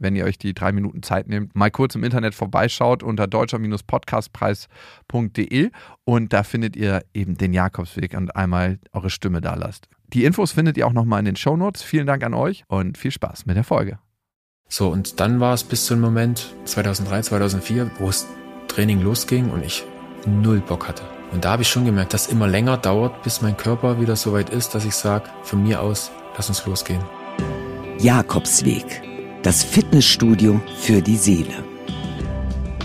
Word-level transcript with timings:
wenn 0.00 0.16
ihr 0.16 0.24
euch 0.24 0.38
die 0.38 0.54
drei 0.54 0.72
Minuten 0.72 1.02
Zeit 1.02 1.28
nehmt, 1.28 1.54
mal 1.54 1.70
kurz 1.70 1.94
im 1.94 2.02
Internet 2.02 2.34
vorbeischaut 2.34 3.02
unter 3.02 3.26
deutscher-podcastpreis.de 3.26 5.70
und 6.04 6.32
da 6.32 6.42
findet 6.42 6.76
ihr 6.76 7.02
eben 7.14 7.36
den 7.36 7.52
Jakobsweg 7.52 8.16
und 8.16 8.34
einmal 8.34 8.78
eure 8.92 9.10
Stimme 9.10 9.40
da 9.40 9.54
lasst. 9.54 9.88
Die 10.12 10.24
Infos 10.24 10.52
findet 10.52 10.76
ihr 10.76 10.86
auch 10.86 10.92
nochmal 10.92 11.20
in 11.20 11.26
den 11.26 11.36
Shownotes. 11.36 11.82
Vielen 11.82 12.06
Dank 12.06 12.24
an 12.24 12.34
euch 12.34 12.64
und 12.66 12.98
viel 12.98 13.12
Spaß 13.12 13.46
mit 13.46 13.56
der 13.56 13.64
Folge. 13.64 13.98
So, 14.68 14.88
und 14.88 15.20
dann 15.20 15.40
war 15.40 15.54
es 15.54 15.64
bis 15.64 15.86
zu 15.86 15.94
einem 15.94 16.02
Moment 16.02 16.54
2003, 16.64 17.22
2004, 17.22 17.90
wo 17.98 18.08
es 18.08 18.26
Training 18.68 19.02
losging 19.02 19.50
und 19.50 19.64
ich 19.64 19.84
null 20.26 20.60
Bock 20.60 20.88
hatte. 20.88 21.02
Und 21.32 21.44
da 21.44 21.52
habe 21.52 21.62
ich 21.62 21.68
schon 21.68 21.84
gemerkt, 21.84 22.14
dass 22.14 22.26
es 22.26 22.32
immer 22.32 22.48
länger 22.48 22.76
dauert, 22.76 23.22
bis 23.22 23.40
mein 23.40 23.56
Körper 23.56 24.00
wieder 24.00 24.16
so 24.16 24.32
weit 24.32 24.50
ist, 24.50 24.74
dass 24.74 24.84
ich 24.84 24.94
sage, 24.94 25.30
von 25.42 25.62
mir 25.62 25.80
aus, 25.80 26.10
lass 26.36 26.48
uns 26.48 26.66
losgehen. 26.66 27.02
Jakobsweg, 27.98 29.02
das 29.42 29.62
Fitnessstudio 29.62 30.60
für 30.76 31.00
die 31.00 31.16
Seele. 31.16 31.64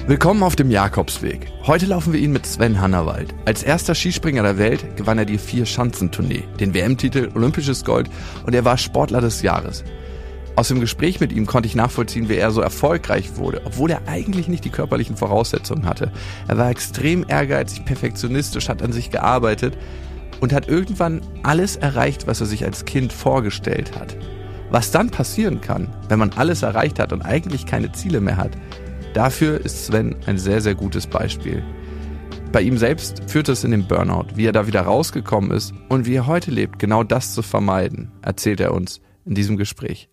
Willkommen 0.07 0.41
auf 0.41 0.55
dem 0.55 0.71
Jakobsweg. 0.71 1.51
Heute 1.67 1.85
laufen 1.85 2.13
wir 2.13 2.19
ihn 2.21 2.31
mit 2.31 2.45
Sven 2.45 2.79
Hannawald. 2.79 3.33
Als 3.43 3.61
erster 3.61 3.93
Skispringer 3.93 4.43
der 4.43 4.57
Welt 4.57 4.95
gewann 4.95 5.17
er 5.17 5.25
die 5.25 5.37
Vier-Schanzentournee, 5.37 6.45
den 6.57 6.73
WM-Titel, 6.73 7.29
Olympisches 7.35 7.83
Gold 7.83 8.09
und 8.45 8.55
er 8.55 8.63
war 8.63 8.77
Sportler 8.77 9.19
des 9.19 9.41
Jahres. 9.41 9.83
Aus 10.55 10.69
dem 10.69 10.79
Gespräch 10.79 11.19
mit 11.19 11.33
ihm 11.33 11.45
konnte 11.45 11.67
ich 11.67 11.75
nachvollziehen, 11.75 12.29
wie 12.29 12.37
er 12.37 12.51
so 12.51 12.61
erfolgreich 12.61 13.35
wurde, 13.35 13.61
obwohl 13.65 13.91
er 13.91 14.07
eigentlich 14.07 14.47
nicht 14.47 14.63
die 14.63 14.69
körperlichen 14.69 15.17
Voraussetzungen 15.17 15.85
hatte. 15.85 16.09
Er 16.47 16.57
war 16.57 16.69
extrem 16.69 17.25
ehrgeizig, 17.27 17.83
perfektionistisch, 17.83 18.69
hat 18.69 18.81
an 18.81 18.93
sich 18.93 19.11
gearbeitet 19.11 19.77
und 20.39 20.53
hat 20.53 20.69
irgendwann 20.69 21.19
alles 21.43 21.75
erreicht, 21.75 22.27
was 22.27 22.39
er 22.39 22.47
sich 22.47 22.63
als 22.63 22.85
Kind 22.85 23.11
vorgestellt 23.11 23.99
hat. 23.99 24.15
Was 24.71 24.91
dann 24.91 25.09
passieren 25.09 25.61
kann, 25.61 25.93
wenn 26.09 26.19
man 26.19 26.31
alles 26.33 26.63
erreicht 26.63 26.99
hat 26.99 27.13
und 27.13 27.21
eigentlich 27.21 27.65
keine 27.65 27.91
Ziele 27.91 28.19
mehr 28.19 28.37
hat, 28.37 28.51
dafür 29.13 29.63
ist 29.63 29.85
Sven 29.85 30.15
ein 30.25 30.37
sehr, 30.37 30.61
sehr 30.61 30.75
gutes 30.75 31.07
Beispiel. 31.07 31.63
Bei 32.51 32.61
ihm 32.61 32.77
selbst 32.77 33.21
führt 33.27 33.49
es 33.49 33.63
in 33.63 33.71
den 33.71 33.87
Burnout, 33.87 34.27
wie 34.35 34.45
er 34.45 34.53
da 34.53 34.65
wieder 34.65 34.81
rausgekommen 34.81 35.51
ist 35.51 35.73
und 35.89 36.05
wie 36.05 36.15
er 36.15 36.25
heute 36.25 36.51
lebt, 36.51 36.79
genau 36.79 37.03
das 37.03 37.33
zu 37.33 37.41
vermeiden, 37.41 38.11
erzählt 38.21 38.59
er 38.59 38.73
uns 38.73 39.01
in 39.25 39.35
diesem 39.35 39.57
Gespräch. 39.57 40.09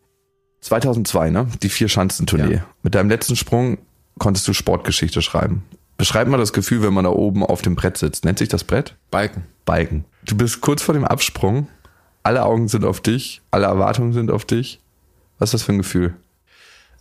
2002, 0.60 1.30
ne? 1.30 1.46
Die 1.62 1.68
Vier-Schanzentournee. 1.68 2.54
Ja. 2.56 2.66
Mit 2.82 2.94
deinem 2.94 3.10
letzten 3.10 3.36
Sprung 3.36 3.78
konntest 4.18 4.46
du 4.48 4.52
Sportgeschichte 4.52 5.22
schreiben. 5.22 5.64
Beschreib 5.96 6.28
mal 6.28 6.36
das 6.36 6.52
Gefühl, 6.52 6.82
wenn 6.82 6.94
man 6.94 7.04
da 7.04 7.10
oben 7.10 7.44
auf 7.44 7.62
dem 7.62 7.74
Brett 7.74 7.96
sitzt. 7.96 8.24
Nennt 8.24 8.38
sich 8.38 8.48
das 8.48 8.64
Brett? 8.64 8.96
Balken. 9.10 9.44
Balken. 9.64 10.04
Du 10.24 10.36
bist 10.36 10.60
kurz 10.60 10.82
vor 10.82 10.94
dem 10.94 11.04
Absprung. 11.04 11.68
Alle 12.22 12.44
Augen 12.44 12.68
sind 12.68 12.84
auf 12.84 13.00
dich. 13.00 13.42
Alle 13.50 13.66
Erwartungen 13.66 14.12
sind 14.12 14.30
auf 14.30 14.44
dich. 14.44 14.80
Was 15.38 15.48
ist 15.48 15.54
das 15.54 15.62
für 15.64 15.72
ein 15.72 15.78
Gefühl? 15.78 16.14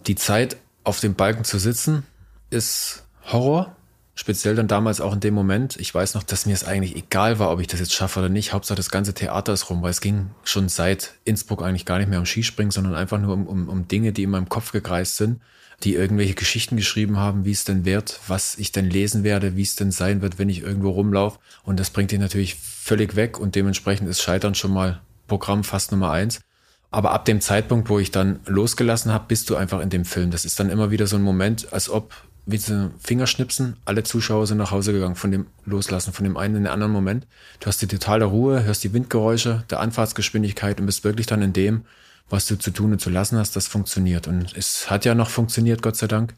Die 0.07 0.15
Zeit, 0.15 0.57
auf 0.83 0.99
dem 0.99 1.13
Balken 1.13 1.43
zu 1.43 1.59
sitzen, 1.59 2.03
ist 2.49 3.03
Horror. 3.31 3.75
Speziell 4.13 4.55
dann 4.55 4.67
damals 4.67 4.99
auch 4.99 5.13
in 5.13 5.19
dem 5.19 5.33
Moment. 5.33 5.77
Ich 5.77 5.93
weiß 5.93 6.15
noch, 6.15 6.23
dass 6.23 6.45
mir 6.45 6.53
es 6.53 6.63
eigentlich 6.63 6.95
egal 6.95 7.39
war, 7.39 7.51
ob 7.51 7.59
ich 7.59 7.67
das 7.67 7.79
jetzt 7.79 7.93
schaffe 7.93 8.19
oder 8.19 8.29
nicht. 8.29 8.51
Hauptsache 8.51 8.75
das 8.75 8.89
ganze 8.89 9.13
Theater 9.13 9.53
ist 9.53 9.69
rum, 9.69 9.81
weil 9.81 9.91
es 9.91 10.01
ging 10.01 10.31
schon 10.43 10.69
seit 10.69 11.13
Innsbruck 11.23 11.63
eigentlich 11.63 11.85
gar 11.85 11.97
nicht 11.97 12.09
mehr 12.09 12.19
um 12.19 12.25
Skispringen, 12.25 12.71
sondern 12.71 12.93
einfach 12.93 13.19
nur 13.19 13.33
um, 13.33 13.47
um, 13.47 13.69
um 13.69 13.87
Dinge, 13.87 14.11
die 14.11 14.23
in 14.23 14.31
meinem 14.31 14.49
Kopf 14.49 14.71
gekreist 14.71 15.17
sind, 15.17 15.39
die 15.83 15.95
irgendwelche 15.95 16.33
Geschichten 16.33 16.75
geschrieben 16.75 17.17
haben, 17.17 17.45
wie 17.45 17.51
es 17.51 17.63
denn 17.63 17.85
wird, 17.85 18.19
was 18.27 18.57
ich 18.57 18.71
denn 18.71 18.89
lesen 18.89 19.23
werde, 19.23 19.55
wie 19.55 19.63
es 19.63 19.75
denn 19.75 19.91
sein 19.91 20.21
wird, 20.21 20.39
wenn 20.39 20.49
ich 20.49 20.61
irgendwo 20.61 20.89
rumlaufe. 20.89 21.39
Und 21.63 21.79
das 21.79 21.89
bringt 21.89 22.11
dich 22.11 22.19
natürlich 22.19 22.55
völlig 22.55 23.15
weg 23.15 23.39
und 23.39 23.55
dementsprechend 23.55 24.09
ist 24.09 24.21
Scheitern 24.21 24.55
schon 24.55 24.73
mal 24.73 25.01
Programm 25.31 25.63
fast 25.63 25.93
Nummer 25.93 26.11
eins. 26.11 26.41
Aber 26.89 27.13
ab 27.13 27.23
dem 27.23 27.39
Zeitpunkt, 27.39 27.87
wo 27.87 27.99
ich 27.99 28.11
dann 28.11 28.41
losgelassen 28.45 29.13
habe, 29.13 29.23
bist 29.29 29.49
du 29.49 29.55
einfach 29.55 29.79
in 29.79 29.89
dem 29.89 30.03
Film. 30.03 30.29
Das 30.29 30.43
ist 30.43 30.59
dann 30.59 30.69
immer 30.69 30.91
wieder 30.91 31.07
so 31.07 31.15
ein 31.15 31.21
Moment, 31.21 31.71
als 31.71 31.89
ob 31.89 32.13
wie 32.45 32.57
so 32.57 32.91
Fingerschnipsen, 32.99 33.77
alle 33.85 34.03
Zuschauer 34.03 34.45
sind 34.45 34.57
nach 34.57 34.71
Hause 34.71 34.91
gegangen 34.91 35.15
von 35.15 35.31
dem 35.31 35.45
Loslassen, 35.63 36.11
von 36.11 36.25
dem 36.25 36.35
einen 36.35 36.57
in 36.57 36.63
den 36.63 36.73
anderen 36.73 36.91
Moment. 36.91 37.27
Du 37.61 37.67
hast 37.67 37.81
die 37.81 37.87
totale 37.87 38.25
Ruhe, 38.25 38.65
hörst 38.65 38.83
die 38.83 38.91
Windgeräusche, 38.91 39.63
der 39.69 39.79
Anfahrtsgeschwindigkeit 39.79 40.81
und 40.81 40.85
bist 40.85 41.05
wirklich 41.05 41.27
dann 41.27 41.41
in 41.41 41.53
dem, 41.53 41.85
was 42.29 42.47
du 42.47 42.57
zu 42.57 42.71
tun 42.71 42.91
und 42.91 42.99
zu 42.99 43.09
lassen 43.09 43.37
hast, 43.37 43.55
das 43.55 43.69
funktioniert. 43.69 44.27
Und 44.27 44.53
es 44.57 44.89
hat 44.89 45.05
ja 45.05 45.15
noch 45.15 45.29
funktioniert, 45.29 45.81
Gott 45.81 45.95
sei 45.95 46.07
Dank. 46.07 46.33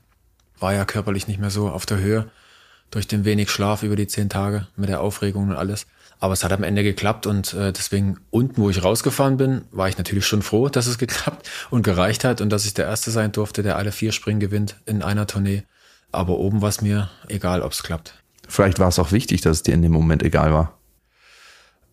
War 0.60 0.76
ja 0.76 0.86
körperlich 0.86 1.28
nicht 1.28 1.40
mehr 1.40 1.50
so 1.50 1.68
auf 1.68 1.88
der 1.88 1.98
Höhe 1.98 2.30
durch 2.92 3.08
den 3.08 3.26
wenig 3.26 3.50
Schlaf 3.50 3.82
über 3.82 3.96
die 3.96 4.06
zehn 4.06 4.30
Tage 4.30 4.68
mit 4.76 4.90
der 4.90 5.02
Aufregung 5.02 5.50
und 5.50 5.56
alles. 5.56 5.88
Aber 6.24 6.32
es 6.32 6.46
hat 6.46 6.54
am 6.54 6.64
Ende 6.64 6.84
geklappt 6.84 7.28
und 7.28 7.54
äh, 7.54 7.74
deswegen 7.74 8.16
unten, 8.30 8.62
wo 8.62 8.70
ich 8.70 8.82
rausgefahren 8.82 9.36
bin, 9.36 9.66
war 9.72 9.90
ich 9.90 9.98
natürlich 9.98 10.26
schon 10.26 10.42
froh, 10.42 10.70
dass 10.70 10.88
es 10.88 10.98
geklappt 10.98 11.50
und 11.70 11.84
gereicht 11.84 12.24
hat 12.24 12.40
und 12.40 12.50
dass 12.50 12.66
ich 12.66 12.74
der 12.74 12.86
Erste 12.86 13.12
sein 13.12 13.34
durfte, 13.34 13.62
der 13.62 13.76
alle 13.76 13.92
vier 13.92 14.14
Springen 14.14 14.40
gewinnt 14.40 14.78
in 14.86 15.04
einer 15.04 15.28
Tournee. 15.28 15.64
Aber 16.14 16.38
oben 16.38 16.62
war 16.62 16.70
es 16.70 16.80
mir 16.80 17.10
egal, 17.28 17.62
ob 17.62 17.74
es 17.74 17.84
klappt. 17.84 18.24
Vielleicht 18.48 18.80
war 18.80 18.88
es 18.88 19.00
auch 19.00 19.12
wichtig, 19.12 19.42
dass 19.42 19.58
es 19.58 19.64
dir 19.64 19.74
in 19.74 19.82
dem 19.82 19.92
Moment 19.92 20.24
egal 20.24 20.54
war. 20.54 20.78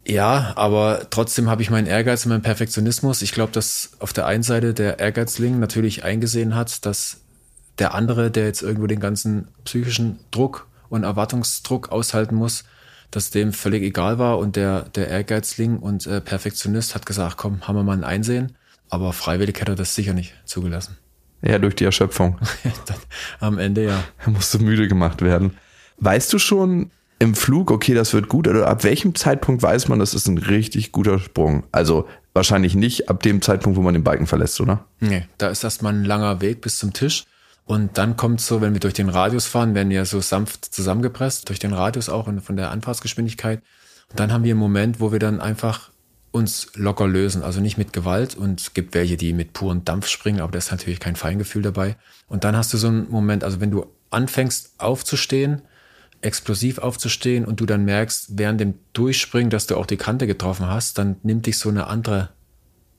Ja, 0.06 0.52
aber 0.54 1.08
trotzdem 1.10 1.50
habe 1.50 1.62
ich 1.62 1.70
meinen 1.70 1.88
Ehrgeiz 1.88 2.24
und 2.24 2.28
meinen 2.28 2.42
Perfektionismus. 2.42 3.22
Ich 3.22 3.32
glaube, 3.32 3.50
dass 3.50 3.94
auf 3.98 4.12
der 4.12 4.26
einen 4.26 4.44
Seite 4.44 4.74
der 4.74 5.00
Ehrgeizling 5.00 5.58
natürlich 5.58 6.04
eingesehen 6.04 6.54
hat, 6.54 6.86
dass 6.86 7.22
der 7.80 7.94
andere, 7.94 8.30
der 8.30 8.44
jetzt 8.44 8.62
irgendwo 8.62 8.86
den 8.86 9.00
ganzen 9.00 9.48
psychischen 9.64 10.20
Druck 10.30 10.68
und 10.88 11.02
Erwartungsdruck 11.02 11.88
aushalten 11.90 12.36
muss, 12.36 12.62
dass 13.10 13.30
dem 13.30 13.52
völlig 13.52 13.82
egal 13.82 14.18
war 14.18 14.38
und 14.38 14.56
der, 14.56 14.82
der 14.82 15.08
Ehrgeizling 15.08 15.78
und 15.78 16.06
äh, 16.06 16.20
Perfektionist 16.20 16.94
hat 16.94 17.06
gesagt, 17.06 17.36
komm, 17.36 17.66
haben 17.66 17.76
wir 17.76 17.82
mal 17.82 17.96
ein 17.96 18.04
Einsehen. 18.04 18.56
Aber 18.88 19.12
freiwillig 19.12 19.60
hätte 19.60 19.72
er 19.72 19.76
das 19.76 19.94
sicher 19.94 20.14
nicht 20.14 20.34
zugelassen. 20.44 20.96
Ja, 21.42 21.58
durch 21.58 21.74
die 21.74 21.84
Erschöpfung. 21.84 22.38
Am 23.40 23.58
Ende 23.58 23.84
ja. 23.84 24.04
Er 24.18 24.30
musste 24.30 24.58
müde 24.58 24.88
gemacht 24.88 25.22
werden. 25.22 25.56
Weißt 25.98 26.32
du 26.32 26.38
schon 26.38 26.90
im 27.18 27.34
Flug, 27.34 27.70
okay, 27.70 27.94
das 27.94 28.14
wird 28.14 28.28
gut, 28.28 28.48
oder 28.48 28.66
ab 28.66 28.82
welchem 28.82 29.14
Zeitpunkt 29.14 29.62
weiß 29.62 29.88
man, 29.88 29.98
das 29.98 30.14
ist 30.14 30.26
ein 30.26 30.38
richtig 30.38 30.90
guter 30.90 31.18
Sprung? 31.18 31.64
Also 31.70 32.08
wahrscheinlich 32.32 32.74
nicht 32.74 33.10
ab 33.10 33.22
dem 33.22 33.42
Zeitpunkt, 33.42 33.76
wo 33.76 33.82
man 33.82 33.92
den 33.92 34.04
Balken 34.04 34.26
verlässt, 34.26 34.60
oder? 34.60 34.86
Nee, 35.00 35.26
da 35.36 35.48
ist 35.48 35.62
erstmal 35.62 35.92
ein 35.92 36.04
langer 36.04 36.40
Weg 36.40 36.62
bis 36.62 36.78
zum 36.78 36.92
Tisch. 36.92 37.24
Und 37.64 37.98
dann 37.98 38.16
kommt 38.16 38.40
so, 38.40 38.60
wenn 38.60 38.72
wir 38.72 38.80
durch 38.80 38.94
den 38.94 39.08
Radius 39.08 39.46
fahren, 39.46 39.74
werden 39.74 39.90
wir 39.90 40.04
so 40.04 40.20
sanft 40.20 40.64
zusammengepresst, 40.64 41.48
durch 41.48 41.58
den 41.58 41.72
Radius 41.72 42.08
auch 42.08 42.26
und 42.26 42.40
von 42.40 42.56
der 42.56 42.70
Anfahrtsgeschwindigkeit. 42.70 43.62
Und 44.10 44.18
dann 44.18 44.32
haben 44.32 44.44
wir 44.44 44.52
einen 44.52 44.60
Moment, 44.60 45.00
wo 45.00 45.12
wir 45.12 45.20
dann 45.20 45.40
einfach 45.40 45.90
uns 46.32 46.68
locker 46.74 47.06
lösen. 47.06 47.42
Also 47.42 47.60
nicht 47.60 47.78
mit 47.78 47.92
Gewalt 47.92 48.34
und 48.34 48.60
es 48.60 48.74
gibt 48.74 48.94
welche, 48.94 49.16
die 49.16 49.32
mit 49.32 49.52
purem 49.52 49.84
Dampf 49.84 50.06
springen, 50.06 50.40
aber 50.40 50.52
da 50.52 50.58
ist 50.58 50.70
natürlich 50.70 51.00
kein 51.00 51.16
Feingefühl 51.16 51.62
dabei. 51.62 51.96
Und 52.28 52.44
dann 52.44 52.56
hast 52.56 52.72
du 52.72 52.76
so 52.76 52.88
einen 52.88 53.10
Moment, 53.10 53.44
also 53.44 53.60
wenn 53.60 53.70
du 53.70 53.86
anfängst 54.10 54.74
aufzustehen, 54.78 55.62
explosiv 56.22 56.78
aufzustehen 56.78 57.44
und 57.44 57.60
du 57.60 57.66
dann 57.66 57.84
merkst, 57.84 58.38
während 58.38 58.60
dem 58.60 58.74
Durchspringen, 58.92 59.50
dass 59.50 59.66
du 59.66 59.76
auch 59.76 59.86
die 59.86 59.96
Kante 59.96 60.26
getroffen 60.26 60.66
hast, 60.66 60.98
dann 60.98 61.16
nimmt 61.22 61.46
dich 61.46 61.58
so 61.58 61.68
eine 61.68 61.86
andere 61.86 62.30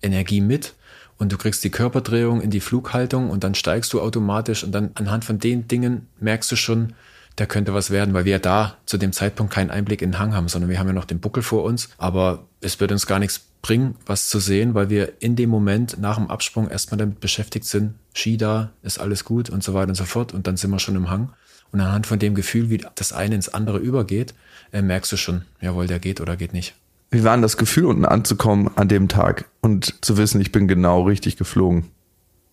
Energie 0.02 0.42
mit 0.42 0.74
und 1.22 1.32
du 1.32 1.38
kriegst 1.38 1.64
die 1.64 1.70
Körperdrehung 1.70 2.42
in 2.42 2.50
die 2.50 2.62
Flughaltung 2.62 3.30
und 3.30 3.44
dann 3.44 3.54
steigst 3.54 3.94
du 3.94 4.02
automatisch 4.02 4.64
und 4.64 4.72
dann 4.72 4.90
anhand 4.96 5.24
von 5.24 5.38
den 5.38 5.68
Dingen 5.68 6.08
merkst 6.20 6.52
du 6.52 6.56
schon, 6.56 6.94
da 7.36 7.46
könnte 7.46 7.76
was 7.76 7.92
werden, 7.92 8.16
weil 8.16 8.26
wir 8.26 8.40
da 8.40 8.78
zu 8.88 8.98
dem 8.98 9.14
Zeitpunkt 9.14 9.54
keinen 9.54 9.70
Einblick 9.70 10.02
in 10.02 10.14
den 10.14 10.20
Hang 10.20 10.34
haben, 10.34 10.48
sondern 10.48 10.72
wir 10.72 10.80
haben 10.80 10.88
ja 10.88 10.94
noch 10.94 11.06
den 11.06 11.20
Buckel 11.20 11.44
vor 11.44 11.64
uns. 11.64 11.90
Aber 12.00 12.48
es 12.60 12.80
wird 12.80 12.92
uns 12.92 13.06
gar 13.06 13.20
nichts 13.20 13.40
bringen, 13.62 13.98
was 14.08 14.30
zu 14.30 14.40
sehen, 14.40 14.74
weil 14.74 14.90
wir 14.90 15.14
in 15.22 15.36
dem 15.36 15.52
Moment 15.52 16.00
nach 16.00 16.18
dem 16.18 16.28
Absprung 16.28 16.68
erstmal 16.68 16.98
damit 16.98 17.20
beschäftigt 17.20 17.66
sind, 17.66 17.94
Ski 18.16 18.38
da, 18.38 18.72
ist 18.82 19.00
alles 19.00 19.24
gut 19.24 19.52
und 19.52 19.64
so 19.64 19.76
weiter 19.76 19.90
und 19.90 19.96
so 19.96 20.06
fort. 20.06 20.34
Und 20.34 20.48
dann 20.48 20.58
sind 20.58 20.72
wir 20.72 20.80
schon 20.80 20.96
im 20.96 21.12
Hang. 21.12 21.34
Und 21.72 21.82
anhand 21.82 22.08
von 22.08 22.18
dem 22.18 22.34
Gefühl, 22.34 22.72
wie 22.72 22.84
das 22.96 23.14
eine 23.14 23.36
ins 23.36 23.48
andere 23.48 23.78
übergeht, 23.78 24.34
äh, 24.72 24.82
merkst 24.82 25.12
du 25.12 25.18
schon, 25.18 25.44
jawohl, 25.62 25.86
der 25.86 26.00
geht 26.00 26.20
oder 26.20 26.36
geht 26.36 26.52
nicht. 26.52 26.74
Wie 27.12 27.26
war 27.26 27.34
denn 27.34 27.42
das 27.42 27.58
Gefühl, 27.58 27.86
unten 27.86 28.06
anzukommen 28.06 28.72
an 28.78 28.88
dem 28.88 29.10
Tag 29.10 29.46
und 29.60 30.04
zu 30.04 30.18
wissen, 30.18 30.40
ich 30.40 30.54
bin 30.54 30.70
genau 30.70 31.04
richtig 31.04 31.36
geflogen? 31.36 31.92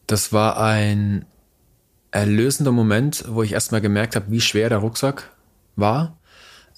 Das 0.08 0.32
war 0.32 0.58
ein 0.58 1.24
erlösender 2.10 2.72
Moment, 2.72 3.24
wo 3.28 3.42
ich 3.44 3.52
erstmal 3.52 3.80
gemerkt 3.80 4.16
habe, 4.16 4.30
wie 4.30 4.40
schwer 4.40 4.68
der 4.68 4.78
Rucksack 4.78 5.30
war. 5.76 6.18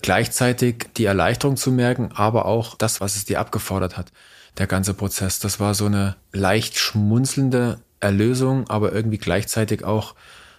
Gleichzeitig 0.02 0.88
die 0.96 1.06
Erleichterung 1.06 1.56
zu 1.56 1.72
merken, 1.72 2.10
aber 2.14 2.44
auch 2.44 2.74
das, 2.74 3.00
was 3.00 3.16
es 3.16 3.24
dir 3.24 3.40
abgefordert 3.40 3.96
hat, 3.96 4.12
der 4.58 4.66
ganze 4.66 4.92
Prozess. 4.92 5.40
Das 5.40 5.58
war 5.58 5.74
so 5.74 5.86
eine 5.86 6.16
leicht 6.32 6.78
schmunzelnde 6.78 7.80
Erlösung, 8.00 8.68
aber 8.68 8.92
irgendwie 8.92 9.18
gleichzeitig 9.18 9.84
auch 9.84 10.14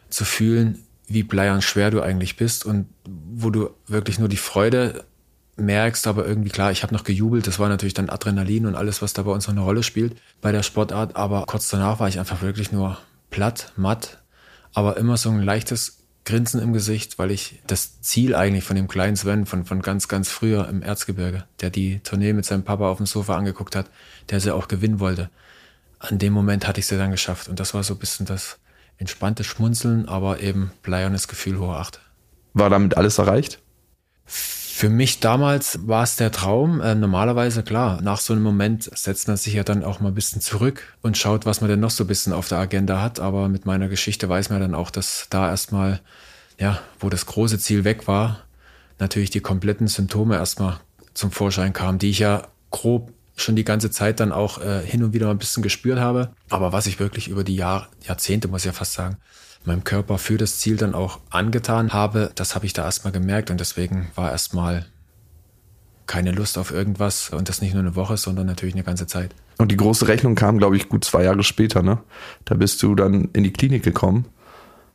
zu 0.09 0.25
fühlen, 0.25 0.79
wie 1.07 1.23
bleiern 1.23 1.62
schwer 1.62 1.91
du 1.91 2.01
eigentlich 2.01 2.35
bist 2.35 2.65
und 2.65 2.88
wo 3.06 3.50
du 3.50 3.69
wirklich 3.88 4.18
nur 4.18 4.29
die 4.29 4.38
Freude 4.38 5.03
merkst 5.57 6.07
aber 6.07 6.25
irgendwie, 6.25 6.50
klar, 6.50 6.71
ich 6.71 6.83
habe 6.83 6.94
noch 6.94 7.03
gejubelt, 7.03 7.48
das 7.48 7.59
war 7.59 7.69
natürlich 7.69 7.94
dann 7.94 8.09
Adrenalin 8.09 8.65
und 8.65 8.75
alles, 8.75 9.01
was 9.01 9.13
da 9.13 9.24
bei 9.24 9.31
uns 9.31 9.48
noch 9.48 9.53
eine 9.53 9.63
Rolle 9.63 9.83
spielt 9.83 10.15
bei 10.42 10.51
der 10.51 10.63
Sportart, 10.63 11.15
aber 11.15 11.45
kurz 11.45 11.69
danach 11.69 12.00
war 12.00 12.07
ich 12.07 12.19
einfach 12.19 12.42
wirklich 12.42 12.71
nur 12.71 12.98
platt, 13.30 13.74
matt, 13.75 14.19
aber 14.74 14.98
immer 14.98 15.18
so 15.18 15.30
ein 15.30 15.42
leichtes 15.42 15.98
Grinsen 16.24 16.62
im 16.62 16.71
Gesicht, 16.71 17.18
weil 17.18 17.31
ich 17.31 17.59
das 17.65 18.01
Ziel 18.01 18.36
eigentlich 18.36 18.63
von 18.63 18.75
dem 18.75 18.88
kleinen 18.88 19.15
Sven 19.15 19.45
von, 19.45 19.65
von 19.65 19.81
ganz, 19.81 20.07
ganz 20.07 20.30
früher 20.30 20.68
im 20.69 20.83
Erzgebirge, 20.83 21.45
der 21.62 21.71
die 21.71 22.00
Tournee 22.00 22.33
mit 22.33 22.45
seinem 22.45 22.63
Papa 22.63 22.88
auf 22.89 22.97
dem 22.97 23.07
Sofa 23.07 23.36
angeguckt 23.36 23.75
hat, 23.75 23.88
der 24.30 24.39
sie 24.39 24.54
auch 24.54 24.68
gewinnen 24.68 25.00
wollte. 25.00 25.30
An 25.97 26.19
dem 26.19 26.33
Moment 26.33 26.68
hatte 26.68 26.80
ich 26.80 26.88
sie 26.88 26.97
dann 26.97 27.12
geschafft 27.12 27.47
und 27.47 27.59
das 27.59 27.74
war 27.74 27.83
so 27.83 27.95
ein 27.95 28.00
bisschen 28.00 28.25
das 28.25 28.59
entspannte 28.97 29.44
Schmunzeln, 29.44 30.07
aber 30.07 30.42
eben 30.42 30.71
bleiernes 30.83 31.27
Gefühl 31.27 31.57
hoher 31.57 31.77
Acht. 31.77 32.00
War 32.54 32.69
damit 32.69 32.97
alles 32.97 33.18
erreicht? 33.18 33.59
Für 34.81 34.89
mich 34.89 35.19
damals 35.19 35.78
war 35.88 36.01
es 36.01 36.16
der 36.16 36.31
Traum. 36.31 36.81
Äh, 36.81 36.95
normalerweise, 36.95 37.62
klar, 37.62 38.01
nach 38.01 38.19
so 38.19 38.33
einem 38.33 38.42
Moment 38.42 38.89
setzt 38.98 39.28
man 39.28 39.38
sich 39.38 39.54
ja 39.54 39.63
dann 39.63 39.83
auch 39.83 40.00
mal 40.00 40.07
ein 40.07 40.16
bisschen 40.16 40.42
zurück 40.42 40.98
und 41.04 41.19
schaut, 41.19 41.45
was 41.45 41.62
man 41.62 41.69
denn 41.69 41.80
noch 41.80 41.92
so 41.92 42.04
ein 42.04 42.07
bisschen 42.07 42.33
auf 42.33 42.48
der 42.48 42.57
Agenda 42.57 43.00
hat. 43.00 43.19
Aber 43.19 43.48
mit 43.48 43.68
meiner 43.68 43.89
Geschichte 43.89 44.28
weiß 44.28 44.50
man 44.50 44.60
dann 44.60 44.74
auch, 44.74 44.89
dass 44.89 45.28
da 45.30 45.51
erstmal, 45.51 46.01
ja, 46.57 46.80
wo 47.00 47.12
das 47.12 47.28
große 47.28 47.60
Ziel 47.60 47.83
weg 47.83 48.07
war, 48.07 48.39
natürlich 48.98 49.30
die 49.30 49.39
kompletten 49.39 49.88
Symptome 49.88 50.38
erstmal 50.38 50.80
zum 51.13 51.30
Vorschein 51.30 51.74
kamen, 51.74 52.00
die 52.00 52.10
ich 52.10 52.18
ja 52.18 52.48
grob 52.72 53.13
schon 53.36 53.56
die 53.56 53.63
ganze 53.63 53.92
Zeit 53.92 54.19
dann 54.19 54.31
auch 54.31 54.60
äh, 54.63 54.81
hin 54.83 55.04
und 55.04 55.13
wieder 55.13 55.30
ein 55.30 55.38
bisschen 55.38 55.62
gespürt 55.62 56.00
habe. 56.00 56.33
Aber 56.50 56.74
was 56.74 56.88
ich 56.88 57.00
wirklich 57.00 57.28
über 57.28 57.44
die 57.44 57.56
Jahr, 57.56 57.89
Jahrzehnte, 58.07 58.48
muss 58.48 58.62
ich 58.62 58.66
ja 58.66 58.74
fast 58.74 58.94
sagen, 58.94 59.18
meinem 59.68 59.84
Körper 59.84 60.18
für 60.18 60.38
das 60.38 60.60
Ziel 60.60 60.78
dann 60.78 60.96
auch 60.96 61.19
angetan 61.30 61.94
habe, 61.94 62.31
das 62.36 62.56
habe 62.56 62.66
ich 62.66 62.74
da 62.74 62.84
erstmal 62.84 63.12
gemerkt 63.12 63.52
und 63.52 63.60
deswegen 63.60 64.10
war 64.16 64.31
erstmal 64.31 64.86
keine 66.08 66.31
Lust 66.31 66.58
auf 66.58 66.72
irgendwas 66.72 67.30
und 67.30 67.48
das 67.48 67.62
nicht 67.62 67.74
nur 67.74 67.84
eine 67.84 67.96
Woche, 67.96 68.18
sondern 68.18 68.46
natürlich 68.46 68.75
eine 68.75 68.84
ganze 68.84 69.08
Zeit. 69.08 69.34
Und 69.58 69.72
die 69.72 69.78
große 69.78 70.08
Rechnung 70.08 70.36
kam, 70.36 70.58
glaube 70.58 70.75
ich, 70.75 70.90
gut 70.90 71.06
zwei 71.06 71.24
Jahre 71.24 71.44
später, 71.44 71.84
ne? 71.84 72.00
Da 72.46 72.56
bist 72.56 72.81
du 72.84 72.96
dann 72.96 73.30
in 73.34 73.44
die 73.44 73.54
Klinik 73.54 73.84
gekommen 73.84 74.25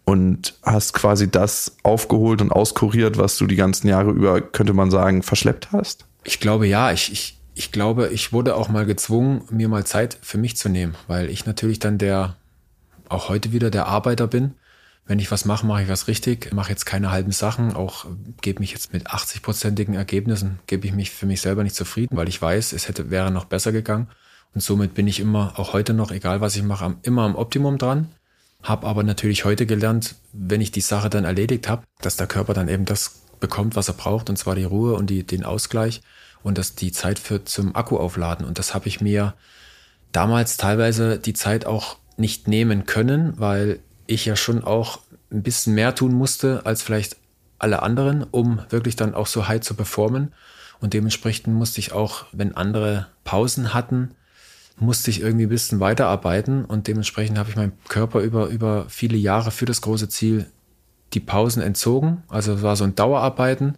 und 0.05 0.55
hast 0.63 0.93
quasi 0.93 1.31
das 1.31 1.77
aufgeholt 1.83 2.43
und 2.43 2.53
auskuriert, 2.53 3.19
was 3.19 3.39
du 3.39 3.47
die 3.47 3.57
ganzen 3.57 3.89
Jahre 3.89 4.11
über, 4.11 4.41
könnte 4.41 4.73
man 4.73 4.91
sagen, 4.91 5.23
verschleppt 5.23 5.73
hast? 5.73 6.05
Ich 6.25 6.41
glaube 6.41 6.67
ja, 6.67 6.93
ich, 6.93 7.13
ich, 7.13 7.39
ich 7.55 7.73
glaube, 7.73 8.09
ich 8.09 8.33
wurde 8.33 8.57
auch 8.57 8.69
mal 8.69 8.87
gezwungen, 8.87 9.43
mir 9.51 9.69
mal 9.69 9.87
Zeit 9.87 10.19
für 10.23 10.39
mich 10.39 10.57
zu 10.57 10.69
nehmen, 10.69 10.95
weil 11.07 11.31
ich 11.31 11.47
natürlich 11.47 11.79
dann 11.79 11.99
der 11.99 12.37
auch 13.09 13.29
heute 13.29 13.53
wieder 13.53 13.71
der 13.71 13.87
Arbeiter 13.87 14.27
bin. 14.27 14.55
Wenn 15.07 15.21
ich 15.21 15.31
was 15.31 15.45
mache, 15.45 15.67
mache 15.67 15.83
ich 15.83 15.89
was 15.89 16.09
richtig, 16.09 16.53
mache 16.53 16.71
jetzt 16.71 16.85
keine 16.85 17.13
halben 17.13 17.31
Sachen, 17.31 17.75
auch 17.75 18.07
gebe 18.41 18.59
mich 18.59 18.73
jetzt 18.73 18.93
mit 18.93 19.09
80-prozentigen 19.09 19.95
Ergebnissen, 19.95 20.59
gebe 20.67 20.87
ich 20.87 20.93
mich 20.93 21.13
für 21.13 21.27
mich 21.27 21.41
selber 21.41 21.63
nicht 21.63 21.77
zufrieden, 21.77 22.17
weil 22.17 22.29
ich 22.29 22.43
weiß, 22.43 22.73
es 22.73 22.89
hätte, 22.89 23.09
wäre 23.11 23.31
noch 23.31 23.45
besser 23.45 23.71
gegangen. 23.71 24.09
Und 24.55 24.63
somit 24.63 24.95
bin 24.95 25.07
ich 25.07 25.21
immer, 25.21 25.59
auch 25.59 25.75
heute 25.75 25.95
noch, 25.95 26.11
egal 26.11 26.41
was 26.41 26.57
ich 26.57 26.63
mache, 26.63 26.97
immer 27.03 27.23
am 27.23 27.37
Optimum 27.37 27.79
dran. 27.79 28.09
Habe 28.63 28.87
aber 28.87 29.05
natürlich 29.05 29.45
heute 29.45 29.65
gelernt, 29.67 30.17
wenn 30.33 30.61
ich 30.61 30.73
die 30.73 30.81
Sache 30.81 31.09
dann 31.09 31.25
erledigt 31.25 31.69
habe, 31.69 31.85
dass 32.01 32.17
der 32.17 32.27
Körper 32.27 32.55
dann 32.55 32.69
eben 32.69 32.85
das 32.85 33.23
bekommt, 33.39 33.77
was 33.77 33.89
er 33.89 33.95
braucht, 33.95 34.29
und 34.29 34.37
zwar 34.37 34.57
die 34.57 34.65
Ruhe 34.65 34.95
und 34.95 35.09
die, 35.09 35.25
den 35.25 35.45
Ausgleich 35.45 36.01
und 36.43 36.59
dass 36.59 36.75
die 36.75 36.91
Zeit 36.91 37.19
für 37.19 37.45
zum 37.45 37.77
Akku 37.77 37.97
aufladen. 37.97 38.47
Und 38.47 38.59
das 38.59 38.75
habe 38.75 38.89
ich 38.89 39.01
mir 39.01 39.35
damals 40.13 40.57
teilweise 40.57 41.19
die 41.19 41.35
Zeit 41.35 41.67
auch 41.67 41.99
nicht 42.17 42.49
nehmen 42.49 42.87
können, 42.87 43.35
weil 43.39 43.81
ich 44.07 44.25
ja 44.25 44.37
schon 44.37 44.65
auch 44.65 45.01
ein 45.31 45.43
bisschen 45.43 45.75
mehr 45.75 45.95
tun 45.95 46.13
musste 46.13 46.63
als 46.65 46.83
vielleicht 46.83 47.17
alle 47.59 47.83
anderen, 47.83 48.23
um 48.23 48.61
wirklich 48.71 48.97
dann 48.97 49.15
auch 49.15 49.27
so 49.27 49.49
high 49.49 49.61
zu 49.61 49.75
performen. 49.75 50.33
Und 50.81 50.93
dementsprechend 50.93 51.55
musste 51.55 51.81
ich 51.81 51.93
auch, 51.93 52.27
wenn 52.33 52.57
andere 52.57 53.07
Pausen 53.25 53.73
hatten, 53.75 54.11
musste 54.79 55.11
ich 55.11 55.21
irgendwie 55.21 55.47
ein 55.47 55.51
bisschen 55.51 55.81
weiterarbeiten. 55.81 56.65
Und 56.65 56.87
dementsprechend 56.87 57.39
habe 57.39 57.51
ich 57.51 57.57
meinem 57.57 57.73
Körper 57.89 58.21
über, 58.21 58.47
über 58.49 58.87
viele 58.89 59.17
Jahre 59.17 59.51
für 59.51 59.65
das 59.65 59.81
große 59.81 60.09
Ziel 60.09 60.47
die 61.15 61.21
Pausen 61.21 61.63
entzogen. 61.63 62.23
Also 62.29 62.55
es 62.55 62.63
war 62.63 62.77
so 62.77 62.85
ein 62.85 62.95
Dauerarbeiten 62.95 63.77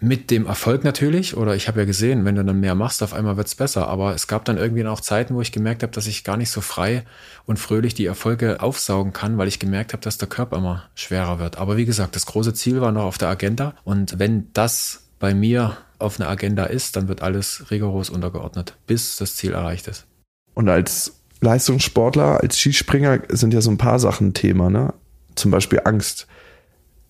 mit 0.00 0.30
dem 0.30 0.46
Erfolg 0.46 0.84
natürlich, 0.84 1.36
oder 1.36 1.56
ich 1.56 1.66
habe 1.66 1.80
ja 1.80 1.84
gesehen, 1.84 2.24
wenn 2.24 2.36
du 2.36 2.44
dann 2.44 2.60
mehr 2.60 2.76
machst, 2.76 3.02
auf 3.02 3.12
einmal 3.12 3.36
wird's 3.36 3.56
besser. 3.56 3.88
Aber 3.88 4.14
es 4.14 4.28
gab 4.28 4.44
dann 4.44 4.56
irgendwie 4.56 4.86
auch 4.86 5.00
Zeiten, 5.00 5.34
wo 5.34 5.40
ich 5.40 5.50
gemerkt 5.50 5.82
habe, 5.82 5.92
dass 5.92 6.06
ich 6.06 6.22
gar 6.22 6.36
nicht 6.36 6.50
so 6.50 6.60
frei 6.60 7.04
und 7.46 7.58
fröhlich 7.58 7.94
die 7.94 8.06
Erfolge 8.06 8.60
aufsaugen 8.60 9.12
kann, 9.12 9.38
weil 9.38 9.48
ich 9.48 9.58
gemerkt 9.58 9.92
habe, 9.92 10.02
dass 10.02 10.18
der 10.18 10.28
Körper 10.28 10.56
immer 10.58 10.84
schwerer 10.94 11.40
wird. 11.40 11.58
Aber 11.58 11.76
wie 11.76 11.84
gesagt, 11.84 12.14
das 12.14 12.26
große 12.26 12.54
Ziel 12.54 12.80
war 12.80 12.92
noch 12.92 13.04
auf 13.04 13.18
der 13.18 13.28
Agenda. 13.28 13.74
Und 13.82 14.20
wenn 14.20 14.52
das 14.52 15.08
bei 15.18 15.34
mir 15.34 15.76
auf 15.98 16.20
einer 16.20 16.28
Agenda 16.28 16.64
ist, 16.64 16.94
dann 16.94 17.08
wird 17.08 17.22
alles 17.22 17.70
rigoros 17.72 18.08
untergeordnet, 18.08 18.76
bis 18.86 19.16
das 19.16 19.34
Ziel 19.34 19.52
erreicht 19.52 19.88
ist. 19.88 20.06
Und 20.54 20.68
als 20.68 21.14
Leistungssportler, 21.40 22.40
als 22.40 22.56
Skispringer 22.56 23.20
sind 23.30 23.52
ja 23.52 23.60
so 23.60 23.70
ein 23.70 23.78
paar 23.78 23.98
Sachen 23.98 24.32
Thema, 24.32 24.70
ne? 24.70 24.94
Zum 25.34 25.50
Beispiel 25.50 25.80
Angst. 25.84 26.28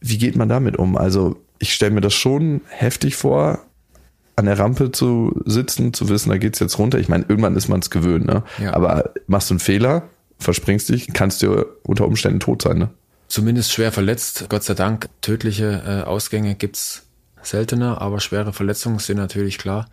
Wie 0.01 0.19
geht 0.19 0.37
man 0.37 0.49
damit 0.49 0.77
um? 0.77 0.97
Also 0.97 1.37
ich 1.59 1.75
stelle 1.75 1.93
mir 1.93 2.01
das 2.01 2.15
schon 2.15 2.61
heftig 2.69 3.17
vor, 3.17 3.65
an 4.37 4.47
der 4.47 4.59
Rampe 4.59 4.93
zu 4.93 5.33
sitzen, 5.47 5.93
zu 5.93 6.09
wissen, 6.09 6.31
da 6.31 6.39
geht's 6.39 6.61
jetzt 6.61 6.79
runter. 6.79 6.99
Ich 6.99 7.09
meine, 7.09 7.25
irgendwann 7.29 7.57
ist 7.57 7.69
man 7.69 7.81
es 7.81 7.91
gewöhnt, 7.91 8.27
ne? 8.27 8.45
Ja. 8.63 8.73
Aber 8.75 9.13
machst 9.27 9.51
du 9.51 9.55
einen 9.55 9.61
Fehler, 9.61 10.05
verspringst 10.39 10.89
dich, 10.91 11.13
kannst 11.13 11.43
du 11.43 11.67
unter 11.83 12.07
Umständen 12.07 12.39
tot 12.39 12.63
sein, 12.63 12.79
ne? 12.79 12.91
Zumindest 13.27 13.73
schwer 13.73 13.93
verletzt. 13.93 14.47
Gott 14.49 14.63
sei 14.63 14.75
Dank, 14.75 15.09
tödliche 15.21 15.83
äh, 15.85 16.07
Ausgänge 16.07 16.55
gibt's 16.55 17.07
seltener, 17.43 18.01
aber 18.01 18.21
schwere 18.21 18.53
Verletzungen 18.53 19.01
sind 19.01 19.17
natürlich 19.17 19.59
klar 19.59 19.89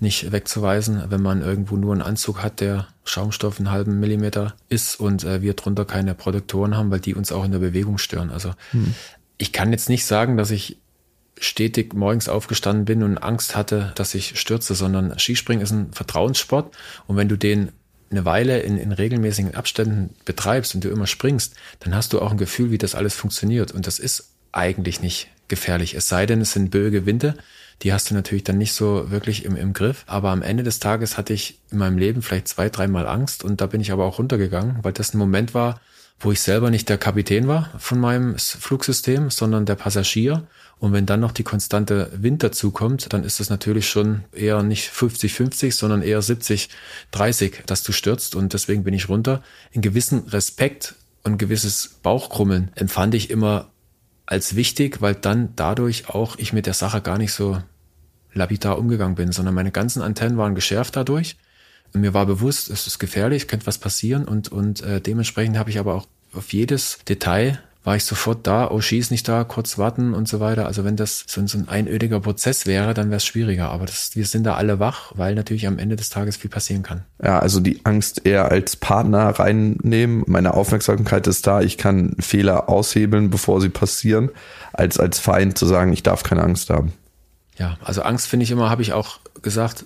nicht 0.00 0.30
wegzuweisen, 0.30 1.04
wenn 1.08 1.22
man 1.22 1.40
irgendwo 1.40 1.76
nur 1.76 1.92
einen 1.92 2.02
Anzug 2.02 2.42
hat, 2.42 2.60
der 2.60 2.88
Schaumstoff 3.04 3.58
einen 3.58 3.70
halben 3.70 3.98
Millimeter 3.98 4.54
ist 4.68 5.00
und 5.00 5.24
äh, 5.24 5.40
wir 5.40 5.54
drunter 5.54 5.84
keine 5.84 6.14
Protektoren 6.14 6.76
haben, 6.76 6.90
weil 6.90 7.00
die 7.00 7.14
uns 7.14 7.32
auch 7.32 7.44
in 7.44 7.52
der 7.52 7.60
Bewegung 7.60 7.98
stören. 7.98 8.30
Also 8.30 8.52
hm. 8.72 8.94
ich 9.38 9.52
kann 9.52 9.72
jetzt 9.72 9.88
nicht 9.88 10.04
sagen, 10.04 10.36
dass 10.36 10.50
ich 10.50 10.78
stetig 11.38 11.94
morgens 11.94 12.28
aufgestanden 12.28 12.84
bin 12.84 13.02
und 13.02 13.18
Angst 13.18 13.56
hatte, 13.56 13.92
dass 13.94 14.14
ich 14.14 14.38
stürze, 14.40 14.74
sondern 14.74 15.18
Skispringen 15.18 15.62
ist 15.62 15.70
ein 15.70 15.92
Vertrauenssport. 15.92 16.74
Und 17.06 17.16
wenn 17.16 17.28
du 17.28 17.36
den 17.36 17.72
eine 18.10 18.24
Weile 18.24 18.60
in, 18.60 18.78
in 18.78 18.92
regelmäßigen 18.92 19.54
Abständen 19.54 20.14
betreibst 20.24 20.74
und 20.74 20.84
du 20.84 20.90
immer 20.90 21.06
springst, 21.06 21.54
dann 21.80 21.94
hast 21.94 22.12
du 22.12 22.20
auch 22.20 22.30
ein 22.30 22.38
Gefühl, 22.38 22.70
wie 22.70 22.78
das 22.78 22.94
alles 22.94 23.14
funktioniert. 23.14 23.72
Und 23.72 23.86
das 23.86 23.98
ist 23.98 24.30
eigentlich 24.52 25.00
nicht 25.00 25.28
gefährlich, 25.48 25.94
es 25.94 26.08
sei 26.08 26.26
denn, 26.26 26.40
es 26.40 26.52
sind 26.52 26.70
böige 26.70 27.06
Winde, 27.06 27.36
die 27.82 27.92
hast 27.92 28.10
du 28.10 28.14
natürlich 28.14 28.44
dann 28.44 28.58
nicht 28.58 28.72
so 28.72 29.10
wirklich 29.10 29.44
im, 29.44 29.54
im 29.54 29.72
Griff. 29.72 30.04
Aber 30.06 30.30
am 30.30 30.42
Ende 30.42 30.62
des 30.62 30.80
Tages 30.80 31.18
hatte 31.18 31.32
ich 31.32 31.60
in 31.70 31.78
meinem 31.78 31.98
Leben 31.98 32.22
vielleicht 32.22 32.48
zwei, 32.48 32.68
dreimal 32.68 33.06
Angst 33.06 33.44
und 33.44 33.60
da 33.60 33.66
bin 33.66 33.80
ich 33.80 33.92
aber 33.92 34.04
auch 34.04 34.18
runtergegangen, 34.18 34.78
weil 34.82 34.92
das 34.92 35.14
ein 35.14 35.18
Moment 35.18 35.52
war, 35.52 35.80
wo 36.18 36.32
ich 36.32 36.40
selber 36.40 36.70
nicht 36.70 36.88
der 36.88 36.98
Kapitän 36.98 37.46
war 37.46 37.70
von 37.78 38.00
meinem 38.00 38.38
Flugsystem, 38.38 39.30
sondern 39.30 39.66
der 39.66 39.74
Passagier 39.74 40.46
und 40.78 40.92
wenn 40.92 41.06
dann 41.06 41.20
noch 41.20 41.32
die 41.32 41.42
konstante 41.42 42.10
Wind 42.14 42.42
dazukommt, 42.42 43.12
dann 43.12 43.24
ist 43.24 43.40
das 43.40 43.48
natürlich 43.48 43.88
schon 43.88 44.24
eher 44.32 44.62
nicht 44.62 44.90
50-50, 44.90 45.72
sondern 45.72 46.02
eher 46.02 46.22
70-30, 46.22 47.64
dass 47.66 47.82
du 47.82 47.92
stürzt. 47.92 48.34
Und 48.34 48.52
deswegen 48.52 48.84
bin 48.84 48.92
ich 48.92 49.08
runter. 49.08 49.42
In 49.72 49.80
gewissen 49.80 50.28
Respekt 50.28 50.94
und 51.24 51.38
gewisses 51.38 51.96
Bauchkrummeln 52.02 52.72
empfand 52.74 53.14
ich 53.14 53.30
immer 53.30 53.70
als 54.26 54.54
wichtig, 54.54 55.00
weil 55.00 55.14
dann 55.14 55.54
dadurch 55.56 56.10
auch 56.10 56.36
ich 56.36 56.52
mit 56.52 56.66
der 56.66 56.74
Sache 56.74 57.00
gar 57.00 57.16
nicht 57.16 57.32
so 57.32 57.58
lapidar 58.34 58.78
umgegangen 58.78 59.14
bin, 59.14 59.32
sondern 59.32 59.54
meine 59.54 59.70
ganzen 59.70 60.02
Antennen 60.02 60.36
waren 60.36 60.54
geschärft 60.54 60.94
dadurch. 60.94 61.36
Und 61.94 62.02
mir 62.02 62.12
war 62.12 62.26
bewusst, 62.26 62.68
es 62.68 62.86
ist 62.86 62.98
gefährlich, 62.98 63.48
könnte 63.48 63.66
was 63.66 63.78
passieren 63.78 64.26
und, 64.26 64.52
und 64.52 64.82
äh, 64.82 65.00
dementsprechend 65.00 65.56
habe 65.56 65.70
ich 65.70 65.78
aber 65.78 65.94
auch 65.94 66.06
auf 66.34 66.52
jedes 66.52 66.98
Detail 67.08 67.62
war 67.86 67.94
ich 67.94 68.04
sofort 68.04 68.48
da, 68.48 68.68
oh, 68.68 68.80
schieß 68.80 69.12
nicht 69.12 69.28
da, 69.28 69.44
kurz 69.44 69.78
warten 69.78 70.12
und 70.12 70.26
so 70.26 70.40
weiter. 70.40 70.66
Also 70.66 70.82
wenn 70.82 70.96
das 70.96 71.22
so, 71.28 71.46
so 71.46 71.56
ein 71.56 71.68
einödiger 71.68 72.18
Prozess 72.18 72.66
wäre, 72.66 72.94
dann 72.94 73.10
wäre 73.10 73.18
es 73.18 73.24
schwieriger. 73.24 73.70
Aber 73.70 73.86
das, 73.86 74.16
wir 74.16 74.26
sind 74.26 74.42
da 74.42 74.56
alle 74.56 74.80
wach, 74.80 75.12
weil 75.14 75.36
natürlich 75.36 75.68
am 75.68 75.78
Ende 75.78 75.94
des 75.94 76.08
Tages 76.08 76.36
viel 76.36 76.50
passieren 76.50 76.82
kann. 76.82 77.04
Ja, 77.22 77.38
also 77.38 77.60
die 77.60 77.84
Angst 77.84 78.26
eher 78.26 78.50
als 78.50 78.74
Partner 78.74 79.28
reinnehmen. 79.28 80.24
Meine 80.26 80.54
Aufmerksamkeit 80.54 81.28
ist 81.28 81.46
da, 81.46 81.60
ich 81.60 81.78
kann 81.78 82.16
Fehler 82.18 82.68
aushebeln, 82.68 83.30
bevor 83.30 83.60
sie 83.60 83.68
passieren, 83.68 84.30
als 84.72 84.98
als 84.98 85.20
Feind 85.20 85.56
zu 85.56 85.64
sagen, 85.64 85.92
ich 85.92 86.02
darf 86.02 86.24
keine 86.24 86.42
Angst 86.42 86.70
haben. 86.70 86.92
Ja, 87.56 87.78
also 87.84 88.02
Angst 88.02 88.26
finde 88.26 88.42
ich 88.42 88.50
immer, 88.50 88.68
habe 88.68 88.82
ich 88.82 88.94
auch 88.94 89.20
gesagt, 89.42 89.84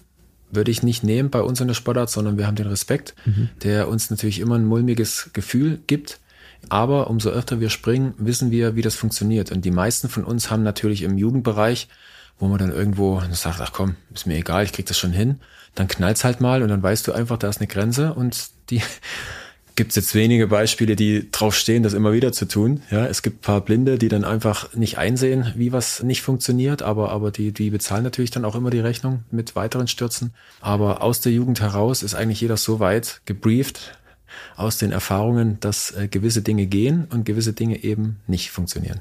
würde 0.50 0.70
ich 0.70 0.82
nicht 0.82 1.04
nehmen 1.04 1.28
bei 1.28 1.42
uns 1.42 1.60
in 1.60 1.68
der 1.68 1.74
Sportart, 1.74 2.08
sondern 2.08 2.38
wir 2.38 2.46
haben 2.46 2.56
den 2.56 2.66
Respekt, 2.66 3.14
mhm. 3.26 3.50
der 3.62 3.88
uns 3.88 4.08
natürlich 4.08 4.40
immer 4.40 4.54
ein 4.54 4.64
mulmiges 4.64 5.28
Gefühl 5.34 5.80
gibt 5.86 6.18
aber 6.68 7.08
umso 7.08 7.30
öfter 7.30 7.60
wir 7.60 7.70
springen, 7.70 8.14
wissen 8.18 8.50
wir, 8.50 8.76
wie 8.76 8.82
das 8.82 8.94
funktioniert. 8.94 9.50
Und 9.50 9.64
die 9.64 9.70
meisten 9.70 10.08
von 10.08 10.24
uns 10.24 10.50
haben 10.50 10.62
natürlich 10.62 11.02
im 11.02 11.18
Jugendbereich, 11.18 11.88
wo 12.38 12.48
man 12.48 12.58
dann 12.58 12.72
irgendwo 12.72 13.22
sagt, 13.32 13.60
ach 13.60 13.72
komm, 13.72 13.96
ist 14.14 14.26
mir 14.26 14.36
egal, 14.36 14.64
ich 14.64 14.72
krieg 14.72 14.86
das 14.86 14.98
schon 14.98 15.12
hin. 15.12 15.40
Dann 15.74 15.88
knallt's 15.88 16.24
halt 16.24 16.40
mal 16.40 16.62
und 16.62 16.68
dann 16.68 16.82
weißt 16.82 17.06
du 17.06 17.12
einfach, 17.12 17.38
da 17.38 17.48
ist 17.48 17.58
eine 17.58 17.68
Grenze 17.68 18.14
und 18.14 18.48
die 18.70 18.82
gibt 19.76 19.90
es 19.90 19.96
jetzt 19.96 20.14
wenige 20.14 20.46
Beispiele, 20.46 20.96
die 20.96 21.30
drauf 21.30 21.54
stehen, 21.54 21.82
das 21.82 21.94
immer 21.94 22.12
wieder 22.12 22.32
zu 22.32 22.46
tun. 22.46 22.82
Ja, 22.90 23.06
es 23.06 23.22
gibt 23.22 23.40
paar 23.40 23.62
Blinde, 23.62 23.98
die 23.98 24.08
dann 24.08 24.24
einfach 24.24 24.74
nicht 24.74 24.98
einsehen, 24.98 25.52
wie 25.56 25.72
was 25.72 26.02
nicht 26.02 26.22
funktioniert, 26.22 26.82
aber, 26.82 27.10
aber 27.10 27.30
die, 27.30 27.52
die 27.52 27.70
bezahlen 27.70 28.04
natürlich 28.04 28.30
dann 28.30 28.44
auch 28.44 28.56
immer 28.56 28.70
die 28.70 28.80
Rechnung 28.80 29.24
mit 29.30 29.56
weiteren 29.56 29.88
Stürzen. 29.88 30.34
Aber 30.60 31.02
aus 31.02 31.20
der 31.20 31.32
Jugend 31.32 31.60
heraus 31.60 32.02
ist 32.02 32.14
eigentlich 32.14 32.40
jeder 32.40 32.56
so 32.56 32.80
weit 32.80 33.22
gebrieft 33.24 33.98
aus 34.56 34.78
den 34.78 34.92
Erfahrungen, 34.92 35.58
dass 35.60 35.90
äh, 35.92 36.08
gewisse 36.08 36.42
Dinge 36.42 36.66
gehen 36.66 37.06
und 37.10 37.24
gewisse 37.24 37.52
Dinge 37.52 37.82
eben 37.82 38.20
nicht 38.26 38.50
funktionieren. 38.50 39.00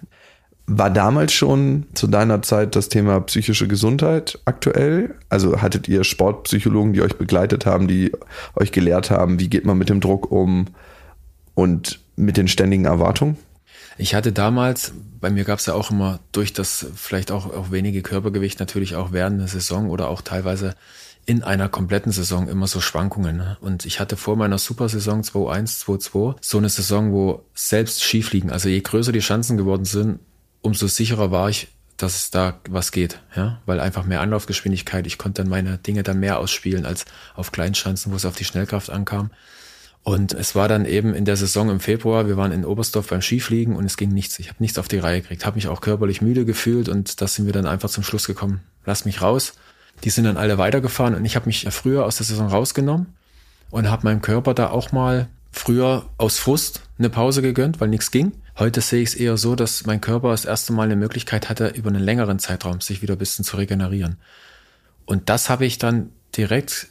War 0.71 0.91
damals 0.91 1.33
schon 1.33 1.88
zu 1.95 2.05
deiner 2.05 2.43
Zeit 2.43 2.75
das 2.75 2.89
Thema 2.89 3.21
psychische 3.21 3.67
Gesundheit 3.67 4.38
aktuell? 4.45 5.15
Also 5.27 5.62
hattet 5.62 5.88
ihr 5.88 6.03
Sportpsychologen, 6.03 6.93
die 6.93 7.01
euch 7.01 7.17
begleitet 7.17 7.65
haben, 7.65 7.88
die 7.88 8.12
euch 8.55 8.71
gelehrt 8.71 9.09
haben, 9.09 9.39
wie 9.39 9.50
geht 9.50 9.65
man 9.65 9.79
mit 9.79 9.89
dem 9.89 10.00
Druck 10.00 10.31
um 10.31 10.67
und 11.55 12.00
mit 12.15 12.38
den 12.38 12.48
ständigen 12.48 12.86
Erwartungen? 12.86 13.38
Ich 13.98 14.15
hatte 14.15 14.31
damals, 14.31 14.93
bei 15.19 15.29
mir 15.29 15.43
gab 15.43 15.59
es 15.59 15.65
ja 15.65 15.74
auch 15.74 15.91
immer 15.91 16.19
durch 16.31 16.53
das 16.53 16.86
vielleicht 16.95 17.31
auch, 17.31 17.51
auch 17.51 17.71
wenige 17.71 18.01
Körpergewicht 18.01 18.59
natürlich 18.59 18.95
auch 18.95 19.12
während 19.12 19.39
der 19.39 19.48
Saison 19.48 19.89
oder 19.89 20.07
auch 20.07 20.21
teilweise 20.21 20.75
in 21.26 21.44
einer 21.44 21.70
kompletten 21.70 22.12
Saison 22.12 22.48
immer 22.48 22.68
so 22.68 22.82
Schwankungen. 22.82 23.38
Ne? 23.38 23.58
Und 23.62 23.86
ich 23.86 24.00
hatte 24.00 24.18
vor 24.18 24.36
meiner 24.36 24.58
Supersaison 24.58 25.22
2-1, 25.22 25.84
2-2 25.84 26.36
so 26.42 26.58
eine 26.58 26.70
Saison, 26.70 27.12
wo 27.12 27.46
selbst 27.54 28.04
Skifliegen, 28.04 28.50
also 28.50 28.70
je 28.70 28.82
größer 28.82 29.12
die 29.12 29.20
Chancen 29.20 29.58
geworden 29.58 29.86
sind, 29.86 30.20
umso 30.62 30.88
sicherer 30.88 31.32
war 31.32 31.50
ich, 31.50 31.68
dass 31.98 32.16
es 32.16 32.32
da 32.32 32.60
was 32.70 32.92
geht, 32.92 33.20
ja, 33.36 33.62
weil 33.66 33.80
einfach 33.80 34.06
mehr 34.06 34.22
Anlaufgeschwindigkeit, 34.22 35.06
ich 35.06 35.18
konnte 35.18 35.42
dann 35.42 35.50
meine 35.50 35.78
Dinge 35.78 36.04
dann 36.04 36.20
mehr 36.20 36.40
ausspielen 36.40 36.86
als 36.86 37.06
auf 37.36 37.52
Kleinschanzen, 37.52 38.12
wo 38.12 38.16
es 38.16 38.26
auf 38.26 38.36
die 38.36 38.46
Schnellkraft 38.46 38.90
ankam. 38.90 39.32
Und 40.02 40.34
es 40.34 40.56
war 40.56 40.70
dann 40.70 40.86
eben 40.86 41.14
in 41.14 41.26
der 41.26 41.36
Saison 41.36 41.70
im 41.70 41.82
Februar, 41.82 42.28
wir 42.28 42.38
waren 42.38 42.54
in 42.54 42.66
Oberstdorf 42.66 43.08
beim 43.08 43.22
Skifliegen 43.22 43.76
und 43.76 43.86
es 43.86 43.98
ging 43.98 44.10
nichts. 44.10 44.40
Ich 44.40 44.48
habe 44.48 44.58
nichts 44.60 44.80
auf 44.80 44.88
die 44.88 44.98
Reihe 44.98 45.22
gekriegt, 45.22 45.46
habe 45.46 45.58
mich 45.58 45.68
auch 45.68 45.82
körperlich 45.82 46.22
müde 46.22 46.46
gefühlt 46.46 46.88
und 46.88 47.22
da 47.22 47.28
sind 47.28 47.46
wir 47.46 47.54
dann 47.54 47.68
einfach 47.68 47.90
zum 47.90 48.04
Schluss 48.04 48.26
gekommen, 48.26 48.62
lass 48.86 49.06
mich 49.06 49.22
raus. 49.22 49.54
Die 50.03 50.10
sind 50.10 50.24
dann 50.24 50.38
alle 50.38 50.58
weitergefahren 50.58 51.15
und 51.15 51.25
ich 51.25 51.36
habe 51.36 51.46
mich 51.48 51.68
früher 51.70 52.06
aus 52.06 52.18
der 52.18 52.25
Saison 52.25 52.48
rausgenommen 52.48 53.08
und 53.70 53.89
habe 53.89 54.03
meinem 54.06 54.22
Körper 54.22 54.53
da 54.53 54.70
auch 54.70 54.91
mal 54.91 55.27
früher 55.51 56.06
aus 56.18 56.38
Frust 56.38 56.82
eine 56.98 57.10
Pause 57.10 57.41
gegönnt, 57.41 57.82
weil 57.82 57.89
nichts 57.89 58.12
ging. 58.12 58.34
Heute 58.58 58.82
sehe 58.82 59.01
ich 59.01 59.10
es 59.10 59.15
eher 59.15 59.38
so, 59.38 59.56
dass 59.56 59.86
mein 59.86 60.01
Körper 60.01 60.32
das 60.32 60.46
erste 60.46 60.74
Mal 60.74 60.84
eine 60.84 60.96
Möglichkeit 60.96 61.50
hatte, 61.50 61.70
über 61.70 61.89
einen 61.89 62.03
längeren 62.03 62.39
Zeitraum 62.39 62.82
sich 62.82 63.01
wieder 63.01 63.15
ein 63.15 63.20
bisschen 63.20 63.46
zu 63.46 63.58
regenerieren. 63.58 64.18
Und 65.06 65.29
das 65.29 65.50
habe 65.50 65.65
ich 65.65 65.77
dann 65.77 66.12
direkt 66.36 66.88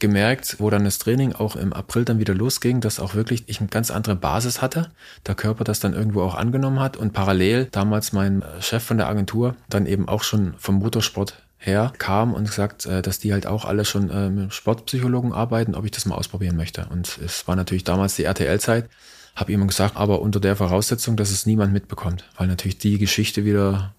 gemerkt, 0.00 0.56
wo 0.58 0.70
dann 0.70 0.84
das 0.84 0.98
Training 0.98 1.34
auch 1.34 1.56
im 1.56 1.72
April 1.72 2.04
dann 2.04 2.18
wieder 2.18 2.34
losging, 2.34 2.80
dass 2.80 2.98
auch 2.98 3.14
wirklich 3.14 3.44
ich 3.46 3.60
eine 3.60 3.68
ganz 3.68 3.90
andere 3.90 4.16
Basis 4.16 4.62
hatte, 4.62 4.90
der 5.26 5.34
Körper 5.34 5.62
das 5.62 5.78
dann 5.78 5.92
irgendwo 5.92 6.22
auch 6.22 6.34
angenommen 6.34 6.80
hat 6.80 6.96
und 6.96 7.12
parallel 7.12 7.68
damals 7.70 8.12
mein 8.12 8.42
Chef 8.60 8.82
von 8.82 8.96
der 8.96 9.08
Agentur 9.08 9.56
dann 9.68 9.86
eben 9.86 10.08
auch 10.08 10.22
schon 10.22 10.54
vom 10.58 10.76
Motorsport 10.76 11.42
her 11.60 11.92
kam 11.98 12.34
und 12.34 12.46
gesagt, 12.46 12.86
äh, 12.86 13.02
dass 13.02 13.20
die 13.20 13.32
halt 13.32 13.46
auch 13.46 13.64
alle 13.64 13.84
schon 13.84 14.10
äh, 14.10 14.30
mit 14.30 14.52
Sportpsychologen 14.52 15.32
arbeiten, 15.32 15.74
ob 15.74 15.84
ich 15.84 15.92
das 15.92 16.06
mal 16.06 16.16
ausprobieren 16.16 16.56
möchte. 16.56 16.86
Und 16.90 17.18
es 17.24 17.46
war 17.46 17.54
natürlich 17.54 17.84
damals 17.84 18.16
die 18.16 18.24
RTL-Zeit 18.24 18.88
habe 19.36 19.52
ihm 19.52 19.66
gesagt, 19.66 19.96
aber 19.96 20.20
unter 20.20 20.40
der 20.40 20.56
Voraussetzung, 20.56 21.16
dass 21.16 21.30
es 21.30 21.46
niemand 21.46 21.72
mitbekommt, 21.72 22.24
weil 22.36 22.48
natürlich 22.48 22.78
die 22.78 22.98
Geschichte 22.98 23.44
wieder 23.44 23.94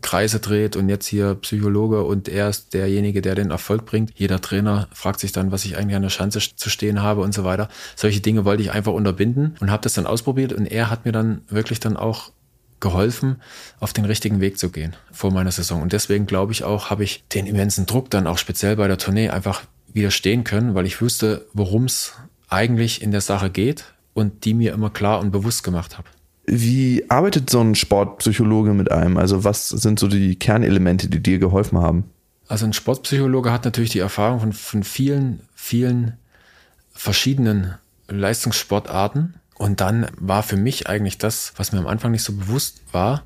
Kreise 0.00 0.40
dreht 0.40 0.74
und 0.74 0.88
jetzt 0.88 1.06
hier 1.06 1.36
Psychologe 1.36 2.02
und 2.02 2.28
er 2.28 2.48
ist 2.48 2.74
derjenige, 2.74 3.22
der 3.22 3.34
den 3.34 3.50
Erfolg 3.50 3.86
bringt. 3.86 4.12
Jeder 4.16 4.40
Trainer 4.40 4.88
fragt 4.92 5.20
sich 5.20 5.32
dann, 5.32 5.52
was 5.52 5.64
ich 5.64 5.76
eigentlich 5.76 5.96
an 5.96 6.02
der 6.02 6.10
Schanze 6.10 6.40
zu 6.40 6.70
stehen 6.70 7.02
habe 7.02 7.20
und 7.20 7.32
so 7.32 7.44
weiter. 7.44 7.68
Solche 7.94 8.20
Dinge 8.20 8.44
wollte 8.44 8.62
ich 8.62 8.72
einfach 8.72 8.92
unterbinden 8.92 9.56
und 9.60 9.70
habe 9.70 9.82
das 9.82 9.94
dann 9.94 10.06
ausprobiert 10.06 10.52
und 10.52 10.66
er 10.66 10.90
hat 10.90 11.04
mir 11.04 11.12
dann 11.12 11.42
wirklich 11.48 11.78
dann 11.78 11.96
auch 11.96 12.32
geholfen, 12.80 13.40
auf 13.80 13.92
den 13.92 14.04
richtigen 14.04 14.40
Weg 14.40 14.58
zu 14.58 14.70
gehen 14.70 14.94
vor 15.12 15.32
meiner 15.32 15.52
Saison. 15.52 15.82
Und 15.82 15.92
deswegen 15.92 16.26
glaube 16.26 16.52
ich 16.52 16.64
auch, 16.64 16.90
habe 16.90 17.04
ich 17.04 17.24
den 17.28 17.46
immensen 17.46 17.86
Druck 17.86 18.10
dann 18.10 18.26
auch 18.26 18.38
speziell 18.38 18.76
bei 18.76 18.88
der 18.88 18.98
Tournee 18.98 19.30
einfach 19.30 19.62
widerstehen 19.92 20.44
können, 20.44 20.74
weil 20.74 20.86
ich 20.86 21.00
wusste, 21.00 21.46
worum 21.52 21.84
es 21.84 22.12
eigentlich 22.48 23.02
in 23.02 23.10
der 23.10 23.20
Sache 23.20 23.50
geht 23.50 23.84
und 24.14 24.44
die 24.44 24.54
mir 24.54 24.72
immer 24.72 24.90
klar 24.90 25.20
und 25.20 25.30
bewusst 25.30 25.64
gemacht 25.64 25.98
habe. 25.98 26.08
Wie 26.46 27.04
arbeitet 27.08 27.50
so 27.50 27.60
ein 27.60 27.74
Sportpsychologe 27.74 28.72
mit 28.72 28.92
einem? 28.92 29.16
Also 29.16 29.42
was 29.42 29.68
sind 29.68 29.98
so 29.98 30.06
die 30.06 30.36
Kernelemente, 30.36 31.08
die 31.08 31.20
dir 31.20 31.38
geholfen 31.38 31.78
haben? 31.78 32.04
Also 32.46 32.66
ein 32.66 32.72
Sportpsychologe 32.72 33.50
hat 33.50 33.64
natürlich 33.64 33.90
die 33.90 33.98
Erfahrung 33.98 34.40
von, 34.40 34.52
von 34.52 34.82
vielen, 34.84 35.40
vielen 35.54 36.14
verschiedenen 36.92 37.74
Leistungssportarten. 38.08 39.34
Und 39.58 39.80
dann 39.80 40.06
war 40.18 40.42
für 40.42 40.56
mich 40.56 40.88
eigentlich 40.88 41.18
das, 41.18 41.52
was 41.56 41.72
mir 41.72 41.78
am 41.78 41.86
Anfang 41.86 42.12
nicht 42.12 42.22
so 42.22 42.34
bewusst 42.34 42.82
war, 42.92 43.22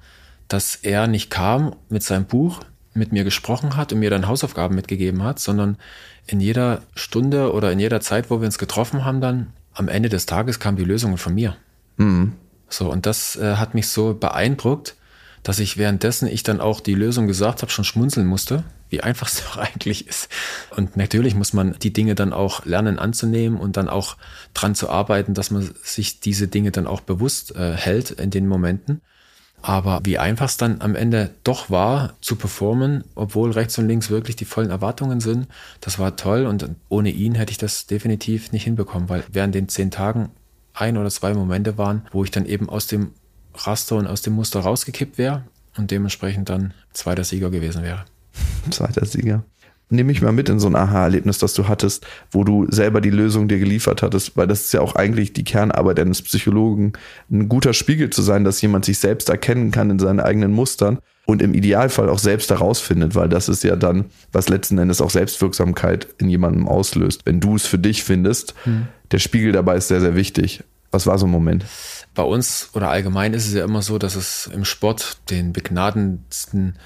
dass 0.48 0.76
er 0.76 1.06
nicht 1.06 1.30
kam 1.30 1.74
mit 1.88 2.02
seinem 2.02 2.24
Buch, 2.24 2.60
mit 2.94 3.12
mir 3.12 3.24
gesprochen 3.24 3.76
hat 3.76 3.92
und 3.92 4.00
mir 4.00 4.10
dann 4.10 4.26
Hausaufgaben 4.26 4.74
mitgegeben 4.74 5.22
hat, 5.22 5.38
sondern 5.38 5.76
in 6.26 6.40
jeder 6.40 6.82
Stunde 6.94 7.52
oder 7.52 7.72
in 7.72 7.78
jeder 7.78 8.00
Zeit, 8.00 8.30
wo 8.30 8.40
wir 8.40 8.46
uns 8.46 8.58
getroffen 8.58 9.04
haben, 9.04 9.20
dann 9.20 9.52
am 9.74 9.88
Ende 9.88 10.08
des 10.08 10.26
Tages 10.26 10.60
kam 10.60 10.76
die 10.76 10.84
Lösung 10.84 11.16
von 11.16 11.34
mir. 11.34 11.56
Mhm. 11.96 12.32
So, 12.68 12.90
und 12.90 13.06
das 13.06 13.36
äh, 13.36 13.56
hat 13.56 13.74
mich 13.74 13.88
so 13.88 14.14
beeindruckt, 14.14 14.96
dass 15.42 15.58
ich 15.58 15.76
währenddessen 15.76 16.28
ich 16.28 16.42
dann 16.42 16.60
auch 16.60 16.80
die 16.80 16.94
Lösung 16.94 17.26
gesagt 17.26 17.62
habe, 17.62 17.72
schon 17.72 17.84
schmunzeln 17.84 18.26
musste, 18.26 18.64
wie 18.88 19.02
einfach 19.02 19.28
es 19.28 19.42
doch 19.44 19.56
eigentlich 19.56 20.06
ist. 20.06 20.28
Und 20.76 20.96
natürlich 20.96 21.34
muss 21.34 21.52
man 21.52 21.76
die 21.80 21.92
Dinge 21.92 22.14
dann 22.14 22.32
auch 22.32 22.64
lernen 22.64 22.98
anzunehmen 22.98 23.58
und 23.58 23.76
dann 23.76 23.88
auch 23.88 24.16
dran 24.54 24.74
zu 24.74 24.90
arbeiten, 24.90 25.34
dass 25.34 25.50
man 25.50 25.70
sich 25.82 26.20
diese 26.20 26.48
Dinge 26.48 26.70
dann 26.70 26.86
auch 26.86 27.00
bewusst 27.00 27.54
äh, 27.56 27.72
hält 27.72 28.10
in 28.10 28.30
den 28.30 28.46
Momenten. 28.46 29.00
Aber 29.62 30.00
wie 30.04 30.18
einfach 30.18 30.46
es 30.46 30.56
dann 30.56 30.80
am 30.80 30.94
Ende 30.94 31.30
doch 31.44 31.68
war, 31.68 32.14
zu 32.22 32.36
performen, 32.36 33.04
obwohl 33.14 33.50
rechts 33.50 33.76
und 33.78 33.88
links 33.88 34.08
wirklich 34.08 34.36
die 34.36 34.46
vollen 34.46 34.70
Erwartungen 34.70 35.20
sind, 35.20 35.48
das 35.82 35.98
war 35.98 36.16
toll 36.16 36.46
und 36.46 36.66
ohne 36.88 37.10
ihn 37.10 37.34
hätte 37.34 37.52
ich 37.52 37.58
das 37.58 37.86
definitiv 37.86 38.52
nicht 38.52 38.64
hinbekommen, 38.64 39.10
weil 39.10 39.22
während 39.30 39.54
den 39.54 39.68
zehn 39.68 39.90
Tagen 39.90 40.30
ein 40.72 40.96
oder 40.96 41.10
zwei 41.10 41.34
Momente 41.34 41.76
waren, 41.76 42.06
wo 42.10 42.24
ich 42.24 42.30
dann 42.30 42.46
eben 42.46 42.70
aus 42.70 42.86
dem 42.86 43.12
Raster 43.66 43.96
und 43.96 44.06
aus 44.06 44.22
dem 44.22 44.34
Muster 44.34 44.60
rausgekippt 44.60 45.18
wäre 45.18 45.44
und 45.76 45.90
dementsprechend 45.90 46.48
dann 46.48 46.74
zweiter 46.92 47.24
Sieger 47.24 47.50
gewesen 47.50 47.82
wäre. 47.82 48.04
Zweiter 48.70 49.04
Sieger 49.04 49.44
nimm 49.90 50.06
mich 50.06 50.22
mal 50.22 50.32
mit 50.32 50.48
in 50.48 50.58
so 50.58 50.68
ein 50.68 50.76
Aha-Erlebnis, 50.76 51.38
das 51.38 51.52
du 51.52 51.68
hattest, 51.68 52.06
wo 52.30 52.44
du 52.44 52.66
selber 52.70 53.00
die 53.00 53.10
Lösung 53.10 53.48
dir 53.48 53.58
geliefert 53.58 54.02
hattest, 54.02 54.36
weil 54.36 54.46
das 54.46 54.62
ist 54.62 54.72
ja 54.72 54.80
auch 54.80 54.94
eigentlich 54.94 55.32
die 55.32 55.44
Kernarbeit 55.44 55.98
eines 56.00 56.22
Psychologen, 56.22 56.92
ein 57.30 57.48
guter 57.48 57.74
Spiegel 57.74 58.10
zu 58.10 58.22
sein, 58.22 58.44
dass 58.44 58.62
jemand 58.62 58.84
sich 58.84 58.98
selbst 58.98 59.28
erkennen 59.28 59.70
kann 59.70 59.90
in 59.90 59.98
seinen 59.98 60.20
eigenen 60.20 60.52
Mustern 60.52 60.98
und 61.26 61.42
im 61.42 61.54
Idealfall 61.54 62.08
auch 62.08 62.18
selbst 62.18 62.50
herausfindet, 62.50 63.14
weil 63.14 63.28
das 63.28 63.48
ist 63.48 63.64
ja 63.64 63.76
dann, 63.76 64.06
was 64.32 64.48
letzten 64.48 64.78
Endes 64.78 65.00
auch 65.00 65.10
Selbstwirksamkeit 65.10 66.08
in 66.18 66.28
jemandem 66.28 66.66
auslöst. 66.66 67.22
Wenn 67.24 67.40
du 67.40 67.56
es 67.56 67.66
für 67.66 67.78
dich 67.78 68.04
findest, 68.04 68.54
hm. 68.64 68.86
der 69.10 69.18
Spiegel 69.18 69.52
dabei 69.52 69.76
ist 69.76 69.88
sehr, 69.88 70.00
sehr 70.00 70.16
wichtig. 70.16 70.64
Was 70.90 71.06
war 71.06 71.18
so 71.18 71.26
ein 71.26 71.30
Moment? 71.30 71.64
Bei 72.14 72.22
uns 72.22 72.70
oder 72.72 72.90
allgemein 72.90 73.32
ist 73.32 73.46
es 73.46 73.54
ja 73.54 73.64
immer 73.64 73.82
so, 73.82 73.98
dass 73.98 74.16
es 74.16 74.48
im 74.52 74.64
Sport 74.64 75.18
den 75.30 75.52
begnadendsten 75.52 76.76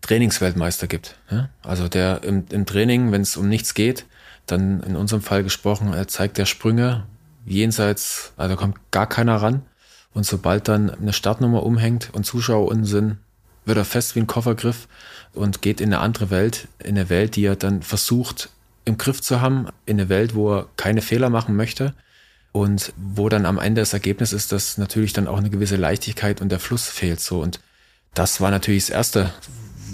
Trainingsweltmeister 0.00 0.86
gibt. 0.86 1.16
Also 1.62 1.88
der 1.88 2.22
im, 2.22 2.44
im 2.50 2.66
Training, 2.66 3.10
wenn 3.10 3.22
es 3.22 3.36
um 3.36 3.48
nichts 3.48 3.74
geht, 3.74 4.06
dann 4.46 4.80
in 4.82 4.96
unserem 4.96 5.22
Fall 5.22 5.42
gesprochen, 5.42 5.92
er 5.92 6.06
zeigt 6.06 6.38
der 6.38 6.46
Sprünge 6.46 7.04
jenseits, 7.44 8.32
also 8.36 8.56
kommt 8.56 8.76
gar 8.90 9.08
keiner 9.08 9.36
ran. 9.36 9.62
Und 10.14 10.24
sobald 10.24 10.68
dann 10.68 10.90
eine 10.90 11.12
Startnummer 11.12 11.64
umhängt 11.64 12.10
und 12.12 12.24
Zuschauer 12.24 12.68
unten 12.68 12.84
sind, 12.84 13.18
wird 13.64 13.76
er 13.76 13.84
fest 13.84 14.14
wie 14.14 14.20
ein 14.20 14.26
Koffergriff 14.26 14.88
und 15.34 15.62
geht 15.62 15.80
in 15.80 15.92
eine 15.92 16.00
andere 16.00 16.30
Welt, 16.30 16.68
in 16.78 16.96
eine 16.96 17.10
Welt, 17.10 17.36
die 17.36 17.44
er 17.44 17.56
dann 17.56 17.82
versucht 17.82 18.50
im 18.84 18.96
Griff 18.96 19.20
zu 19.20 19.40
haben, 19.40 19.66
in 19.84 20.00
eine 20.00 20.08
Welt, 20.08 20.34
wo 20.34 20.54
er 20.54 20.68
keine 20.76 21.02
Fehler 21.02 21.28
machen 21.28 21.56
möchte 21.56 21.94
und 22.52 22.92
wo 22.96 23.28
dann 23.28 23.46
am 23.46 23.58
Ende 23.58 23.82
das 23.82 23.92
Ergebnis 23.92 24.32
ist, 24.32 24.52
dass 24.52 24.78
natürlich 24.78 25.12
dann 25.12 25.28
auch 25.28 25.38
eine 25.38 25.50
gewisse 25.50 25.76
Leichtigkeit 25.76 26.40
und 26.40 26.50
der 26.50 26.60
Fluss 26.60 26.88
fehlt 26.88 27.20
so. 27.20 27.40
Und 27.40 27.60
das 28.14 28.40
war 28.40 28.50
natürlich 28.50 28.86
das 28.86 28.90
Erste, 28.90 29.32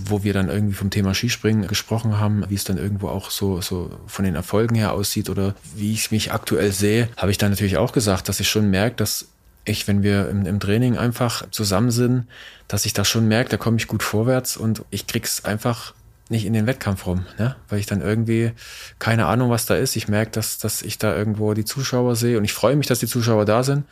wo 0.06 0.22
wir 0.22 0.32
dann 0.32 0.48
irgendwie 0.48 0.74
vom 0.74 0.90
Thema 0.90 1.14
Skispringen 1.14 1.66
gesprochen 1.66 2.18
haben, 2.18 2.44
wie 2.48 2.54
es 2.54 2.64
dann 2.64 2.78
irgendwo 2.78 3.08
auch 3.08 3.30
so, 3.30 3.60
so 3.60 3.90
von 4.06 4.24
den 4.24 4.34
Erfolgen 4.34 4.74
her 4.74 4.92
aussieht 4.92 5.30
oder 5.30 5.54
wie 5.74 5.92
ich 5.92 6.10
mich 6.10 6.32
aktuell 6.32 6.72
sehe, 6.72 7.08
habe 7.16 7.30
ich 7.30 7.38
dann 7.38 7.50
natürlich 7.50 7.76
auch 7.76 7.92
gesagt, 7.92 8.28
dass 8.28 8.40
ich 8.40 8.48
schon 8.48 8.70
merke, 8.70 8.96
dass 8.96 9.28
ich, 9.64 9.88
wenn 9.88 10.02
wir 10.02 10.28
im, 10.28 10.46
im 10.46 10.60
Training 10.60 10.98
einfach 10.98 11.48
zusammen 11.50 11.90
sind, 11.90 12.26
dass 12.68 12.86
ich 12.86 12.92
das 12.92 13.08
schon 13.08 13.28
merke, 13.28 13.50
da 13.50 13.56
komme 13.56 13.78
ich 13.78 13.86
gut 13.86 14.02
vorwärts 14.02 14.56
und 14.56 14.84
ich 14.90 15.06
krieg's 15.06 15.44
einfach 15.44 15.94
nicht 16.28 16.46
in 16.46 16.52
den 16.52 16.66
Wettkampf 16.66 17.06
rum, 17.06 17.26
ne? 17.38 17.56
weil 17.68 17.78
ich 17.78 17.86
dann 17.86 18.00
irgendwie 18.00 18.52
keine 18.98 19.26
Ahnung, 19.26 19.50
was 19.50 19.66
da 19.66 19.74
ist. 19.74 19.96
Ich 19.96 20.08
merke, 20.08 20.30
dass, 20.32 20.58
dass 20.58 20.82
ich 20.82 20.98
da 20.98 21.14
irgendwo 21.14 21.54
die 21.54 21.64
Zuschauer 21.64 22.16
sehe 22.16 22.38
und 22.38 22.44
ich 22.44 22.52
freue 22.52 22.76
mich, 22.76 22.86
dass 22.86 22.98
die 22.98 23.06
Zuschauer 23.06 23.44
da 23.44 23.62
sind. 23.62 23.84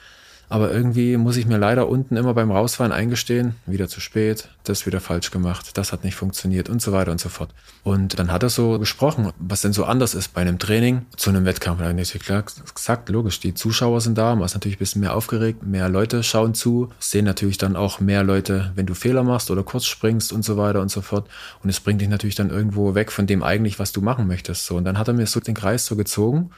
Aber 0.53 0.71
irgendwie 0.71 1.17
muss 1.17 1.39
ich 1.39 1.47
mir 1.47 1.57
leider 1.57 1.89
unten 1.89 2.15
immer 2.15 2.35
beim 2.35 2.51
Rausfahren 2.51 2.93
eingestehen, 2.93 3.55
wieder 3.65 3.89
zu 3.89 4.01
spät, 4.03 4.51
das 4.65 4.85
wieder 4.85 5.01
falsch 5.01 5.31
gemacht, 5.31 5.79
das 5.79 5.93
hat 5.93 6.05
nicht 6.05 6.15
funktioniert 6.15 6.69
und 6.69 6.83
so 6.83 6.93
weiter 6.93 7.11
und 7.11 7.23
so 7.23 7.31
fort. 7.31 7.55
Und 7.85 8.19
dann 8.19 8.31
hat 8.31 8.43
er 8.43 8.51
so 8.51 8.79
gesprochen, 8.79 9.33
was 9.39 9.63
denn 9.63 9.73
so 9.73 9.87
anders 9.87 10.13
ist 10.13 10.35
bei 10.35 10.43
einem 10.43 10.59
Training 10.59 11.07
zu 11.17 11.31
einem 11.31 11.47
Wettkampf. 11.47 11.79
Da 11.81 11.89
habe 11.89 11.99
ich 11.99 12.13
klar 12.21 12.45
gesagt, 12.75 13.09
logisch, 13.09 13.41
die 13.41 13.55
Zuschauer 13.55 14.03
sind 14.03 14.19
da, 14.19 14.35
man 14.35 14.45
ist 14.45 14.53
natürlich 14.53 14.77
ein 14.77 14.81
bisschen 14.81 15.01
mehr 15.01 15.17
aufgeregt, 15.17 15.63
mehr 15.63 15.89
Leute 15.89 16.23
schauen 16.23 16.53
zu, 16.53 16.91
sehen 16.99 17.25
natürlich 17.25 17.57
dann 17.57 17.75
auch 17.75 18.01
mehr 18.01 18.23
Leute, 18.23 18.73
wenn 18.75 18.85
du 18.85 18.93
Fehler 18.93 19.23
machst 19.23 19.51
oder 19.51 19.63
kurz 19.63 19.87
springst 19.87 20.35
und 20.35 20.45
so 20.45 20.59
weiter 20.59 20.83
und 20.83 20.91
so 20.91 21.01
fort. 21.01 21.31
Und 21.63 21.71
es 21.71 21.81
bringt 21.81 22.03
dich 22.03 22.11
natürlich 22.11 22.35
dann 22.35 22.51
irgendwo 22.51 22.95
weg 22.95 23.11
von 23.11 23.27
dem 23.27 23.43
eigentlich, 23.43 23.79
was 23.79 23.93
du 23.93 24.03
machen 24.03 24.27
möchtest. 24.27 24.67
So, 24.67 24.77
und 24.77 24.85
dann 24.85 24.99
hat 24.99 25.09
er 25.09 25.15
mir 25.15 25.27
so 25.27 25.41
den 25.41 25.55
Kreis 25.55 25.87
so 25.87 25.97
gezogen, 25.97 26.51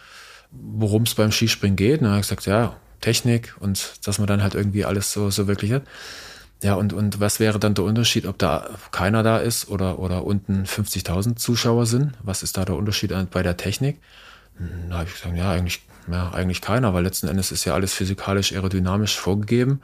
worum 0.50 1.04
es 1.04 1.14
beim 1.14 1.30
Skispringen 1.30 1.76
geht. 1.76 2.00
Und 2.00 2.06
dann 2.06 2.14
habe 2.14 2.22
ich 2.22 2.26
gesagt, 2.26 2.46
ja, 2.46 2.74
Technik 3.04 3.54
und 3.61 4.06
dass 4.06 4.18
man 4.18 4.26
dann 4.26 4.42
halt 4.42 4.54
irgendwie 4.54 4.87
alles 4.87 5.12
so, 5.12 5.28
so 5.28 5.46
wirklich 5.46 5.73
hat. 5.73 5.82
Ja, 6.62 6.75
und, 6.75 6.94
und 6.94 7.20
was 7.20 7.38
wäre 7.38 7.58
dann 7.58 7.75
der 7.75 7.84
Unterschied, 7.84 8.25
ob 8.25 8.38
da 8.38 8.70
keiner 8.92 9.23
da 9.23 9.37
ist 9.37 9.68
oder, 9.68 9.99
oder 9.99 10.25
unten 10.25 10.64
50.000 10.64 11.37
Zuschauer 11.37 11.84
sind? 11.84 12.14
Was 12.23 12.42
ist 12.42 12.56
da 12.56 12.64
der 12.64 12.76
Unterschied 12.76 13.12
bei 13.30 13.42
der 13.42 13.58
Technik? 13.58 14.00
Hm, 14.56 14.88
da 14.88 14.99
habe 14.99 15.08
ich 15.08 15.14
gesagt, 15.14 15.37
ja, 15.37 15.50
eigentlich, 15.50 15.82
ja, 16.11 16.30
eigentlich 16.30 16.62
keiner, 16.62 16.94
weil 16.94 17.04
letzten 17.04 17.28
Endes 17.28 17.52
ist 17.52 17.66
ja 17.66 17.75
alles 17.75 17.92
physikalisch 17.92 18.54
aerodynamisch 18.54 19.18
vorgegeben 19.18 19.82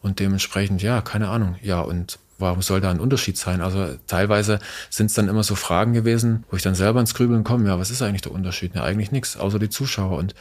und 0.00 0.20
dementsprechend, 0.20 0.80
ja, 0.80 1.00
keine 1.00 1.28
Ahnung. 1.28 1.56
Ja, 1.62 1.80
und 1.80 2.20
warum 2.40 2.62
soll 2.62 2.80
da 2.80 2.90
ein 2.90 3.00
Unterschied 3.00 3.36
sein? 3.36 3.60
Also 3.60 3.96
teilweise 4.06 4.58
sind 4.88 5.06
es 5.06 5.14
dann 5.14 5.28
immer 5.28 5.42
so 5.42 5.54
Fragen 5.54 5.92
gewesen, 5.92 6.44
wo 6.50 6.56
ich 6.56 6.62
dann 6.62 6.74
selber 6.74 7.00
ins 7.00 7.14
Grübeln 7.14 7.44
komme, 7.44 7.68
ja, 7.68 7.78
was 7.78 7.90
ist 7.90 8.02
eigentlich 8.02 8.22
der 8.22 8.32
Unterschied? 8.32 8.74
Ja, 8.74 8.82
eigentlich 8.84 9.12
nichts, 9.12 9.36
außer 9.36 9.58
die 9.58 9.68
Zuschauer. 9.68 10.16
Und 10.18 10.34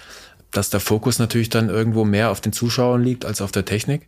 dass 0.52 0.70
der 0.70 0.80
Fokus 0.80 1.20
natürlich 1.20 1.50
dann 1.50 1.70
irgendwo 1.70 2.06
mehr 2.06 2.32
auf 2.32 2.42
den 2.42 2.54
Zuschauern 2.54 3.04
liegt 3.04 3.26
als 3.26 3.42
auf 3.42 3.52
der 3.52 3.66
Technik, 3.66 4.08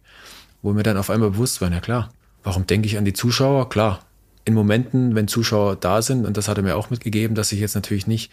wo 0.62 0.74
mir 0.74 0.84
dann 0.84 0.98
auf 0.98 1.10
einmal 1.10 1.32
bewusst 1.32 1.62
war, 1.62 1.72
ja 1.72 1.80
klar, 1.80 2.12
warum 2.44 2.68
denke 2.68 2.88
ich 2.88 2.98
an 2.98 3.06
die 3.06 3.14
Zuschauer? 3.14 3.70
Klar, 3.70 4.00
in 4.46 4.54
Momenten, 4.54 5.16
wenn 5.16 5.28
Zuschauer 5.28 5.76
da 5.76 6.02
sind, 6.02 6.26
und 6.26 6.38
das 6.38 6.48
hat 6.48 6.58
er 6.58 6.64
mir 6.64 6.76
auch 6.76 6.90
mitgegeben, 6.90 7.36
dass 7.36 7.52
ich 7.52 7.60
jetzt 7.60 7.76
natürlich 7.76 8.08
nicht 8.08 8.32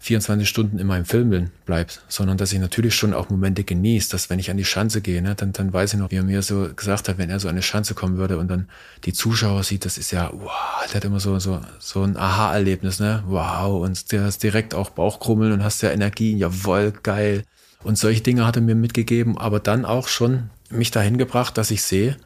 24 0.00 0.48
Stunden 0.48 0.78
in 0.78 0.86
meinem 0.86 1.04
Film 1.04 1.50
bleibt, 1.66 2.02
sondern 2.08 2.36
dass 2.36 2.52
ich 2.52 2.60
natürlich 2.60 2.94
schon 2.94 3.12
auch 3.12 3.30
Momente 3.30 3.64
genieße, 3.64 4.10
dass 4.10 4.30
wenn 4.30 4.38
ich 4.38 4.50
an 4.50 4.56
die 4.56 4.64
Schanze 4.64 5.00
gehe, 5.00 5.20
ne, 5.20 5.34
dann, 5.34 5.52
dann 5.52 5.72
weiß 5.72 5.94
ich 5.94 5.98
noch, 5.98 6.10
wie 6.12 6.16
er 6.16 6.22
mir 6.22 6.40
so 6.42 6.68
gesagt 6.74 7.08
hat, 7.08 7.18
wenn 7.18 7.30
er 7.30 7.40
so 7.40 7.48
an 7.48 7.54
eine 7.54 7.62
Schanze 7.62 7.94
kommen 7.94 8.16
würde 8.16 8.38
und 8.38 8.48
dann 8.48 8.68
die 9.04 9.12
Zuschauer 9.12 9.64
sieht, 9.64 9.84
das 9.84 9.98
ist 9.98 10.12
ja, 10.12 10.30
wow, 10.32 10.86
der 10.86 10.94
hat 10.94 11.04
immer 11.04 11.18
so, 11.18 11.38
so, 11.40 11.60
so 11.80 12.02
ein 12.02 12.16
Aha-Erlebnis, 12.16 13.00
ne, 13.00 13.24
wow, 13.26 13.82
und 13.84 14.12
der 14.12 14.22
hast 14.22 14.42
direkt 14.42 14.72
auch 14.72 14.90
Bauchkrummeln 14.90 15.52
und 15.52 15.64
hast 15.64 15.82
ja 15.82 15.90
Energie, 15.90 16.36
jawoll, 16.36 16.92
geil. 17.02 17.42
Und 17.82 17.98
solche 17.98 18.22
Dinge 18.22 18.46
hat 18.46 18.56
er 18.56 18.62
mir 18.62 18.76
mitgegeben, 18.76 19.36
aber 19.36 19.58
dann 19.58 19.84
auch 19.84 20.08
schon 20.08 20.50
mich 20.70 20.90
dahin 20.90 21.18
gebracht, 21.18 21.58
dass 21.58 21.70
ich 21.70 21.82
sehe, 21.82 22.16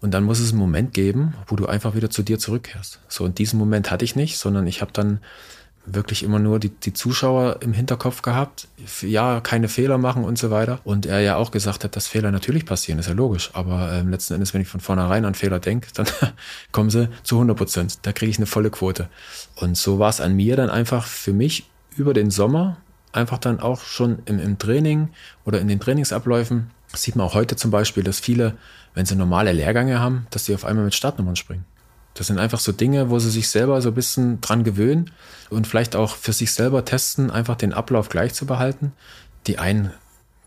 und 0.00 0.12
dann 0.14 0.24
muss 0.24 0.40
es 0.40 0.50
einen 0.50 0.58
Moment 0.58 0.94
geben, 0.94 1.34
wo 1.46 1.56
du 1.56 1.66
einfach 1.66 1.94
wieder 1.94 2.10
zu 2.10 2.22
dir 2.22 2.38
zurückkehrst. 2.38 3.00
So, 3.08 3.24
und 3.24 3.38
diesen 3.38 3.58
Moment 3.58 3.90
hatte 3.90 4.04
ich 4.04 4.16
nicht, 4.16 4.38
sondern 4.38 4.66
ich 4.66 4.80
habe 4.80 4.92
dann 4.92 5.20
wirklich 5.86 6.22
immer 6.22 6.38
nur 6.38 6.58
die, 6.58 6.68
die 6.68 6.92
Zuschauer 6.92 7.58
im 7.62 7.72
Hinterkopf 7.72 8.22
gehabt. 8.22 8.68
Ja, 9.02 9.40
keine 9.40 9.68
Fehler 9.68 9.98
machen 9.98 10.24
und 10.24 10.38
so 10.38 10.50
weiter. 10.50 10.80
Und 10.84 11.06
er 11.06 11.20
ja 11.20 11.36
auch 11.36 11.50
gesagt 11.50 11.84
hat, 11.84 11.96
dass 11.96 12.06
Fehler 12.06 12.30
natürlich 12.30 12.66
passieren, 12.66 12.98
ist 12.98 13.08
ja 13.08 13.14
logisch. 13.14 13.50
Aber 13.54 13.92
ähm, 13.92 14.10
letzten 14.10 14.34
Endes, 14.34 14.54
wenn 14.54 14.60
ich 14.60 14.68
von 14.68 14.80
vornherein 14.80 15.24
an 15.24 15.34
Fehler 15.34 15.58
denke, 15.58 15.88
dann 15.94 16.06
kommen 16.72 16.90
sie 16.90 17.08
zu 17.22 17.36
100 17.36 17.56
Prozent. 17.56 17.98
Da 18.02 18.12
kriege 18.12 18.30
ich 18.30 18.38
eine 18.38 18.46
volle 18.46 18.70
Quote. 18.70 19.08
Und 19.56 19.76
so 19.76 19.98
war 19.98 20.10
es 20.10 20.20
an 20.20 20.36
mir 20.36 20.56
dann 20.56 20.70
einfach 20.70 21.06
für 21.06 21.32
mich 21.32 21.68
über 21.96 22.14
den 22.14 22.30
Sommer, 22.30 22.76
einfach 23.12 23.38
dann 23.38 23.60
auch 23.60 23.80
schon 23.80 24.20
im, 24.26 24.38
im 24.38 24.58
Training 24.58 25.08
oder 25.44 25.60
in 25.60 25.68
den 25.68 25.80
Trainingsabläufen, 25.80 26.70
sieht 26.94 27.16
man 27.16 27.26
auch 27.26 27.34
heute 27.34 27.56
zum 27.56 27.70
Beispiel, 27.70 28.02
dass 28.02 28.20
viele, 28.20 28.56
wenn 28.94 29.06
sie 29.06 29.16
normale 29.16 29.52
Lehrgänge 29.52 30.00
haben, 30.00 30.26
dass 30.30 30.44
sie 30.44 30.54
auf 30.54 30.64
einmal 30.64 30.84
mit 30.84 30.94
Startnummern 30.94 31.36
springen. 31.36 31.64
Das 32.14 32.26
sind 32.26 32.38
einfach 32.38 32.60
so 32.60 32.72
Dinge, 32.72 33.10
wo 33.10 33.18
sie 33.18 33.30
sich 33.30 33.48
selber 33.48 33.80
so 33.80 33.90
ein 33.90 33.94
bisschen 33.94 34.40
dran 34.40 34.64
gewöhnen 34.64 35.10
und 35.48 35.66
vielleicht 35.66 35.96
auch 35.96 36.16
für 36.16 36.32
sich 36.32 36.52
selber 36.52 36.84
testen, 36.84 37.30
einfach 37.30 37.56
den 37.56 37.72
Ablauf 37.72 38.08
gleich 38.08 38.34
zu 38.34 38.46
behalten. 38.46 38.92
Die 39.46 39.58
einen 39.58 39.92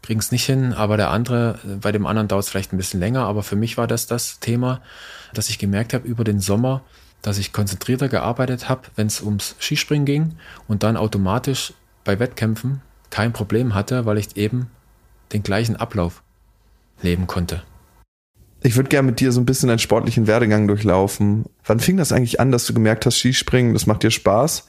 kriegen 0.01 0.19
es 0.19 0.31
nicht 0.31 0.45
hin, 0.45 0.73
aber 0.73 0.97
der 0.97 1.09
andere, 1.09 1.57
bei 1.81 1.91
dem 1.91 2.05
anderen 2.05 2.27
dauert 2.27 2.43
es 2.43 2.49
vielleicht 2.49 2.73
ein 2.73 2.77
bisschen 2.77 2.99
länger. 2.99 3.25
Aber 3.25 3.41
für 3.41 3.55
mich 3.55 3.77
war 3.77 3.87
das 3.87 4.05
das 4.05 4.39
Thema, 4.39 4.81
dass 5.33 5.49
ich 5.49 5.57
gemerkt 5.57 5.93
habe 5.93 6.07
über 6.07 6.23
den 6.23 6.39
Sommer, 6.39 6.81
dass 7.21 7.37
ich 7.37 7.53
konzentrierter 7.53 8.09
gearbeitet 8.09 8.69
habe, 8.69 8.81
wenn 8.95 9.07
es 9.07 9.21
ums 9.21 9.55
Skispringen 9.59 10.05
ging 10.05 10.37
und 10.67 10.83
dann 10.83 10.97
automatisch 10.97 11.73
bei 12.03 12.19
Wettkämpfen 12.19 12.81
kein 13.09 13.31
Problem 13.31 13.73
hatte, 13.73 14.05
weil 14.05 14.17
ich 14.17 14.35
eben 14.35 14.69
den 15.31 15.41
gleichen 15.41 15.77
Ablauf 15.77 16.21
leben 17.01 17.25
konnte. 17.25 17.63
Ich 18.63 18.77
würde 18.77 18.89
gerne 18.89 19.07
mit 19.07 19.19
dir 19.19 19.31
so 19.33 19.41
ein 19.41 19.45
bisschen 19.45 19.67
deinen 19.67 19.79
sportlichen 19.79 20.25
Werdegang 20.25 20.67
durchlaufen. 20.67 21.45
Wann 21.65 21.81
fing 21.81 21.97
das 21.97 22.13
eigentlich 22.13 22.39
an, 22.39 22.51
dass 22.51 22.65
du 22.65 22.73
gemerkt 22.73 23.05
hast, 23.05 23.17
Skispringen, 23.17 23.73
das 23.73 23.87
macht 23.87 24.03
dir 24.03 24.11
Spaß 24.11 24.67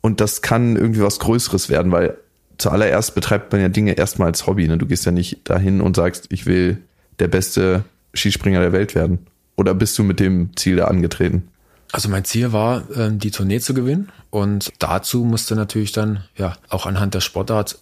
und 0.00 0.20
das 0.20 0.40
kann 0.40 0.76
irgendwie 0.76 1.02
was 1.02 1.18
Größeres 1.18 1.68
werden, 1.68 1.92
weil 1.92 2.16
zuallererst 2.56 3.14
betreibt 3.14 3.52
man 3.52 3.60
ja 3.60 3.68
Dinge 3.68 3.92
erstmal 3.92 4.28
als 4.28 4.46
Hobby. 4.46 4.66
Ne? 4.66 4.78
Du 4.78 4.86
gehst 4.86 5.04
ja 5.04 5.12
nicht 5.12 5.48
dahin 5.48 5.82
und 5.82 5.94
sagst, 5.94 6.26
ich 6.30 6.46
will 6.46 6.78
der 7.18 7.28
beste 7.28 7.84
Skispringer 8.14 8.60
der 8.60 8.72
Welt 8.72 8.94
werden. 8.94 9.26
Oder 9.56 9.74
bist 9.74 9.98
du 9.98 10.04
mit 10.04 10.20
dem 10.20 10.56
Ziel 10.56 10.76
da 10.76 10.86
angetreten? 10.86 11.48
Also 11.92 12.08
mein 12.08 12.24
Ziel 12.24 12.52
war, 12.52 12.84
ähm, 12.96 13.18
die 13.18 13.30
Tournee 13.30 13.60
zu 13.60 13.74
gewinnen. 13.74 14.10
Und 14.30 14.72
dazu 14.78 15.24
musste 15.24 15.54
natürlich 15.54 15.92
dann, 15.92 16.24
ja, 16.36 16.54
auch 16.68 16.86
anhand 16.86 17.14
der 17.14 17.20
Sportart 17.20 17.78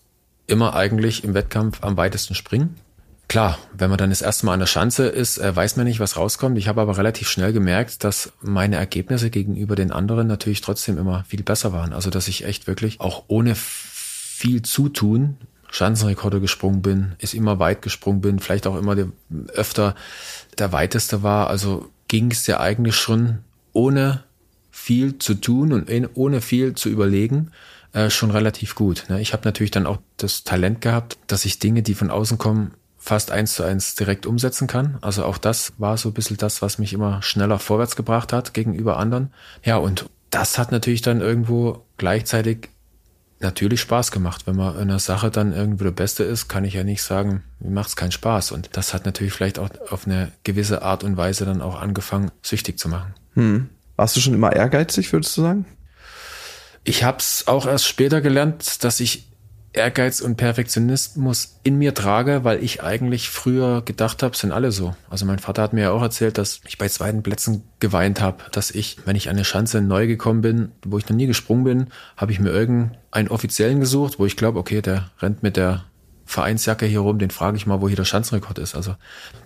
immer 0.47 0.75
eigentlich 0.75 1.25
im 1.25 1.35
Wettkampf 1.35 1.79
am 1.83 1.97
weitesten 1.97 2.35
springen. 2.35 2.77
Klar, 3.33 3.59
wenn 3.73 3.89
man 3.89 3.97
dann 3.97 4.11
das 4.11 4.21
erste 4.21 4.45
Mal 4.45 4.53
an 4.53 4.61
der 4.61 4.67
Schanze 4.67 5.07
ist, 5.07 5.39
äh, 5.39 5.57
weiß 5.57 5.77
man 5.77 5.87
nicht, 5.87 6.01
was 6.01 6.19
rauskommt. 6.19 6.59
Ich 6.59 6.69
habe 6.69 6.83
aber 6.83 6.99
relativ 6.99 7.31
schnell 7.31 7.55
gemerkt, 7.55 8.05
dass 8.05 8.31
meine 8.43 8.77
Ergebnisse 8.77 9.31
gegenüber 9.31 9.75
den 9.75 9.91
anderen 9.91 10.27
natürlich 10.27 10.61
trotzdem 10.61 10.99
immer 10.99 11.25
viel 11.27 11.43
besser 11.43 11.73
waren. 11.73 11.95
Also 11.95 12.11
dass 12.11 12.29
ich 12.29 12.45
echt 12.45 12.67
wirklich 12.67 13.01
auch 13.01 13.25
ohne 13.29 13.55
viel 13.55 14.61
Zutun 14.61 15.39
Schanzenrekorde 15.71 16.43
gesprungen 16.43 16.83
bin, 16.83 17.13
ist 17.21 17.33
immer 17.33 17.59
weit 17.59 17.81
gesprungen 17.81 18.21
bin, 18.21 18.39
vielleicht 18.39 18.67
auch 18.67 18.77
immer 18.77 18.95
öfter 19.55 19.95
der 20.59 20.73
weiteste 20.73 21.23
war. 21.23 21.47
Also 21.47 21.89
ging 22.09 22.31
es 22.31 22.47
ja 22.47 22.61
eigentlich 22.61 22.97
schon 22.97 23.39
ohne 23.73 24.25
viel 24.71 25.17
zu 25.17 25.33
tun 25.33 25.73
und 25.73 25.89
ohne 26.17 26.43
viel 26.43 26.75
zu 26.75 26.91
überlegen 26.91 27.51
äh, 27.95 28.11
schon 28.11 28.31
relativ 28.31 28.75
gut. 28.75 29.07
Ne? 29.09 29.23
Ich 29.23 29.33
habe 29.33 29.47
natürlich 29.47 29.71
dann 29.71 29.87
auch 29.87 30.01
das 30.19 30.45
Talent 30.45 30.83
gehabt, 30.83 31.17
dass 31.29 31.47
ich 31.47 31.61
Dinge, 31.61 31.83
die 31.83 31.95
von 31.95 32.11
außen 32.11 32.37
kommen, 32.37 32.73
fast 33.03 33.33
eins 33.33 33.55
zu 33.55 33.65
eins 33.65 33.97
direkt 33.97 34.27
umsetzen 34.27 34.69
kann. 34.69 34.99
Also 35.01 35.25
auch 35.25 35.37
das 35.37 35.73
war 35.77 35.97
so 35.97 36.11
ein 36.11 36.15
bisschen 36.15 36.37
das, 36.37 36.63
was 36.63 36.79
mich 36.79 36.93
immer 36.93 37.21
schneller 37.21 37.59
vorwärts 37.59 37.97
gebracht 37.97 38.33
hat 38.33 38.55
gegenüber 38.55 38.97
anderen. 38.97 39.33
Ja, 39.65 39.77
und 39.79 40.09
das 40.31 40.57
hat 40.57 40.71
natürlich 40.71 41.03
dann 41.03 41.21
irgendwo 41.21 41.85
gleichzeitig 41.97 42.69
natürlich 43.41 43.81
Spaß 43.81 44.13
gemacht. 44.13 44.47
Wenn 44.47 44.55
man 44.55 44.77
in 44.77 44.83
einer 44.83 45.01
Sache 45.01 45.33
dann 45.33 45.53
irgendwo 45.53 45.83
der 45.83 45.91
Beste 45.91 46.23
ist, 46.23 46.47
kann 46.47 46.65
ich 46.65 46.75
ja 46.75 46.85
nicht 46.85 47.03
sagen, 47.03 47.43
mir 47.59 47.73
macht 47.73 47.89
es 47.89 47.97
keinen 47.97 48.13
Spaß. 48.13 48.53
Und 48.53 48.71
das 48.75 48.95
hat 48.95 49.05
natürlich 49.05 49.33
vielleicht 49.33 49.59
auch 49.59 49.71
auf 49.91 50.07
eine 50.07 50.31
gewisse 50.45 50.83
Art 50.83 51.03
und 51.03 51.17
Weise 51.17 51.45
dann 51.45 51.61
auch 51.61 51.81
angefangen, 51.81 52.31
süchtig 52.41 52.79
zu 52.79 52.89
machen. 52.89 53.15
Hm. 53.35 53.69
Warst 53.97 54.15
du 54.15 54.21
schon 54.21 54.35
immer 54.35 54.53
ehrgeizig, 54.53 55.13
würdest 55.13 55.37
du 55.37 55.43
sagen? 55.43 55.67
Ich 56.85 57.03
habe 57.03 57.19
es 57.19 57.49
auch 57.49 57.67
erst 57.67 57.89
später 57.89 58.21
gelernt, 58.21 58.85
dass 58.85 59.01
ich 59.01 59.32
Ehrgeiz 59.75 60.21
und 60.21 60.37
Perfektionismus 60.37 61.59
in 61.63 61.79
mir 61.79 61.95
trage, 61.95 62.45
weil 62.45 62.63
ich 62.63 62.83
eigentlich 62.83 63.31
früher 63.31 63.83
gedacht 63.83 64.23
habe, 64.23 64.37
sind 64.37 64.53
alle 64.53 64.71
so. 64.71 64.95
Also 65.09 65.25
mein 65.25 65.39
Vater 65.39 65.63
hat 65.63 65.73
mir 65.73 65.83
ja 65.83 65.91
auch 65.93 66.03
erzählt, 66.03 66.37
dass 66.37 66.61
ich 66.67 66.77
bei 66.77 66.89
zweiten 66.89 67.23
Plätzen 67.23 67.65
geweint 67.81 68.21
habe, 68.21 68.45
dass 68.53 68.71
ich, 68.71 68.99
wenn 69.07 69.17
ich 69.17 69.29
an 69.29 69.37
eine 69.37 69.45
Schanze 69.45 69.81
neu 69.81 70.07
gekommen 70.07 70.43
bin, 70.43 70.73
wo 70.85 70.99
ich 70.99 71.09
noch 71.09 71.17
nie 71.17 71.27
gesprungen 71.27 71.65
bin, 71.65 71.87
habe 72.17 72.33
ich 72.33 72.41
mir 72.41 72.51
irgendeinen 72.51 73.29
Offiziellen 73.29 73.81
gesucht, 73.81 74.19
wo 74.19 74.27
ich 74.27 74.37
glaube, 74.37 74.59
okay, 74.59 74.83
der 74.83 75.11
rennt 75.21 75.43
mit 75.43 75.57
der 75.57 75.85
Vereinsjacke 76.27 76.87
hier 76.87 77.01
rum, 77.01 77.19
den 77.19 77.31
frage 77.31 77.57
ich 77.57 77.67
mal, 77.67 77.81
wo 77.81 77.89
hier 77.89 77.97
der 77.97 78.05
Schanzenrekord 78.05 78.59
ist. 78.59 78.75
Also 78.75 78.97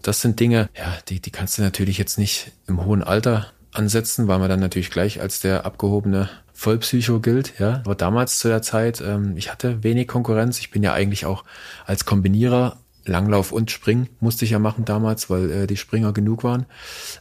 das 0.03 0.21
sind 0.21 0.41
Dinge, 0.41 0.69
ja, 0.77 0.97
die, 1.09 1.21
die 1.21 1.31
kannst 1.31 1.59
du 1.59 1.63
natürlich 1.63 1.99
jetzt 1.99 2.19
nicht 2.19 2.53
im 2.67 2.85
hohen 2.85 3.03
Alter 3.03 3.53
ansetzen, 3.73 4.29
weil 4.29 4.39
man 4.39 4.49
dann 4.49 4.61
natürlich 4.61 4.91
gleich 4.91 5.21
als 5.21 5.41
der 5.41 5.67
abgehobene 5.67 6.29
Vollpsycho 6.57 7.21
gilt, 7.21 7.59
ja. 7.59 7.83
Aber 7.85 7.95
damals 7.95 8.39
zu 8.39 8.49
der 8.49 8.63
Zeit, 8.63 9.03
ähm, 9.03 9.37
ich 9.37 9.53
hatte 9.53 9.83
wenig 9.83 10.09
Konkurrenz. 10.09 10.59
Ich 10.59 10.71
bin 10.71 10.83
ja 10.83 10.95
eigentlich 10.95 11.27
auch 11.27 11.45
als 11.85 12.07
Kombinierer 12.07 12.79
Langlauf 13.05 13.53
und 13.53 13.71
Spring 13.71 14.09
musste 14.21 14.45
ich 14.47 14.53
ja 14.53 14.59
machen 14.59 14.85
damals, 14.85 15.29
weil 15.29 15.51
äh, 15.51 15.67
die 15.67 15.77
Springer 15.77 16.13
genug 16.13 16.45
waren. 16.45 16.65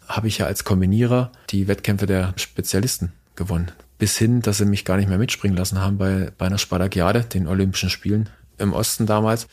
Habe 0.08 0.30
ich 0.30 0.38
ja 0.38 0.46
als 0.46 0.64
Kombinierer 0.64 1.32
die 1.50 1.68
Wettkämpfe 1.68 2.06
der 2.06 2.34
Spezialisten 2.38 3.12
gewonnen. 3.36 3.72
Bis 3.98 4.18
hin, 4.18 4.42
dass 4.42 4.58
sie 4.58 4.66
mich 4.66 4.86
gar 4.86 4.98
nicht 4.98 5.10
mehr 5.10 5.18
mitspringen 5.18 5.58
lassen 5.58 5.80
haben 5.80 5.98
bei, 5.98 6.32
bei 6.38 6.46
einer 6.46 6.58
Spartakiade, 6.58 7.22
den 7.22 7.48
Olympischen 7.48 7.90
Spielen 7.90 8.30
im 8.58 8.74
Osten 8.74 9.06
damals, 9.06 9.48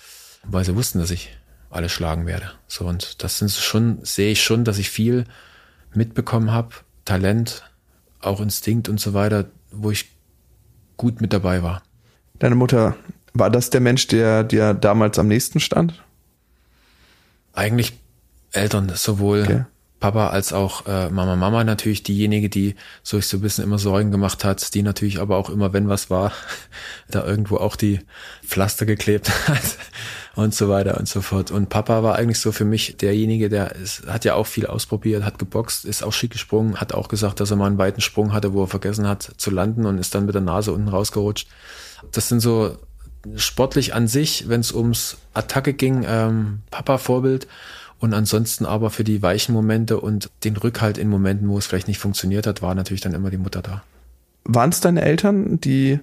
weil 0.44 0.64
sie 0.64 0.76
wussten, 0.76 1.00
dass 1.00 1.10
ich 1.10 1.36
alle 1.70 1.88
schlagen 1.88 2.26
werde. 2.26 2.52
So, 2.68 2.86
und 2.86 3.22
das 3.22 3.38
sind 3.38 3.50
schon, 3.50 3.98
sehe 4.04 4.30
ich 4.30 4.42
schon, 4.42 4.64
dass 4.64 4.78
ich 4.78 4.90
viel 4.90 5.24
mitbekommen 5.92 6.52
habe. 6.52 6.70
Talent, 7.04 7.64
auch 8.20 8.40
Instinkt 8.40 8.88
und 8.88 9.00
so 9.00 9.12
weiter, 9.12 9.46
wo 9.72 9.90
ich 9.90 10.10
gut 10.96 11.20
mit 11.20 11.32
dabei 11.32 11.62
war. 11.62 11.82
Deine 12.38 12.54
Mutter, 12.54 12.96
war 13.34 13.50
das 13.50 13.70
der 13.70 13.80
Mensch, 13.80 14.06
der 14.08 14.44
dir 14.44 14.74
damals 14.74 15.18
am 15.18 15.28
nächsten 15.28 15.60
stand? 15.60 16.02
Eigentlich 17.52 17.98
Eltern, 18.52 18.90
sowohl 18.94 19.42
okay. 19.42 19.64
Papa 20.00 20.28
als 20.28 20.52
auch 20.52 20.86
äh, 20.86 21.08
Mama. 21.10 21.36
Mama 21.36 21.64
natürlich 21.64 22.02
diejenige, 22.02 22.48
die 22.48 22.74
so 23.02 23.18
ich 23.18 23.26
so 23.26 23.38
ein 23.38 23.40
bisschen 23.40 23.64
immer 23.64 23.78
Sorgen 23.78 24.10
gemacht 24.10 24.44
hat, 24.44 24.74
die 24.74 24.82
natürlich 24.82 25.20
aber 25.20 25.36
auch 25.36 25.48
immer, 25.48 25.72
wenn 25.72 25.88
was 25.88 26.10
war, 26.10 26.32
da 27.08 27.24
irgendwo 27.24 27.56
auch 27.56 27.76
die 27.76 28.00
Pflaster 28.44 28.84
geklebt 28.84 29.30
hat 29.48 29.78
und 30.34 30.54
so 30.54 30.68
weiter 30.68 30.98
und 30.98 31.08
so 31.08 31.20
fort. 31.20 31.50
Und 31.50 31.68
Papa 31.68 32.02
war 32.02 32.16
eigentlich 32.16 32.40
so 32.40 32.52
für 32.52 32.64
mich 32.64 32.96
derjenige, 32.96 33.48
der 33.48 33.74
ist, 33.76 34.06
hat 34.06 34.24
ja 34.24 34.34
auch 34.34 34.46
viel 34.46 34.66
ausprobiert, 34.66 35.24
hat 35.24 35.38
geboxt, 35.38 35.84
ist 35.84 36.02
auch 36.02 36.12
schick 36.12 36.30
gesprungen, 36.30 36.80
hat 36.80 36.94
auch 36.94 37.08
gesagt, 37.08 37.40
dass 37.40 37.50
er 37.50 37.56
mal 37.56 37.66
einen 37.66 37.78
weiten 37.78 38.00
Sprung 38.00 38.32
hatte, 38.32 38.52
wo 38.52 38.62
er 38.62 38.68
vergessen 38.68 39.06
hat 39.06 39.32
zu 39.36 39.50
landen 39.50 39.84
und 39.84 39.98
ist 39.98 40.14
dann 40.14 40.26
mit 40.26 40.34
der 40.34 40.42
Nase 40.42 40.72
unten 40.72 40.88
rausgerutscht. 40.88 41.48
Das 42.12 42.28
sind 42.28 42.40
so 42.40 42.76
sportlich 43.36 43.94
an 43.94 44.08
sich, 44.08 44.48
wenn 44.48 44.60
es 44.60 44.72
ums 44.72 45.18
Attacke 45.34 45.74
ging, 45.74 46.04
ähm, 46.06 46.60
Papa 46.70 46.98
Vorbild 46.98 47.46
und 48.00 48.14
ansonsten 48.14 48.66
aber 48.66 48.90
für 48.90 49.04
die 49.04 49.22
weichen 49.22 49.54
Momente 49.54 50.00
und 50.00 50.30
den 50.42 50.56
Rückhalt 50.56 50.98
in 50.98 51.08
Momenten, 51.08 51.48
wo 51.48 51.58
es 51.58 51.66
vielleicht 51.66 51.88
nicht 51.88 52.00
funktioniert 52.00 52.46
hat, 52.46 52.62
war 52.62 52.74
natürlich 52.74 53.00
dann 53.00 53.14
immer 53.14 53.30
die 53.30 53.36
Mutter 53.36 53.62
da. 53.62 53.84
Waren 54.44 54.70
es 54.70 54.80
deine 54.80 55.02
Eltern, 55.02 55.60
die 55.60 56.00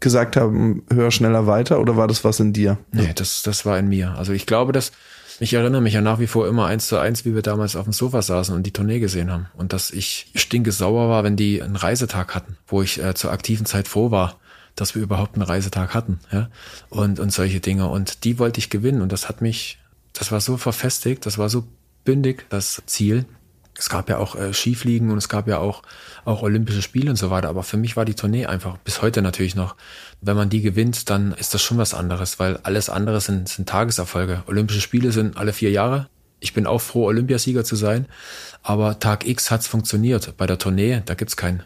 gesagt 0.00 0.36
haben, 0.36 0.84
höher, 0.92 1.10
schneller, 1.10 1.46
weiter 1.46 1.80
oder 1.80 1.96
war 1.96 2.06
das 2.08 2.24
was 2.24 2.40
in 2.40 2.52
dir? 2.52 2.78
Nee, 2.92 3.12
das, 3.14 3.42
das 3.42 3.64
war 3.64 3.78
in 3.78 3.88
mir. 3.88 4.14
Also 4.16 4.32
ich 4.32 4.46
glaube, 4.46 4.72
dass 4.72 4.92
ich 5.38 5.52
erinnere 5.52 5.82
mich 5.82 5.94
ja 5.94 6.00
nach 6.00 6.18
wie 6.18 6.26
vor 6.26 6.48
immer 6.48 6.66
eins 6.66 6.88
zu 6.88 6.98
eins, 6.98 7.24
wie 7.24 7.34
wir 7.34 7.42
damals 7.42 7.76
auf 7.76 7.84
dem 7.84 7.92
Sofa 7.92 8.22
saßen 8.22 8.54
und 8.54 8.62
die 8.62 8.72
Tournee 8.72 9.00
gesehen 9.00 9.30
haben. 9.30 9.48
Und 9.54 9.72
dass 9.74 9.90
ich 9.90 10.30
stinke 10.34 10.72
sauer 10.72 11.10
war, 11.10 11.24
wenn 11.24 11.36
die 11.36 11.62
einen 11.62 11.76
Reisetag 11.76 12.34
hatten, 12.34 12.56
wo 12.66 12.80
ich 12.80 13.02
äh, 13.02 13.14
zur 13.14 13.32
aktiven 13.32 13.66
Zeit 13.66 13.86
froh 13.86 14.10
war, 14.10 14.38
dass 14.76 14.94
wir 14.94 15.02
überhaupt 15.02 15.34
einen 15.34 15.42
Reisetag 15.42 15.94
hatten, 15.94 16.20
ja. 16.32 16.48
Und, 16.88 17.20
und 17.20 17.32
solche 17.32 17.60
Dinge. 17.60 17.88
Und 17.88 18.24
die 18.24 18.38
wollte 18.38 18.58
ich 18.58 18.70
gewinnen. 18.70 19.02
Und 19.02 19.12
das 19.12 19.28
hat 19.28 19.42
mich 19.42 19.78
das 20.18 20.32
war 20.32 20.40
so 20.40 20.56
verfestigt, 20.56 21.26
das 21.26 21.38
war 21.38 21.48
so 21.48 21.64
bündig, 22.04 22.46
das 22.48 22.82
Ziel. 22.86 23.26
Es 23.78 23.88
gab 23.88 24.08
ja 24.08 24.18
auch 24.18 24.36
äh, 24.36 24.52
Skifliegen 24.54 25.10
und 25.10 25.18
es 25.18 25.28
gab 25.28 25.48
ja 25.48 25.58
auch, 25.58 25.82
auch 26.24 26.42
Olympische 26.42 26.82
Spiele 26.82 27.10
und 27.10 27.16
so 27.16 27.30
weiter. 27.30 27.48
Aber 27.48 27.62
für 27.62 27.76
mich 27.76 27.96
war 27.96 28.04
die 28.04 28.14
Tournee 28.14 28.46
einfach 28.46 28.78
bis 28.78 29.02
heute 29.02 29.22
natürlich 29.22 29.54
noch. 29.54 29.76
Wenn 30.20 30.36
man 30.36 30.48
die 30.48 30.62
gewinnt, 30.62 31.10
dann 31.10 31.32
ist 31.32 31.52
das 31.52 31.62
schon 31.62 31.78
was 31.78 31.94
anderes, 31.94 32.38
weil 32.38 32.58
alles 32.62 32.88
andere 32.88 33.20
sind, 33.20 33.48
sind 33.48 33.68
Tageserfolge. 33.68 34.42
Olympische 34.46 34.80
Spiele 34.80 35.12
sind 35.12 35.36
alle 35.36 35.52
vier 35.52 35.70
Jahre. 35.70 36.08
Ich 36.40 36.54
bin 36.54 36.66
auch 36.66 36.80
froh, 36.80 37.04
Olympiasieger 37.06 37.64
zu 37.64 37.76
sein. 37.76 38.06
Aber 38.62 38.98
Tag 38.98 39.26
X 39.26 39.50
hat's 39.50 39.66
funktioniert. 39.66 40.36
Bei 40.36 40.46
der 40.46 40.58
Tournee, 40.58 41.02
da 41.04 41.14
gibt's 41.14 41.36
keinen 41.36 41.62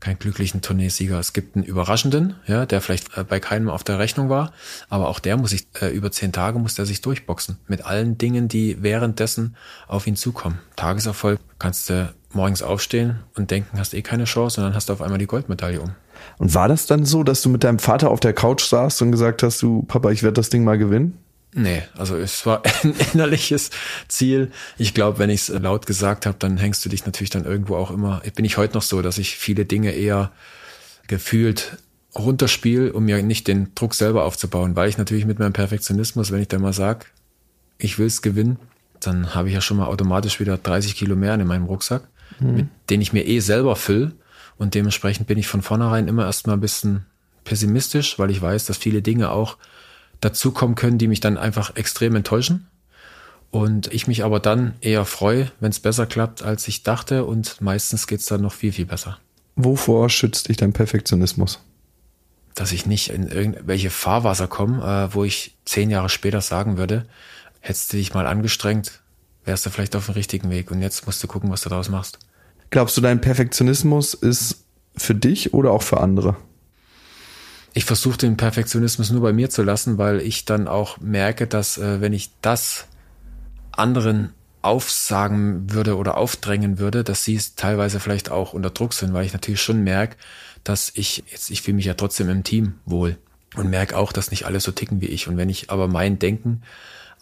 keinen 0.00 0.18
glücklichen 0.18 0.62
Tourneesieger. 0.62 1.18
Es 1.18 1.32
gibt 1.32 1.56
einen 1.56 1.64
überraschenden, 1.64 2.34
ja, 2.46 2.66
der 2.66 2.80
vielleicht 2.80 3.16
äh, 3.16 3.24
bei 3.24 3.38
keinem 3.38 3.68
auf 3.68 3.84
der 3.84 3.98
Rechnung 3.98 4.28
war, 4.28 4.52
aber 4.88 5.08
auch 5.08 5.18
der 5.18 5.36
muss 5.36 5.50
sich 5.50 5.66
äh, 5.80 5.88
über 5.88 6.10
zehn 6.10 6.32
Tage 6.32 6.58
muss 6.58 6.74
der 6.74 6.86
sich 6.86 7.00
durchboxen 7.02 7.58
mit 7.68 7.84
allen 7.84 8.18
Dingen, 8.18 8.48
die 8.48 8.82
währenddessen 8.82 9.56
auf 9.86 10.06
ihn 10.06 10.16
zukommen. 10.16 10.58
Tageserfolg 10.76 11.38
kannst 11.58 11.90
du 11.90 12.12
morgens 12.32 12.62
aufstehen 12.62 13.20
und 13.36 13.50
denken, 13.50 13.78
hast 13.78 13.94
eh 13.94 14.02
keine 14.02 14.24
Chance 14.24 14.60
und 14.60 14.66
dann 14.66 14.74
hast 14.74 14.88
du 14.88 14.92
auf 14.92 15.02
einmal 15.02 15.18
die 15.18 15.26
Goldmedaille 15.26 15.80
um. 15.80 15.90
Und 16.38 16.54
war 16.54 16.68
das 16.68 16.86
dann 16.86 17.04
so, 17.04 17.22
dass 17.22 17.42
du 17.42 17.48
mit 17.48 17.64
deinem 17.64 17.78
Vater 17.78 18.10
auf 18.10 18.20
der 18.20 18.32
Couch 18.32 18.62
saßt 18.62 19.02
und 19.02 19.10
gesagt 19.10 19.42
hast, 19.42 19.60
du 19.62 19.82
Papa, 19.82 20.10
ich 20.10 20.22
werde 20.22 20.34
das 20.34 20.50
Ding 20.50 20.64
mal 20.64 20.78
gewinnen? 20.78 21.18
Nee, 21.52 21.82
also 21.96 22.16
es 22.16 22.46
war 22.46 22.62
ein 22.82 22.94
innerliches 23.12 23.70
Ziel. 24.08 24.52
Ich 24.78 24.94
glaube, 24.94 25.18
wenn 25.18 25.30
ich 25.30 25.42
es 25.42 25.48
laut 25.48 25.86
gesagt 25.86 26.26
habe, 26.26 26.36
dann 26.38 26.58
hängst 26.58 26.84
du 26.84 26.88
dich 26.88 27.06
natürlich 27.06 27.30
dann 27.30 27.44
irgendwo 27.44 27.76
auch 27.76 27.90
immer. 27.90 28.22
Bin 28.34 28.44
ich 28.44 28.56
heute 28.56 28.74
noch 28.74 28.82
so, 28.82 29.02
dass 29.02 29.18
ich 29.18 29.36
viele 29.36 29.64
Dinge 29.64 29.92
eher 29.92 30.30
gefühlt 31.08 31.78
runterspiele, 32.14 32.92
um 32.92 33.04
mir 33.04 33.22
nicht 33.22 33.48
den 33.48 33.74
Druck 33.74 33.94
selber 33.94 34.24
aufzubauen, 34.24 34.76
weil 34.76 34.88
ich 34.88 34.98
natürlich 34.98 35.26
mit 35.26 35.38
meinem 35.38 35.52
Perfektionismus, 35.52 36.32
wenn 36.32 36.40
ich 36.40 36.48
dann 36.48 36.62
mal 36.62 36.72
sag, 36.72 37.06
ich 37.78 37.98
will 37.98 38.06
es 38.06 38.22
gewinnen, 38.22 38.58
dann 39.00 39.34
habe 39.34 39.48
ich 39.48 39.54
ja 39.54 39.60
schon 39.60 39.76
mal 39.76 39.86
automatisch 39.86 40.40
wieder 40.40 40.58
30 40.58 40.94
Kilo 40.94 41.16
mehr 41.16 41.34
in 41.34 41.46
meinem 41.46 41.64
Rucksack, 41.64 42.02
mhm. 42.38 42.54
mit 42.54 42.66
den 42.90 43.00
ich 43.00 43.12
mir 43.12 43.26
eh 43.26 43.40
selber 43.40 43.76
fülle. 43.76 44.12
Und 44.58 44.74
dementsprechend 44.74 45.26
bin 45.26 45.38
ich 45.38 45.46
von 45.46 45.62
vornherein 45.62 46.06
immer 46.06 46.26
erstmal 46.26 46.56
ein 46.56 46.60
bisschen 46.60 47.06
pessimistisch, 47.44 48.18
weil 48.18 48.30
ich 48.30 48.42
weiß, 48.42 48.66
dass 48.66 48.76
viele 48.76 49.02
Dinge 49.02 49.30
auch 49.30 49.56
dazukommen 50.20 50.76
können, 50.76 50.98
die 50.98 51.08
mich 51.08 51.20
dann 51.20 51.38
einfach 51.38 51.76
extrem 51.76 52.14
enttäuschen. 52.16 52.66
Und 53.50 53.92
ich 53.92 54.06
mich 54.06 54.24
aber 54.24 54.38
dann 54.38 54.74
eher 54.80 55.04
freue, 55.04 55.50
wenn 55.58 55.70
es 55.70 55.80
besser 55.80 56.06
klappt, 56.06 56.42
als 56.42 56.68
ich 56.68 56.82
dachte. 56.82 57.24
Und 57.24 57.60
meistens 57.60 58.06
geht's 58.06 58.26
dann 58.26 58.42
noch 58.42 58.52
viel, 58.52 58.72
viel 58.72 58.86
besser. 58.86 59.18
Wovor 59.56 60.08
schützt 60.08 60.48
dich 60.48 60.56
dein 60.56 60.72
Perfektionismus? 60.72 61.58
Dass 62.54 62.72
ich 62.72 62.86
nicht 62.86 63.10
in 63.10 63.26
irgendwelche 63.26 63.90
Fahrwasser 63.90 64.46
komme, 64.46 64.82
äh, 64.82 65.14
wo 65.14 65.24
ich 65.24 65.56
zehn 65.64 65.90
Jahre 65.90 66.08
später 66.08 66.40
sagen 66.40 66.76
würde, 66.76 67.06
hättest 67.60 67.92
du 67.92 67.96
dich 67.96 68.14
mal 68.14 68.26
angestrengt, 68.26 69.00
wärst 69.44 69.66
du 69.66 69.70
vielleicht 69.70 69.96
auf 69.96 70.06
dem 70.06 70.14
richtigen 70.14 70.50
Weg. 70.50 70.70
Und 70.70 70.80
jetzt 70.80 71.06
musst 71.06 71.22
du 71.22 71.26
gucken, 71.26 71.50
was 71.50 71.62
du 71.62 71.68
daraus 71.68 71.88
machst. 71.88 72.18
Glaubst 72.70 72.96
du, 72.96 73.00
dein 73.00 73.20
Perfektionismus 73.20 74.14
ist 74.14 74.64
für 74.96 75.14
dich 75.14 75.54
oder 75.54 75.72
auch 75.72 75.82
für 75.82 76.00
andere? 76.00 76.36
Ich 77.72 77.84
versuche 77.84 78.18
den 78.18 78.36
Perfektionismus 78.36 79.10
nur 79.10 79.22
bei 79.22 79.32
mir 79.32 79.50
zu 79.50 79.62
lassen, 79.62 79.98
weil 79.98 80.20
ich 80.20 80.44
dann 80.44 80.68
auch 80.68 80.98
merke, 80.98 81.46
dass 81.46 81.78
äh, 81.78 82.00
wenn 82.00 82.12
ich 82.12 82.30
das 82.42 82.86
anderen 83.72 84.32
aufsagen 84.62 85.72
würde 85.72 85.96
oder 85.96 86.18
aufdrängen 86.18 86.78
würde, 86.78 87.04
dass 87.04 87.24
sie 87.24 87.34
es 87.34 87.54
teilweise 87.54 88.00
vielleicht 88.00 88.30
auch 88.30 88.52
unter 88.52 88.70
Druck 88.70 88.92
sind, 88.92 89.14
weil 89.14 89.24
ich 89.24 89.32
natürlich 89.32 89.62
schon 89.62 89.82
merke, 89.82 90.16
dass 90.64 90.92
ich 90.94 91.24
jetzt, 91.30 91.50
ich 91.50 91.62
fühle 91.62 91.76
mich 91.76 91.86
ja 91.86 91.94
trotzdem 91.94 92.28
im 92.28 92.44
Team 92.44 92.74
wohl 92.84 93.16
und 93.56 93.70
merke 93.70 93.96
auch, 93.96 94.12
dass 94.12 94.30
nicht 94.30 94.44
alle 94.44 94.60
so 94.60 94.72
ticken 94.72 95.00
wie 95.00 95.06
ich. 95.06 95.28
Und 95.28 95.36
wenn 95.36 95.48
ich 95.48 95.70
aber 95.70 95.88
mein 95.88 96.18
Denken 96.18 96.62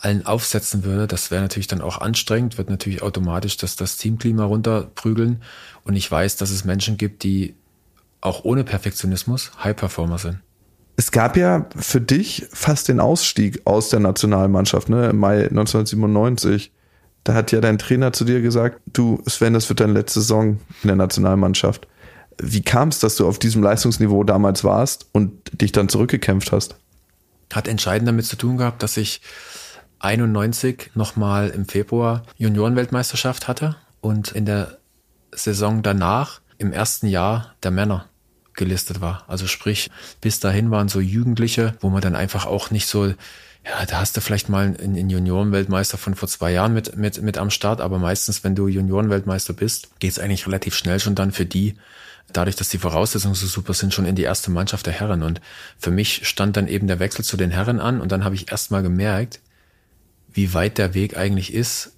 allen 0.00 0.26
aufsetzen 0.26 0.84
würde, 0.84 1.06
das 1.06 1.30
wäre 1.30 1.42
natürlich 1.42 1.66
dann 1.66 1.80
auch 1.80 1.98
anstrengend, 1.98 2.58
wird 2.58 2.70
natürlich 2.70 3.02
automatisch 3.02 3.56
das, 3.56 3.76
das 3.76 3.96
Teamklima 3.96 4.44
runterprügeln. 4.44 5.42
Und 5.84 5.96
ich 5.96 6.10
weiß, 6.10 6.36
dass 6.36 6.50
es 6.50 6.64
Menschen 6.64 6.96
gibt, 6.96 7.22
die 7.22 7.54
auch 8.20 8.44
ohne 8.44 8.64
Perfektionismus 8.64 9.52
High-Performer 9.62 10.18
sind. 10.18 10.38
Es 10.96 11.12
gab 11.12 11.36
ja 11.36 11.66
für 11.76 12.00
dich 12.00 12.46
fast 12.52 12.88
den 12.88 12.98
Ausstieg 12.98 13.62
aus 13.64 13.90
der 13.90 14.00
Nationalmannschaft, 14.00 14.88
ne? 14.88 15.10
Im 15.10 15.18
Mai 15.18 15.44
1997. 15.44 16.72
Da 17.22 17.34
hat 17.34 17.52
ja 17.52 17.60
dein 17.60 17.78
Trainer 17.78 18.12
zu 18.12 18.24
dir 18.24 18.40
gesagt, 18.40 18.80
du 18.92 19.22
Sven, 19.28 19.52
das 19.52 19.68
wird 19.68 19.80
deine 19.80 19.92
letzte 19.92 20.20
Saison 20.20 20.58
in 20.82 20.86
der 20.88 20.96
Nationalmannschaft. 20.96 21.86
Wie 22.40 22.62
kam 22.62 22.88
es, 22.88 22.98
dass 23.00 23.16
du 23.16 23.28
auf 23.28 23.38
diesem 23.38 23.62
Leistungsniveau 23.62 24.24
damals 24.24 24.64
warst 24.64 25.06
und 25.12 25.32
dich 25.60 25.72
dann 25.72 25.88
zurückgekämpft 25.88 26.52
hast? 26.52 26.76
Hat 27.52 27.68
entscheidend 27.68 28.08
damit 28.08 28.26
zu 28.26 28.36
tun 28.36 28.56
gehabt, 28.56 28.82
dass 28.82 28.96
ich 28.96 29.20
91 30.00 30.92
nochmal 30.94 31.50
im 31.50 31.66
Februar 31.66 32.22
Juniorenweltmeisterschaft 32.36 33.48
hatte 33.48 33.76
und 34.00 34.32
in 34.32 34.46
der 34.46 34.78
Saison 35.32 35.82
danach 35.82 36.40
im 36.58 36.72
ersten 36.72 37.06
Jahr 37.06 37.54
der 37.62 37.70
Männer 37.70 38.08
gelistet 38.54 39.00
war. 39.00 39.24
Also 39.28 39.46
sprich, 39.46 39.90
bis 40.20 40.40
dahin 40.40 40.70
waren 40.70 40.88
so 40.88 41.00
Jugendliche, 41.00 41.74
wo 41.80 41.88
man 41.88 42.02
dann 42.02 42.16
einfach 42.16 42.44
auch 42.44 42.70
nicht 42.70 42.86
so, 42.86 43.06
ja, 43.06 43.86
da 43.86 44.00
hast 44.00 44.16
du 44.16 44.20
vielleicht 44.20 44.48
mal 44.48 44.76
einen 44.82 45.08
Juniorenweltmeister 45.08 45.96
von 45.96 46.14
vor 46.14 46.28
zwei 46.28 46.52
Jahren 46.52 46.74
mit, 46.74 46.96
mit, 46.96 47.22
mit 47.22 47.38
am 47.38 47.50
Start, 47.50 47.80
aber 47.80 47.98
meistens, 47.98 48.44
wenn 48.44 48.54
du 48.54 48.68
Juniorenweltmeister 48.68 49.52
bist, 49.52 49.98
geht's 50.00 50.18
eigentlich 50.18 50.46
relativ 50.46 50.74
schnell 50.74 51.00
schon 51.00 51.14
dann 51.14 51.32
für 51.32 51.46
die, 51.46 51.76
dadurch, 52.32 52.56
dass 52.56 52.68
die 52.68 52.78
Voraussetzungen 52.78 53.34
so 53.34 53.46
super 53.46 53.74
sind, 53.74 53.94
schon 53.94 54.04
in 54.04 54.16
die 54.16 54.22
erste 54.22 54.50
Mannschaft 54.50 54.86
der 54.86 54.92
Herren. 54.92 55.22
Und 55.22 55.40
für 55.78 55.90
mich 55.90 56.28
stand 56.28 56.56
dann 56.56 56.68
eben 56.68 56.86
der 56.86 56.98
Wechsel 56.98 57.24
zu 57.24 57.36
den 57.36 57.50
Herren 57.50 57.80
an 57.80 58.00
und 58.00 58.12
dann 58.12 58.24
habe 58.24 58.34
ich 58.34 58.50
erst 58.50 58.70
mal 58.70 58.82
gemerkt, 58.82 59.40
wie 60.32 60.52
weit 60.52 60.78
der 60.78 60.94
Weg 60.94 61.16
eigentlich 61.16 61.54
ist, 61.54 61.92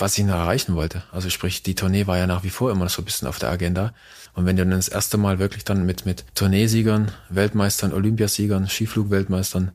was 0.00 0.16
ich 0.18 0.24
noch 0.24 0.34
erreichen 0.34 0.74
wollte. 0.74 1.02
Also 1.12 1.30
sprich, 1.30 1.62
die 1.62 1.74
Tournee 1.74 2.06
war 2.06 2.18
ja 2.18 2.26
nach 2.26 2.42
wie 2.42 2.50
vor 2.50 2.70
immer 2.70 2.88
so 2.88 3.02
ein 3.02 3.04
bisschen 3.04 3.28
auf 3.28 3.38
der 3.38 3.50
Agenda. 3.50 3.92
Und 4.34 4.46
wenn 4.46 4.56
du 4.56 4.62
dann 4.62 4.72
das 4.72 4.88
erste 4.88 5.18
Mal 5.18 5.38
wirklich 5.38 5.64
dann 5.64 5.84
mit, 5.84 6.06
mit 6.06 6.24
Tourneesiegern, 6.34 7.12
Weltmeistern, 7.28 7.92
Olympiasiegern, 7.92 8.68
Skiflugweltmeistern 8.68 9.72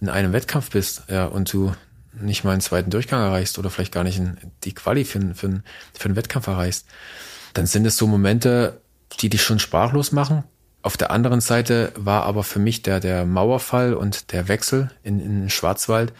in 0.00 0.08
einem 0.08 0.32
Wettkampf 0.32 0.70
bist, 0.70 1.04
ja, 1.08 1.26
und 1.26 1.52
du 1.52 1.72
nicht 2.20 2.44
mal 2.44 2.52
einen 2.52 2.60
zweiten 2.60 2.90
Durchgang 2.90 3.20
erreichst 3.20 3.58
oder 3.58 3.70
vielleicht 3.70 3.92
gar 3.92 4.04
nicht 4.04 4.20
die 4.64 4.74
Quali 4.74 5.04
für, 5.04 5.20
für, 5.34 5.62
für 5.94 6.04
einen 6.04 6.16
Wettkampf 6.16 6.46
erreichst, 6.46 6.86
dann 7.54 7.66
sind 7.66 7.86
es 7.86 7.96
so 7.96 8.06
Momente, 8.06 8.80
die 9.20 9.28
dich 9.28 9.42
schon 9.42 9.58
sprachlos 9.58 10.12
machen. 10.12 10.44
Auf 10.82 10.96
der 10.96 11.10
anderen 11.10 11.40
Seite 11.40 11.92
war 11.96 12.22
aber 12.24 12.44
für 12.44 12.58
mich 12.60 12.82
der, 12.82 13.00
der 13.00 13.24
Mauerfall 13.24 13.94
und 13.94 14.32
der 14.32 14.48
Wechsel 14.48 14.90
in, 15.02 15.20
in 15.20 15.40
den 15.40 15.50
Schwarzwald 15.50 16.12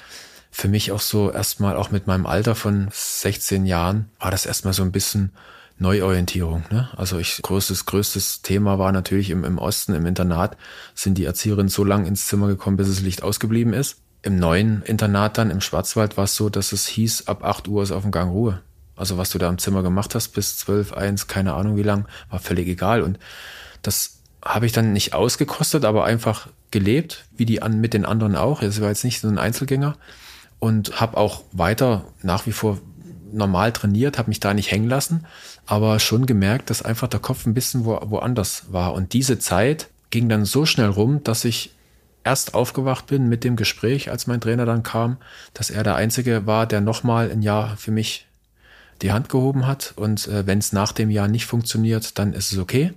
für 0.50 0.68
mich 0.68 0.92
auch 0.92 1.00
so 1.00 1.30
erstmal 1.30 1.76
auch 1.76 1.90
mit 1.90 2.06
meinem 2.06 2.26
Alter 2.26 2.54
von 2.54 2.88
16 2.92 3.66
Jahren 3.66 4.11
war 4.18 4.30
das 4.30 4.46
erstmal 4.46 4.72
so 4.72 4.82
ein 4.82 4.92
bisschen 4.92 5.32
Neuorientierung. 5.78 6.64
Ne? 6.70 6.88
Also 6.96 7.18
ich 7.18 7.40
größtes, 7.42 7.87
größtes 7.87 8.42
Thema 8.42 8.78
war 8.78 8.90
natürlich 8.92 9.30
im, 9.30 9.44
im 9.44 9.58
Osten, 9.58 9.94
im 9.94 10.06
Internat, 10.06 10.56
sind 10.94 11.18
die 11.18 11.24
Erzieherinnen 11.24 11.68
so 11.68 11.84
lang 11.84 12.06
ins 12.06 12.26
Zimmer 12.26 12.48
gekommen, 12.48 12.76
bis 12.76 12.88
das 12.88 13.00
Licht 13.00 13.22
ausgeblieben 13.22 13.72
ist. 13.72 13.98
Im 14.22 14.38
neuen 14.38 14.82
Internat 14.82 15.38
dann 15.38 15.50
im 15.50 15.61
Schwarzwald 15.61 16.16
war 16.16 16.24
es 16.24 16.34
so, 16.34 16.48
dass 16.48 16.72
es 16.72 16.87
hieß, 16.87 17.28
ab 17.28 17.44
8 17.44 17.68
Uhr 17.68 17.82
ist 17.84 17.92
auf 17.92 18.02
dem 18.02 18.11
Gang 18.11 18.32
Ruhe. 18.32 18.61
Also 18.96 19.16
was 19.16 19.30
du 19.30 19.38
da 19.38 19.48
im 19.48 19.58
Zimmer 19.58 19.84
gemacht 19.84 20.16
hast 20.16 20.30
bis 20.30 20.56
12, 20.58 20.92
1, 20.92 21.28
keine 21.28 21.54
Ahnung 21.54 21.76
wie 21.76 21.84
lang, 21.84 22.06
war 22.30 22.40
völlig 22.40 22.66
egal. 22.66 23.02
Und 23.02 23.20
das 23.82 24.18
habe 24.44 24.66
ich 24.66 24.72
dann 24.72 24.92
nicht 24.92 25.14
ausgekostet, 25.14 25.84
aber 25.84 26.04
einfach 26.04 26.48
gelebt, 26.72 27.24
wie 27.37 27.46
die 27.46 27.62
an, 27.62 27.80
mit 27.80 27.94
den 27.94 28.04
anderen 28.04 28.34
auch. 28.34 28.61
Es 28.61 28.80
war 28.80 28.88
jetzt 28.88 29.04
nicht 29.04 29.20
so 29.20 29.28
ein 29.28 29.38
Einzelgänger. 29.38 29.96
Und 30.59 31.01
habe 31.01 31.16
auch 31.16 31.42
weiter 31.53 32.05
nach 32.23 32.47
wie 32.47 32.53
vor 32.53 32.79
normal 33.33 33.73
trainiert, 33.73 34.18
habe 34.18 34.31
mich 34.31 34.40
da 34.40 34.55
nicht 34.55 34.71
hängen 34.71 34.88
lassen, 34.88 35.27
aber 35.66 35.99
schon 36.01 36.27
gemerkt, 36.27 36.71
dass 36.71 36.83
einfach 36.83 37.09
der 37.09 37.21
Kopf 37.21 37.47
ein 37.47 37.55
bisschen 37.55 37.85
wo, 37.85 38.01
woanders 38.07 38.64
war. 38.71 38.94
Und 38.94 39.12
diese 39.12 39.38
Zeit 39.38 39.88
ging 40.11 40.29
dann 40.29 40.44
so 40.44 40.64
schnell 40.64 40.88
rum, 40.88 41.23
dass 41.25 41.44
ich 41.44 41.73
erst 42.25 42.55
aufgewacht 42.55 43.07
bin 43.07 43.29
mit 43.29 43.44
dem 43.44 43.57
Gespräch, 43.57 44.11
als 44.11 44.27
mein 44.27 44.40
Trainer 44.40 44.66
dann 44.66 44.83
kam, 44.83 45.18
dass 45.55 45.71
er 45.71 45.83
der 45.83 45.97
Einzige 45.97 46.47
war, 46.47 46.66
der 46.66 46.81
nochmal 46.81 47.31
ein 47.31 47.42
Jahr 47.42 47.77
für 47.77 47.90
mich 47.90 48.27
die 49.03 49.12
Hand 49.12 49.29
gehoben 49.29 49.66
hat. 49.66 49.94
Und 49.97 50.27
äh, 50.29 50.47
wenn 50.47 50.59
es 50.59 50.73
nach 50.73 50.92
dem 50.92 51.11
Jahr 51.11 51.29
nicht 51.29 51.47
funktioniert, 51.47 52.18
dann 52.18 52.33
ist 52.33 52.53
es 52.53 52.59
okay. 52.59 52.92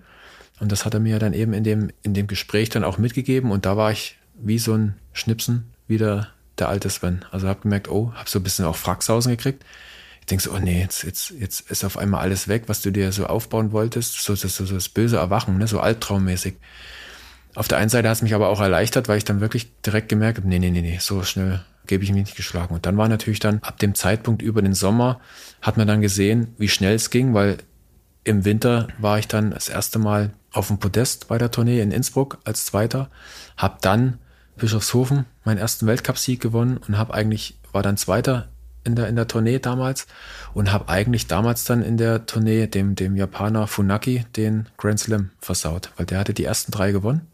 Und 0.60 0.72
das 0.72 0.86
hat 0.86 0.94
er 0.94 1.00
mir 1.00 1.20
dann 1.20 1.34
eben 1.34 1.54
in 1.54 1.64
dem, 1.64 1.92
in 2.04 2.14
dem 2.14 2.28
Gespräch 2.28 2.70
dann 2.70 2.84
auch 2.84 2.98
mitgegeben. 2.98 3.52
Und 3.52 3.66
da 3.66 3.78
war 3.78 3.92
ich 3.92 4.18
wie 4.36 4.60
so 4.60 4.74
ein 4.74 4.96
Schnipsen 5.14 5.72
wieder 5.88 6.30
der 6.62 6.70
alte 6.70 6.90
Sven. 6.90 7.26
Also 7.32 7.48
habe 7.48 7.62
gemerkt, 7.62 7.90
oh, 7.90 8.14
habe 8.16 8.30
so 8.30 8.40
ein 8.40 8.44
bisschen 8.44 8.66
auch 8.66 8.76
Fracksausen 8.76 9.32
gekriegt. 9.32 9.66
Ich 10.22 10.28
denke 10.28 10.44
so, 10.44 10.52
oh 10.52 10.60
nee, 10.60 10.80
jetzt, 10.80 11.04
jetzt, 11.04 11.32
jetzt 11.32 11.72
ist 11.72 11.84
auf 11.84 11.98
einmal 11.98 12.22
alles 12.22 12.48
weg, 12.48 12.64
was 12.68 12.82
du 12.82 12.92
dir 12.92 13.12
so 13.12 13.26
aufbauen 13.26 13.72
wolltest. 13.72 14.24
So, 14.24 14.36
so, 14.36 14.48
so, 14.48 14.66
so 14.66 14.76
das 14.76 14.88
böse 14.88 15.18
Erwachen, 15.18 15.58
ne? 15.58 15.68
so 15.68 15.80
albtraummäßig. 15.80 16.56
Auf 17.56 17.68
der 17.68 17.80
einen 17.80 17.90
Seite 17.90 18.08
hat 18.08 18.16
es 18.16 18.22
mich 18.22 18.34
aber 18.34 18.48
auch 18.48 18.62
erleichtert, 18.62 19.10
weil 19.10 19.18
ich 19.18 19.26
dann 19.26 19.42
wirklich 19.42 19.82
direkt 19.82 20.08
gemerkt 20.08 20.38
habe, 20.38 20.48
nee, 20.48 20.60
nee, 20.60 20.70
nee, 20.70 20.82
nee, 20.82 21.00
so 21.02 21.24
schnell 21.24 21.66
gebe 21.88 22.04
ich 22.04 22.12
mich 22.12 22.24
nicht 22.24 22.38
geschlagen. 22.38 22.74
Und 22.74 22.86
dann 22.86 22.98
war 22.98 23.10
natürlich 23.10 23.40
dann 23.40 23.60
ab 23.64 23.80
dem 23.80 23.96
Zeitpunkt 23.96 24.42
über 24.42 24.62
den 24.62 24.74
Sommer, 24.74 25.20
hat 25.62 25.76
man 25.76 25.88
dann 25.88 26.02
gesehen, 26.02 26.54
wie 26.58 26.70
schnell 26.70 26.96
es 26.96 27.10
ging, 27.10 27.34
weil 27.34 27.58
im 28.24 28.46
Winter 28.46 28.88
war 29.00 29.20
ich 29.20 29.28
dann 29.28 29.52
das 29.52 29.68
erste 29.68 30.00
Mal 30.00 30.32
auf 30.54 30.68
dem 30.68 30.78
Podest 30.78 31.28
bei 31.28 31.38
der 31.38 31.52
Tournee 31.52 31.82
in 31.82 31.92
Innsbruck 31.92 32.38
als 32.46 32.66
Zweiter, 32.66 33.10
habe 33.58 33.80
dann 33.82 34.20
Bischofshofen 34.62 35.26
meinen 35.44 35.58
ersten 35.58 35.88
Weltcupsieg 35.88 36.40
gewonnen 36.40 36.78
und 36.78 36.98
habe 36.98 37.14
eigentlich 37.14 37.58
war 37.74 37.84
dann 37.84 37.98
Zweiter 37.98 38.48
in 38.84 38.96
der 38.96 39.08
in 39.08 39.16
der 39.16 39.28
Tournee 39.28 39.60
damals 39.60 40.08
und 40.54 40.72
habe 40.72 40.88
eigentlich 40.88 41.28
damals 41.28 41.66
dann 41.66 41.84
in 41.84 41.98
der 41.98 42.26
Tournee 42.26 42.68
dem 42.68 42.96
dem 42.96 43.16
Japaner 43.16 43.68
Funaki 43.68 44.26
den 44.38 44.68
Grand 44.78 45.00
Slam 45.00 45.32
versaut, 45.40 45.92
weil 45.98 46.06
der 46.06 46.20
hatte 46.20 46.34
die 46.34 46.46
ersten 46.46 46.72
drei 46.72 46.92
gewonnen 46.92 47.28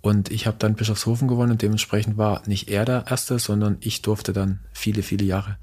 und 0.00 0.30
ich 0.30 0.46
habe 0.46 0.56
dann 0.58 0.74
Bischofshofen 0.74 1.28
gewonnen 1.28 1.52
und 1.52 1.62
dementsprechend 1.62 2.16
war 2.16 2.42
nicht 2.46 2.68
er 2.68 2.84
der 2.84 3.06
Erste, 3.08 3.38
sondern 3.38 3.78
ich 3.80 4.02
durfte 4.02 4.32
dann 4.32 4.60
viele, 4.72 5.02
viele 5.02 5.24
Jahre, 5.24 5.56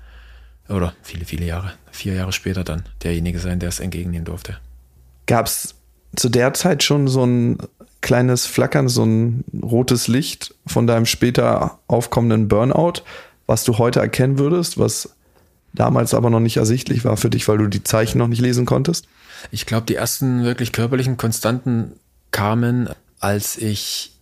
oder 0.67 0.93
viele, 1.01 1.25
viele 1.25 1.45
Jahre, 1.45 1.73
vier 1.91 2.13
Jahre 2.13 2.33
später 2.33 2.63
dann 2.63 2.83
derjenige 3.03 3.39
sein, 3.39 3.59
der 3.59 3.69
es 3.69 3.79
entgegennehmen 3.79 4.25
durfte. 4.25 4.57
Gab 5.25 5.45
es 5.47 5.75
zu 6.15 6.29
der 6.29 6.53
Zeit 6.53 6.83
schon 6.83 7.07
so 7.07 7.25
ein 7.25 7.57
kleines 8.05 8.45
Flackern, 8.45 8.87
so 8.87 9.03
ein 9.03 9.43
rotes 9.63 10.07
Licht 10.07 10.53
von 10.67 10.85
deinem 10.85 11.07
später 11.07 11.79
aufkommenden 11.87 12.47
Burnout, 12.47 13.01
was 13.47 13.63
du 13.63 13.79
heute 13.79 13.99
erkennen 13.99 14.37
würdest, 14.37 14.77
was 14.77 15.15
damals 15.73 16.13
aber 16.13 16.29
noch 16.29 16.39
nicht 16.39 16.57
ersichtlich 16.57 17.03
war 17.03 17.17
für 17.17 17.31
dich, 17.31 17.47
weil 17.47 17.57
du 17.57 17.67
die 17.67 17.83
Zeichen 17.83 18.19
noch 18.19 18.27
nicht 18.27 18.41
lesen 18.41 18.67
konntest? 18.67 19.07
Ich 19.49 19.65
glaube, 19.65 19.87
die 19.87 19.95
ersten 19.95 20.43
wirklich 20.43 20.71
körperlichen 20.71 21.17
Konstanten 21.17 21.93
kamen, 22.29 22.89
als 23.19 23.57
ich 23.57 24.13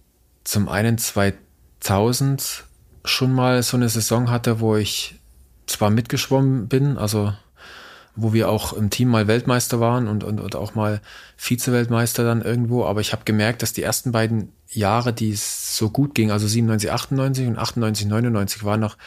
zum 0.45 0.69
einen 0.69 0.97
2000 0.97 2.63
schon 3.03 3.33
mal 3.33 3.61
so 3.63 3.75
eine 3.75 3.89
Saison 3.89 4.31
hatte, 4.31 4.61
wo 4.61 4.77
ich 4.77 5.15
zwar 5.67 5.89
mitgeschwommen 5.89 6.69
bin, 6.69 6.97
also 6.97 7.33
wo 8.15 8.33
wir 8.33 8.49
auch 8.49 8.73
im 8.73 8.89
Team 8.89 9.09
mal 9.09 9.27
Weltmeister 9.27 9.79
waren 9.79 10.07
und, 10.07 10.23
und, 10.23 10.39
und 10.39 10.55
auch 10.55 10.75
mal 10.75 11.01
Vize-Weltmeister 11.37 12.23
dann 12.23 12.41
irgendwo, 12.41 12.85
aber 12.85 13.01
ich 13.01 13.11
habe 13.11 13.23
gemerkt, 13.25 13.61
dass 13.61 13.73
die 13.73 13.81
ersten 13.81 14.11
beiden 14.11 14.51
Jahre, 14.69 15.13
die 15.13 15.31
es 15.31 15.77
so 15.77 15.89
gut 15.89 16.13
ging, 16.15 16.31
also 16.31 16.47
97, 16.47 16.91
98 16.91 17.47
und 17.47 17.57
98, 17.57 18.07
99 18.07 18.63
war 18.63 18.77
noch, 18.77 18.97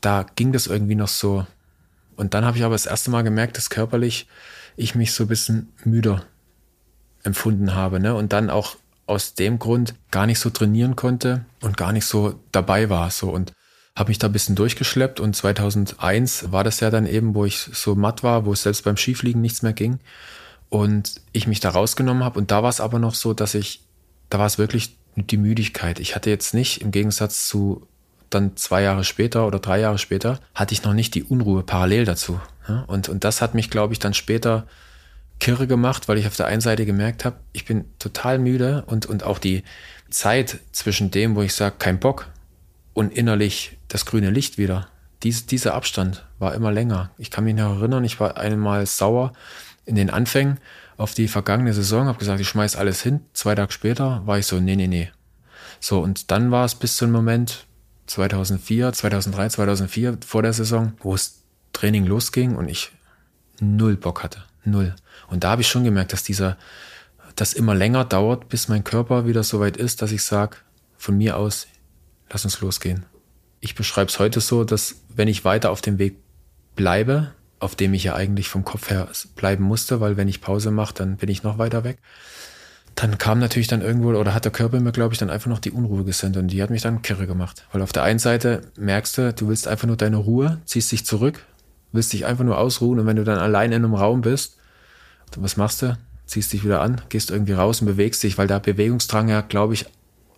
da 0.00 0.26
ging 0.36 0.52
das 0.52 0.66
irgendwie 0.66 0.94
noch 0.94 1.08
so. 1.08 1.46
Und 2.16 2.34
dann 2.34 2.44
habe 2.44 2.56
ich 2.56 2.64
aber 2.64 2.74
das 2.74 2.86
erste 2.86 3.10
Mal 3.10 3.22
gemerkt, 3.22 3.56
dass 3.56 3.70
körperlich 3.70 4.28
ich 4.76 4.94
mich 4.94 5.12
so 5.12 5.24
ein 5.24 5.28
bisschen 5.28 5.72
müder 5.84 6.24
empfunden 7.24 7.74
habe. 7.74 8.00
Ne? 8.00 8.14
Und 8.14 8.32
dann 8.32 8.50
auch 8.50 8.76
aus 9.06 9.34
dem 9.34 9.58
Grund 9.58 9.94
gar 10.10 10.26
nicht 10.26 10.38
so 10.38 10.50
trainieren 10.50 10.96
konnte 10.96 11.44
und 11.60 11.76
gar 11.76 11.92
nicht 11.92 12.06
so 12.06 12.38
dabei 12.52 12.90
war. 12.90 13.10
So 13.10 13.30
und 13.30 13.52
habe 13.96 14.10
mich 14.10 14.18
da 14.18 14.28
ein 14.28 14.32
bisschen 14.32 14.54
durchgeschleppt 14.54 15.20
und 15.20 15.36
2001 15.36 16.50
war 16.50 16.64
das 16.64 16.80
ja 16.80 16.90
dann 16.90 17.06
eben, 17.06 17.34
wo 17.34 17.44
ich 17.44 17.58
so 17.58 17.94
matt 17.94 18.22
war, 18.22 18.46
wo 18.46 18.52
es 18.52 18.62
selbst 18.62 18.84
beim 18.84 18.96
Skifliegen 18.96 19.42
nichts 19.42 19.62
mehr 19.62 19.74
ging 19.74 19.98
und 20.70 21.20
ich 21.32 21.46
mich 21.46 21.60
da 21.60 21.70
rausgenommen 21.70 22.24
habe 22.24 22.38
und 22.38 22.50
da 22.50 22.62
war 22.62 22.70
es 22.70 22.80
aber 22.80 22.98
noch 22.98 23.14
so, 23.14 23.34
dass 23.34 23.54
ich, 23.54 23.82
da 24.30 24.38
war 24.38 24.46
es 24.46 24.56
wirklich 24.56 24.96
die 25.16 25.36
Müdigkeit. 25.36 26.00
Ich 26.00 26.14
hatte 26.14 26.30
jetzt 26.30 26.54
nicht 26.54 26.80
im 26.80 26.90
Gegensatz 26.90 27.46
zu 27.46 27.86
dann 28.30 28.56
zwei 28.56 28.82
Jahre 28.82 29.04
später 29.04 29.46
oder 29.46 29.58
drei 29.58 29.80
Jahre 29.80 29.98
später, 29.98 30.40
hatte 30.54 30.72
ich 30.72 30.84
noch 30.84 30.94
nicht 30.94 31.14
die 31.14 31.24
Unruhe 31.24 31.62
parallel 31.62 32.06
dazu. 32.06 32.40
Und, 32.86 33.10
und 33.10 33.24
das 33.24 33.42
hat 33.42 33.54
mich, 33.54 33.68
glaube 33.68 33.92
ich, 33.92 33.98
dann 33.98 34.14
später 34.14 34.66
kirre 35.38 35.66
gemacht, 35.66 36.08
weil 36.08 36.18
ich 36.18 36.26
auf 36.26 36.36
der 36.36 36.46
einen 36.46 36.60
Seite 36.60 36.86
gemerkt 36.86 37.24
habe, 37.24 37.36
ich 37.52 37.64
bin 37.64 37.84
total 37.98 38.38
müde 38.38 38.84
und, 38.86 39.06
und 39.06 39.24
auch 39.24 39.38
die 39.38 39.64
Zeit 40.08 40.60
zwischen 40.70 41.10
dem, 41.10 41.34
wo 41.34 41.42
ich 41.42 41.54
sage, 41.54 41.74
kein 41.78 41.98
Bock 41.98 42.31
und 42.94 43.12
innerlich 43.12 43.78
das 43.88 44.06
grüne 44.06 44.30
Licht 44.30 44.58
wieder. 44.58 44.88
Dies, 45.22 45.46
dieser 45.46 45.74
Abstand 45.74 46.26
war 46.38 46.54
immer 46.54 46.72
länger. 46.72 47.10
Ich 47.18 47.30
kann 47.30 47.44
mich 47.44 47.54
noch 47.54 47.78
erinnern, 47.78 48.04
ich 48.04 48.18
war 48.18 48.36
einmal 48.36 48.86
sauer 48.86 49.32
in 49.84 49.94
den 49.94 50.10
Anfängen 50.10 50.58
auf 50.96 51.14
die 51.14 51.28
vergangene 51.28 51.72
Saison, 51.72 52.06
habe 52.06 52.18
gesagt, 52.18 52.40
ich 52.40 52.48
schmeiß 52.48 52.76
alles 52.76 53.02
hin. 53.02 53.20
Zwei 53.32 53.54
Tage 53.54 53.72
später 53.72 54.22
war 54.26 54.38
ich 54.38 54.46
so, 54.46 54.60
nee, 54.60 54.76
nee, 54.76 54.88
nee. 54.88 55.10
So, 55.80 56.00
und 56.00 56.30
dann 56.30 56.50
war 56.50 56.64
es 56.64 56.74
bis 56.74 56.96
zum 56.96 57.10
Moment 57.10 57.66
2004, 58.06 58.92
2003, 58.92 59.48
2004 59.48 60.18
vor 60.24 60.42
der 60.42 60.52
Saison, 60.52 60.92
wo 61.00 61.14
es 61.14 61.42
Training 61.72 62.06
losging 62.06 62.54
und 62.56 62.68
ich 62.68 62.92
null 63.60 63.96
Bock 63.96 64.22
hatte. 64.22 64.44
Null. 64.64 64.94
Und 65.28 65.44
da 65.44 65.50
habe 65.50 65.62
ich 65.62 65.68
schon 65.68 65.84
gemerkt, 65.84 66.12
dass 66.12 66.22
dieser, 66.22 66.56
das 67.36 67.52
immer 67.52 67.74
länger 67.74 68.04
dauert, 68.04 68.48
bis 68.48 68.68
mein 68.68 68.84
Körper 68.84 69.26
wieder 69.26 69.42
so 69.42 69.60
weit 69.60 69.76
ist, 69.76 70.02
dass 70.02 70.12
ich 70.12 70.22
sage, 70.22 70.58
von 70.98 71.16
mir 71.16 71.36
aus, 71.36 71.66
lass 72.32 72.44
uns 72.44 72.60
losgehen. 72.60 73.04
Ich 73.60 73.74
beschreibe 73.74 74.10
es 74.10 74.18
heute 74.18 74.40
so, 74.40 74.64
dass 74.64 74.96
wenn 75.14 75.28
ich 75.28 75.44
weiter 75.44 75.70
auf 75.70 75.80
dem 75.80 75.98
Weg 75.98 76.16
bleibe, 76.74 77.32
auf 77.60 77.76
dem 77.76 77.94
ich 77.94 78.04
ja 78.04 78.14
eigentlich 78.14 78.48
vom 78.48 78.64
Kopf 78.64 78.90
her 78.90 79.08
bleiben 79.36 79.62
musste, 79.64 80.00
weil 80.00 80.16
wenn 80.16 80.28
ich 80.28 80.40
Pause 80.40 80.70
mache, 80.70 80.94
dann 80.94 81.16
bin 81.16 81.28
ich 81.28 81.44
noch 81.44 81.58
weiter 81.58 81.84
weg. 81.84 81.98
Dann 82.94 83.18
kam 83.18 83.38
natürlich 83.38 83.68
dann 83.68 83.80
irgendwo, 83.80 84.08
oder 84.08 84.34
hat 84.34 84.44
der 84.44 84.52
Körper 84.52 84.80
mir, 84.80 84.92
glaube 84.92 85.14
ich, 85.14 85.18
dann 85.18 85.30
einfach 85.30 85.48
noch 85.48 85.60
die 85.60 85.70
Unruhe 85.70 86.04
gesendet 86.04 86.42
und 86.42 86.48
die 86.48 86.62
hat 86.62 86.70
mich 86.70 86.82
dann 86.82 87.02
kirre 87.02 87.26
gemacht. 87.26 87.64
Weil 87.72 87.82
auf 87.82 87.92
der 87.92 88.02
einen 88.02 88.18
Seite 88.18 88.62
merkst 88.76 89.16
du, 89.16 89.32
du 89.32 89.48
willst 89.48 89.68
einfach 89.68 89.86
nur 89.86 89.96
deine 89.96 90.16
Ruhe, 90.16 90.60
ziehst 90.66 90.92
dich 90.92 91.06
zurück, 91.06 91.40
willst 91.92 92.12
dich 92.12 92.26
einfach 92.26 92.44
nur 92.44 92.58
ausruhen 92.58 92.98
und 92.98 93.06
wenn 93.06 93.16
du 93.16 93.24
dann 93.24 93.38
allein 93.38 93.72
in 93.72 93.84
einem 93.84 93.94
Raum 93.94 94.22
bist, 94.22 94.56
was 95.36 95.56
machst 95.56 95.82
du? 95.82 95.96
Ziehst 96.26 96.52
dich 96.52 96.64
wieder 96.64 96.82
an, 96.82 97.00
gehst 97.08 97.30
irgendwie 97.30 97.52
raus 97.52 97.80
und 97.80 97.86
bewegst 97.86 98.22
dich, 98.22 98.36
weil 98.36 98.46
der 98.46 98.60
Bewegungsdrang 98.60 99.28
ja, 99.28 99.40
glaube 99.40 99.74
ich, 99.74 99.86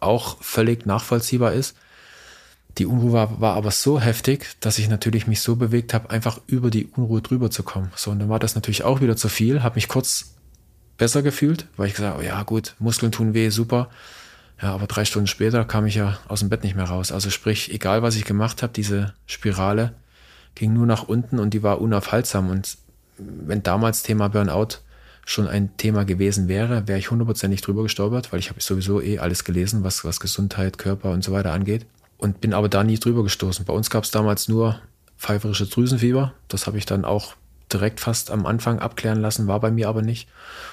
auch 0.00 0.40
völlig 0.40 0.86
nachvollziehbar 0.86 1.52
ist. 1.52 1.76
Die 2.78 2.86
Unruhe 2.86 3.12
war, 3.12 3.40
war 3.40 3.54
aber 3.54 3.70
so 3.70 4.00
heftig, 4.00 4.48
dass 4.60 4.78
ich 4.78 4.88
natürlich 4.88 5.26
mich 5.26 5.40
so 5.40 5.56
bewegt 5.56 5.94
habe, 5.94 6.10
einfach 6.10 6.40
über 6.46 6.70
die 6.70 6.86
Unruhe 6.86 7.22
drüber 7.22 7.50
zu 7.50 7.62
kommen. 7.62 7.92
So, 7.94 8.10
und 8.10 8.18
dann 8.18 8.28
war 8.28 8.40
das 8.40 8.56
natürlich 8.56 8.82
auch 8.82 9.00
wieder 9.00 9.16
zu 9.16 9.28
viel, 9.28 9.62
habe 9.62 9.76
mich 9.76 9.88
kurz 9.88 10.34
besser 10.98 11.22
gefühlt, 11.22 11.66
weil 11.76 11.88
ich 11.88 11.94
gesagt 11.94 12.14
habe, 12.14 12.24
ja 12.24 12.42
gut, 12.42 12.74
Muskeln 12.78 13.12
tun 13.12 13.34
weh, 13.34 13.48
super. 13.50 13.90
Ja, 14.60 14.74
aber 14.74 14.86
drei 14.86 15.04
Stunden 15.04 15.26
später 15.26 15.64
kam 15.64 15.86
ich 15.86 15.96
ja 15.96 16.18
aus 16.28 16.40
dem 16.40 16.48
Bett 16.48 16.62
nicht 16.62 16.76
mehr 16.76 16.84
raus. 16.84 17.12
Also 17.12 17.30
sprich, 17.30 17.72
egal 17.72 18.02
was 18.02 18.16
ich 18.16 18.24
gemacht 18.24 18.62
habe, 18.62 18.72
diese 18.72 19.14
Spirale 19.26 19.92
ging 20.54 20.72
nur 20.72 20.86
nach 20.86 21.04
unten 21.04 21.38
und 21.38 21.54
die 21.54 21.62
war 21.62 21.80
unaufhaltsam. 21.80 22.48
Und 22.48 22.78
wenn 23.18 23.62
damals 23.62 24.02
Thema 24.02 24.28
Burnout 24.28 24.78
schon 25.26 25.48
ein 25.48 25.76
Thema 25.76 26.04
gewesen 26.04 26.48
wäre, 26.48 26.86
wäre 26.86 26.98
ich 26.98 27.10
hundertprozentig 27.10 27.62
drüber 27.62 27.82
gestolpert, 27.82 28.32
weil 28.32 28.40
ich 28.40 28.50
habe 28.50 28.60
sowieso 28.60 29.00
eh 29.00 29.18
alles 29.18 29.44
gelesen, 29.44 29.82
was, 29.82 30.04
was 30.04 30.20
Gesundheit, 30.20 30.78
Körper 30.78 31.10
und 31.10 31.24
so 31.24 31.32
weiter 31.32 31.52
angeht. 31.52 31.86
Und 32.24 32.40
bin 32.40 32.54
aber 32.54 32.70
da 32.70 32.82
nie 32.84 32.98
drüber 32.98 33.22
gestoßen. 33.22 33.66
Bei 33.66 33.74
uns 33.74 33.90
gab 33.90 34.04
es 34.04 34.10
damals 34.10 34.48
nur 34.48 34.80
pfeiferische 35.18 35.66
Drüsenfieber. 35.66 36.32
Das 36.48 36.66
habe 36.66 36.78
ich 36.78 36.86
dann 36.86 37.04
auch 37.04 37.34
direkt 37.70 38.00
fast 38.00 38.30
am 38.30 38.46
Anfang 38.46 38.78
abklären 38.78 39.20
lassen, 39.20 39.46
war 39.46 39.60
bei 39.60 39.70
mir 39.70 39.90
aber 39.90 40.00
nicht. 40.00 40.26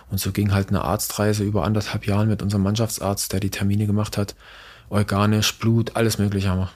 Und 0.10 0.18
so 0.18 0.32
ging 0.32 0.54
halt 0.54 0.70
eine 0.70 0.86
Arztreise 0.86 1.44
über 1.44 1.66
anderthalb 1.66 2.08
Jahren 2.08 2.30
mit 2.30 2.42
unserem 2.42 2.64
Mannschaftsarzt, 2.64 3.34
der 3.34 3.42
die 3.42 3.50
Termine 3.50 3.86
gemacht 3.86 4.18
hat. 4.18 4.34
Organisch, 4.88 5.60
Blut, 5.60 5.98
alles 5.98 6.20
Mögliche 6.20 6.48
haben 6.48 6.70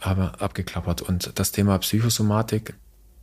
wir, 0.00 0.40
abgeklappert. 0.40 1.02
Und 1.02 1.38
das 1.38 1.52
Thema 1.52 1.76
Psychosomatik 1.76 2.72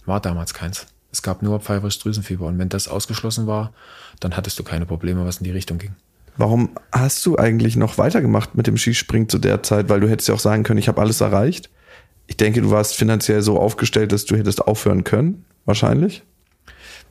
war 0.05 0.19
damals 0.19 0.53
keins. 0.53 0.85
Es 1.11 1.23
gab 1.23 1.41
nur 1.41 1.61
pfeiferisches 1.61 2.03
Drüsenfieber. 2.03 2.45
Und 2.45 2.59
wenn 2.59 2.69
das 2.69 2.87
ausgeschlossen 2.87 3.47
war, 3.47 3.73
dann 4.19 4.37
hattest 4.37 4.59
du 4.59 4.63
keine 4.63 4.85
Probleme, 4.85 5.25
was 5.25 5.37
in 5.37 5.45
die 5.45 5.51
Richtung 5.51 5.79
ging. 5.79 5.95
Warum 6.37 6.69
hast 6.91 7.25
du 7.25 7.37
eigentlich 7.37 7.75
noch 7.75 7.97
weitergemacht 7.97 8.55
mit 8.55 8.67
dem 8.67 8.77
Skispringen 8.77 9.29
zu 9.29 9.37
der 9.37 9.63
Zeit? 9.63 9.89
Weil 9.89 9.99
du 9.99 10.09
hättest 10.09 10.29
ja 10.29 10.35
auch 10.35 10.39
sagen 10.39 10.63
können, 10.63 10.79
ich 10.79 10.87
habe 10.87 11.01
alles 11.01 11.21
erreicht. 11.21 11.69
Ich 12.27 12.37
denke, 12.37 12.61
du 12.61 12.71
warst 12.71 12.95
finanziell 12.95 13.41
so 13.41 13.59
aufgestellt, 13.59 14.11
dass 14.11 14.25
du 14.25 14.37
hättest 14.37 14.61
aufhören 14.61 15.03
können, 15.03 15.45
wahrscheinlich. 15.65 16.23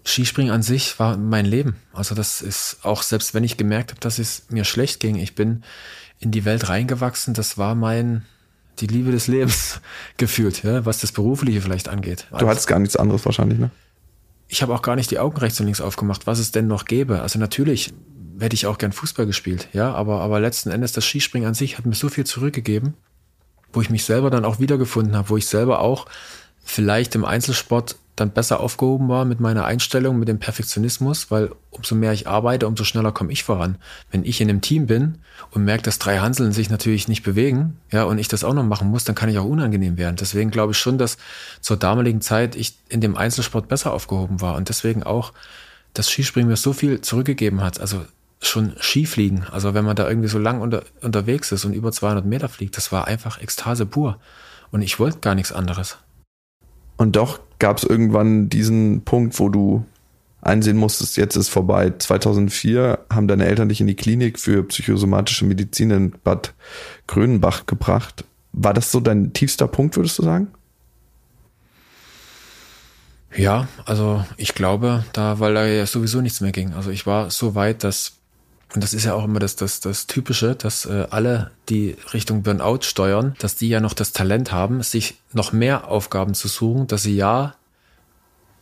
Skispringen 0.05 0.53
an 0.53 0.63
sich 0.63 0.99
war 0.99 1.17
mein 1.17 1.45
Leben. 1.45 1.77
Also 1.93 2.15
das 2.15 2.41
ist 2.41 2.79
auch, 2.83 3.03
selbst 3.03 3.35
wenn 3.35 3.45
ich 3.45 3.57
gemerkt 3.57 3.91
habe, 3.91 4.01
dass 4.01 4.19
es 4.19 4.45
mir 4.49 4.65
schlecht 4.65 5.01
ging, 5.01 5.17
ich 5.17 5.35
bin 5.35 5.63
in 6.19 6.31
die 6.31 6.45
Welt 6.45 6.69
reingewachsen, 6.69 7.35
das 7.35 7.59
war 7.59 7.75
mein, 7.75 8.25
die 8.79 8.87
Liebe 8.87 9.11
des 9.11 9.27
Lebens 9.27 9.81
gefühlt, 10.17 10.63
ja, 10.63 10.87
was 10.87 11.01
das 11.01 11.13
Berufliche 11.13 11.61
vielleicht 11.61 11.89
angeht. 11.89 12.27
Du 12.39 12.49
hattest 12.49 12.67
gar 12.67 12.79
nichts 12.79 12.97
anderes 12.97 13.25
wahrscheinlich, 13.25 13.59
ne? 13.59 13.71
Ich 14.49 14.63
habe 14.63 14.75
auch 14.75 14.83
gar 14.83 14.97
nicht 14.97 15.11
die 15.13 15.21
Augen 15.21 15.37
rechts 15.37 15.61
und 15.61 15.67
links 15.67 15.81
aufgemacht, 15.81 16.27
was 16.27 16.41
es 16.41 16.51
denn 16.51 16.67
noch 16.67 16.87
gäbe. 16.87 17.23
Also 17.23 17.39
natürlich 17.39 17.93
hätte 18.41 18.55
ich 18.55 18.67
auch 18.67 18.79
gern 18.79 18.93
Fußball 18.93 19.27
gespielt, 19.27 19.69
ja, 19.73 19.93
aber, 19.93 20.21
aber 20.21 20.41
letzten 20.41 20.71
Endes 20.71 20.93
das 20.93 21.05
Skispringen 21.05 21.49
an 21.49 21.55
sich 21.55 21.79
hat 21.79 21.87
mir 21.87 21.95
so 21.95 22.09
viel 22.09 22.25
zurückgegeben, 22.25 22.95
wo 23.73 23.81
ich 23.81 23.91
mich 23.91 24.05
selber 24.05 24.31
dann 24.31 24.45
auch 24.45 24.59
wiedergefunden 24.59 25.17
habe, 25.17 25.31
wo 25.31 25.37
ich 25.37 25.47
selber 25.47 25.81
auch 25.81 26.07
vielleicht 26.65 27.15
im 27.15 27.25
Einzelsport 27.25 27.97
dann 28.21 28.31
besser 28.31 28.61
aufgehoben 28.61 29.09
war 29.09 29.25
mit 29.25 29.41
meiner 29.41 29.65
Einstellung, 29.65 30.19
mit 30.19 30.29
dem 30.29 30.39
Perfektionismus, 30.39 31.31
weil 31.31 31.51
umso 31.71 31.95
mehr 31.95 32.13
ich 32.13 32.29
arbeite, 32.29 32.67
umso 32.67 32.85
schneller 32.85 33.13
komme 33.13 33.33
ich 33.33 33.45
voran. 33.45 33.77
Wenn 34.11 34.25
ich 34.25 34.41
in 34.41 34.49
einem 34.49 34.61
Team 34.61 34.87
bin 34.87 35.19
und 35.51 35.65
merke, 35.65 35.83
dass 35.83 35.99
drei 35.99 36.19
Hanseln 36.19 36.53
sich 36.53 36.69
natürlich 36.69 37.09
nicht 37.09 37.23
bewegen, 37.23 37.79
ja, 37.91 38.05
und 38.05 38.19
ich 38.19 38.29
das 38.29 38.45
auch 38.45 38.53
noch 38.53 38.65
machen 38.65 38.91
muss, 38.91 39.05
dann 39.05 39.15
kann 39.15 39.31
ich 39.31 39.39
auch 39.39 39.47
unangenehm 39.47 39.97
werden. 39.97 40.17
Deswegen 40.17 40.51
glaube 40.51 40.73
ich 40.73 40.79
schon, 40.79 40.99
dass 40.99 41.17
zur 41.61 41.79
damaligen 41.79 42.21
Zeit 42.21 42.57
ich 42.57 42.77
in 42.89 43.01
dem 43.01 43.17
Einzelsport 43.17 43.69
besser 43.69 43.93
aufgehoben 43.93 44.41
war 44.41 44.57
und 44.57 44.69
deswegen 44.69 45.03
auch 45.03 45.33
das 45.95 46.11
Skispringen 46.11 46.49
mir 46.49 46.57
so 46.57 46.73
viel 46.73 47.01
zurückgegeben 47.01 47.63
hat. 47.63 47.81
Also 47.81 48.05
schon 48.43 48.75
Skifliegen, 48.81 49.45
also 49.51 49.75
wenn 49.75 49.85
man 49.85 49.97
da 49.97 50.09
irgendwie 50.09 50.29
so 50.29 50.39
lang 50.39 50.61
unter, 50.61 50.83
unterwegs 51.03 51.53
ist 51.53 51.65
und 51.65 51.75
über 51.75 51.93
200 51.93 52.25
Meter 52.25 52.49
fliegt, 52.49 52.77
das 52.77 52.91
war 52.91 53.07
einfach 53.07 53.41
Ekstase 53.41 53.87
pur. 53.87 54.19
Und 54.71 54.83
ich 54.83 54.99
wollte 54.99 55.19
gar 55.19 55.35
nichts 55.35 55.53
anderes. 55.53 55.99
Und 56.97 57.17
doch 57.17 57.41
gab 57.59 57.79
es 57.79 57.85
irgendwann 57.85 58.49
diesen 58.49 59.03
Punkt, 59.05 59.39
wo 59.39 59.49
du 59.49 59.85
einsehen 60.43 60.77
musstest, 60.77 61.17
jetzt 61.17 61.37
ist 61.37 61.49
vorbei. 61.49 61.93
2004 61.99 62.99
haben 63.13 63.29
deine 63.29 63.47
Eltern 63.47 63.69
dich 63.69 63.81
in 63.81 63.87
die 63.87 63.97
Klinik 63.97 64.39
für 64.39 64.63
psychosomatische 64.65 65.45
Medizin 65.45 65.91
in 65.91 66.11
Bad 66.25 66.55
Grönenbach 67.07 67.67
gebracht. 67.67 68.25
War 68.53 68.75
das 68.75 68.91
so 68.91 69.01
dein 69.01 69.33
tiefster 69.33 69.69
Punkt, 69.69 69.97
würdest 69.97 70.19
du 70.19 70.23
sagen? 70.23 70.49
Ja, 73.37 73.69
also 73.85 74.25
ich 74.37 74.55
glaube, 74.55 75.05
da, 75.13 75.39
weil 75.39 75.55
da 75.55 75.67
ja 75.67 75.87
sowieso 75.87 76.21
nichts 76.21 76.41
mehr 76.41 76.53
ging. 76.53 76.73
Also 76.73 76.91
ich 76.91 77.07
war 77.07 77.31
so 77.31 77.55
weit, 77.55 77.85
dass 77.85 78.20
und 78.75 78.85
das 78.85 78.95
ist 78.95 79.05
ja 79.05 79.15
auch 79.15 79.25
immer 79.25 79.41
das, 79.41 79.57
das, 79.57 79.81
das 79.81 80.07
Typische, 80.07 80.55
dass 80.55 80.87
äh, 80.87 81.07
alle, 81.11 81.51
die 81.69 81.97
Richtung 82.13 82.43
Burnout 82.43 82.83
steuern, 82.83 83.35
dass 83.41 83.57
die 83.57 83.69
ja 83.69 83.81
noch 83.81 83.95
das 83.95 84.13
Talent 84.13 84.53
haben, 84.53 84.83
sich 84.83 85.17
noch 85.33 85.53
mehr 85.53 85.89
Aufgaben 85.89 86.35
zu 86.35 86.47
suchen, 86.47 86.87
dass 86.87 87.03
sie 87.03 87.17
ja 87.17 87.55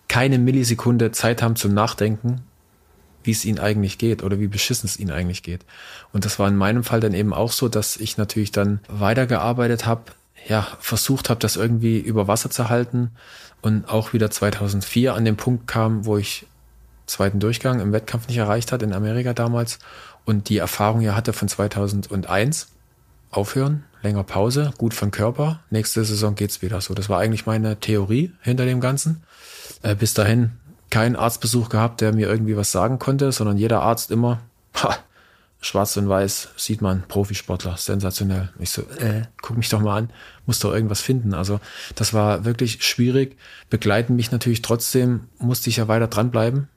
keine 0.09 0.39
Millisekunde 0.39 1.13
Zeit 1.13 1.43
haben 1.43 1.57
zum 1.57 1.75
Nachdenken, 1.75 2.41
wie 3.23 3.33
es 3.33 3.45
ihnen 3.45 3.59
eigentlich 3.59 3.99
geht 3.99 4.23
oder 4.23 4.41
wie 4.41 4.49
beschissen 4.49 4.87
es 4.87 4.99
ihnen 4.99 5.11
eigentlich 5.11 5.43
geht. 5.43 5.67
Und 6.13 6.25
das 6.25 6.39
war 6.39 6.49
in 6.49 6.57
meinem 6.57 6.85
Fall 6.85 7.01
dann 7.01 7.13
eben 7.13 7.35
auch 7.35 7.53
so, 7.53 7.69
dass 7.69 7.99
ich 7.99 8.17
natürlich 8.17 8.51
dann 8.51 8.81
weitergearbeitet 8.89 9.85
habe, 9.85 10.05
ja, 10.47 10.67
versucht 10.81 11.29
habe, 11.29 11.41
das 11.41 11.57
irgendwie 11.57 11.99
über 11.99 12.29
Wasser 12.29 12.49
zu 12.49 12.71
halten 12.71 13.11
und 13.61 13.89
auch 13.91 14.15
wieder 14.15 14.31
2004 14.31 15.13
an 15.13 15.27
den 15.27 15.37
Punkt 15.37 15.67
kam, 15.67 16.07
wo 16.07 16.17
ich 16.17 16.47
zweiten 17.09 17.41
Durchgang 17.41 17.81
im 17.81 17.93
Wettkampf 17.93 18.29
nicht 18.29 18.39
erreicht 18.39 18.71
hat 18.71 18.83
in 18.83 18.93
Amerika 18.93 19.33
damals 19.33 19.79
und 20.25 20.49
die 20.49 20.59
Erfahrung 20.59 21.01
ja 21.01 21.15
hatte 21.15 21.33
von 21.33 21.49
2001. 21.49 22.69
Aufhören, 23.31 23.85
länger 24.03 24.25
Pause, 24.25 24.73
gut 24.79 24.95
von 24.95 25.11
Körper, 25.11 25.61
nächste 25.69 26.03
Saison 26.03 26.35
geht's 26.35 26.63
wieder 26.63 26.81
so. 26.81 26.95
Das 26.95 27.11
war 27.11 27.19
eigentlich 27.19 27.45
meine 27.45 27.79
Theorie 27.79 28.33
hinter 28.41 28.65
dem 28.65 28.81
Ganzen. 28.81 29.23
Äh, 29.83 29.95
bis 29.95 30.15
dahin 30.15 30.53
keinen 30.91 31.17
Arztbesuch 31.17 31.69
gehabt, 31.69 32.01
der 32.01 32.15
mir 32.15 32.29
irgendwie 32.29 32.57
was 32.57 32.73
sagen 32.73 32.99
konnte, 32.99 33.33
sondern 33.33 33.59
jeder 33.59 33.83
Arzt 33.83 34.11
immer, 34.11 34.41
ha, 34.77 34.97
schwarz 35.61 35.97
und 35.97 36.09
weiß, 36.09 36.51
sieht 36.57 36.81
man, 36.81 37.03
Profisportler, 37.09 37.77
sensationell. 37.77 38.51
Ich 38.59 38.71
so, 38.71 38.83
äh, 38.99 39.23
guck 39.43 39.57
mich 39.57 39.69
doch 39.69 39.81
mal 39.81 39.99
an, 39.99 40.11
muss 40.47 40.61
doch 40.61 40.73
irgendwas 40.73 41.01
finden. 41.01 41.35
Also 41.35 41.61
das 41.95 42.15
war 42.15 42.45
wirklich 42.45 42.83
schwierig, 42.85 43.37
begleiten 43.69 44.17
mich 44.17 44.31
natürlich 44.31 44.63
trotzdem, 44.63 45.29
musste 45.39 45.69
ich 45.71 45.77
ja 45.77 45.89
weiter 45.89 46.07
dranbleiben, 46.07 46.69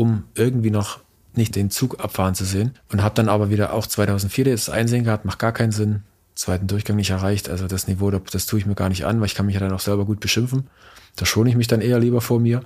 um 0.00 0.24
irgendwie 0.34 0.70
noch 0.70 1.00
nicht 1.34 1.54
den 1.56 1.70
Zug 1.70 2.02
abfahren 2.02 2.34
zu 2.34 2.46
sehen. 2.46 2.72
Und 2.90 3.02
habe 3.02 3.14
dann 3.14 3.28
aber 3.28 3.50
wieder 3.50 3.74
auch 3.74 3.86
2004 3.86 4.46
das 4.46 4.70
Einsehen 4.70 5.04
gehabt, 5.04 5.26
macht 5.26 5.38
gar 5.38 5.52
keinen 5.52 5.72
Sinn. 5.72 6.04
Zweiten 6.34 6.66
Durchgang 6.66 6.96
nicht 6.96 7.10
erreicht. 7.10 7.50
Also 7.50 7.66
das 7.66 7.86
Niveau, 7.86 8.10
das 8.10 8.46
tue 8.46 8.58
ich 8.58 8.64
mir 8.64 8.74
gar 8.74 8.88
nicht 8.88 9.04
an, 9.04 9.20
weil 9.20 9.26
ich 9.26 9.34
kann 9.34 9.44
mich 9.44 9.56
ja 9.56 9.60
dann 9.60 9.72
auch 9.72 9.80
selber 9.80 10.06
gut 10.06 10.20
beschimpfen. 10.20 10.68
Da 11.16 11.26
schone 11.26 11.50
ich 11.50 11.56
mich 11.56 11.66
dann 11.66 11.82
eher 11.82 11.98
lieber 11.98 12.22
vor 12.22 12.40
mir. 12.40 12.62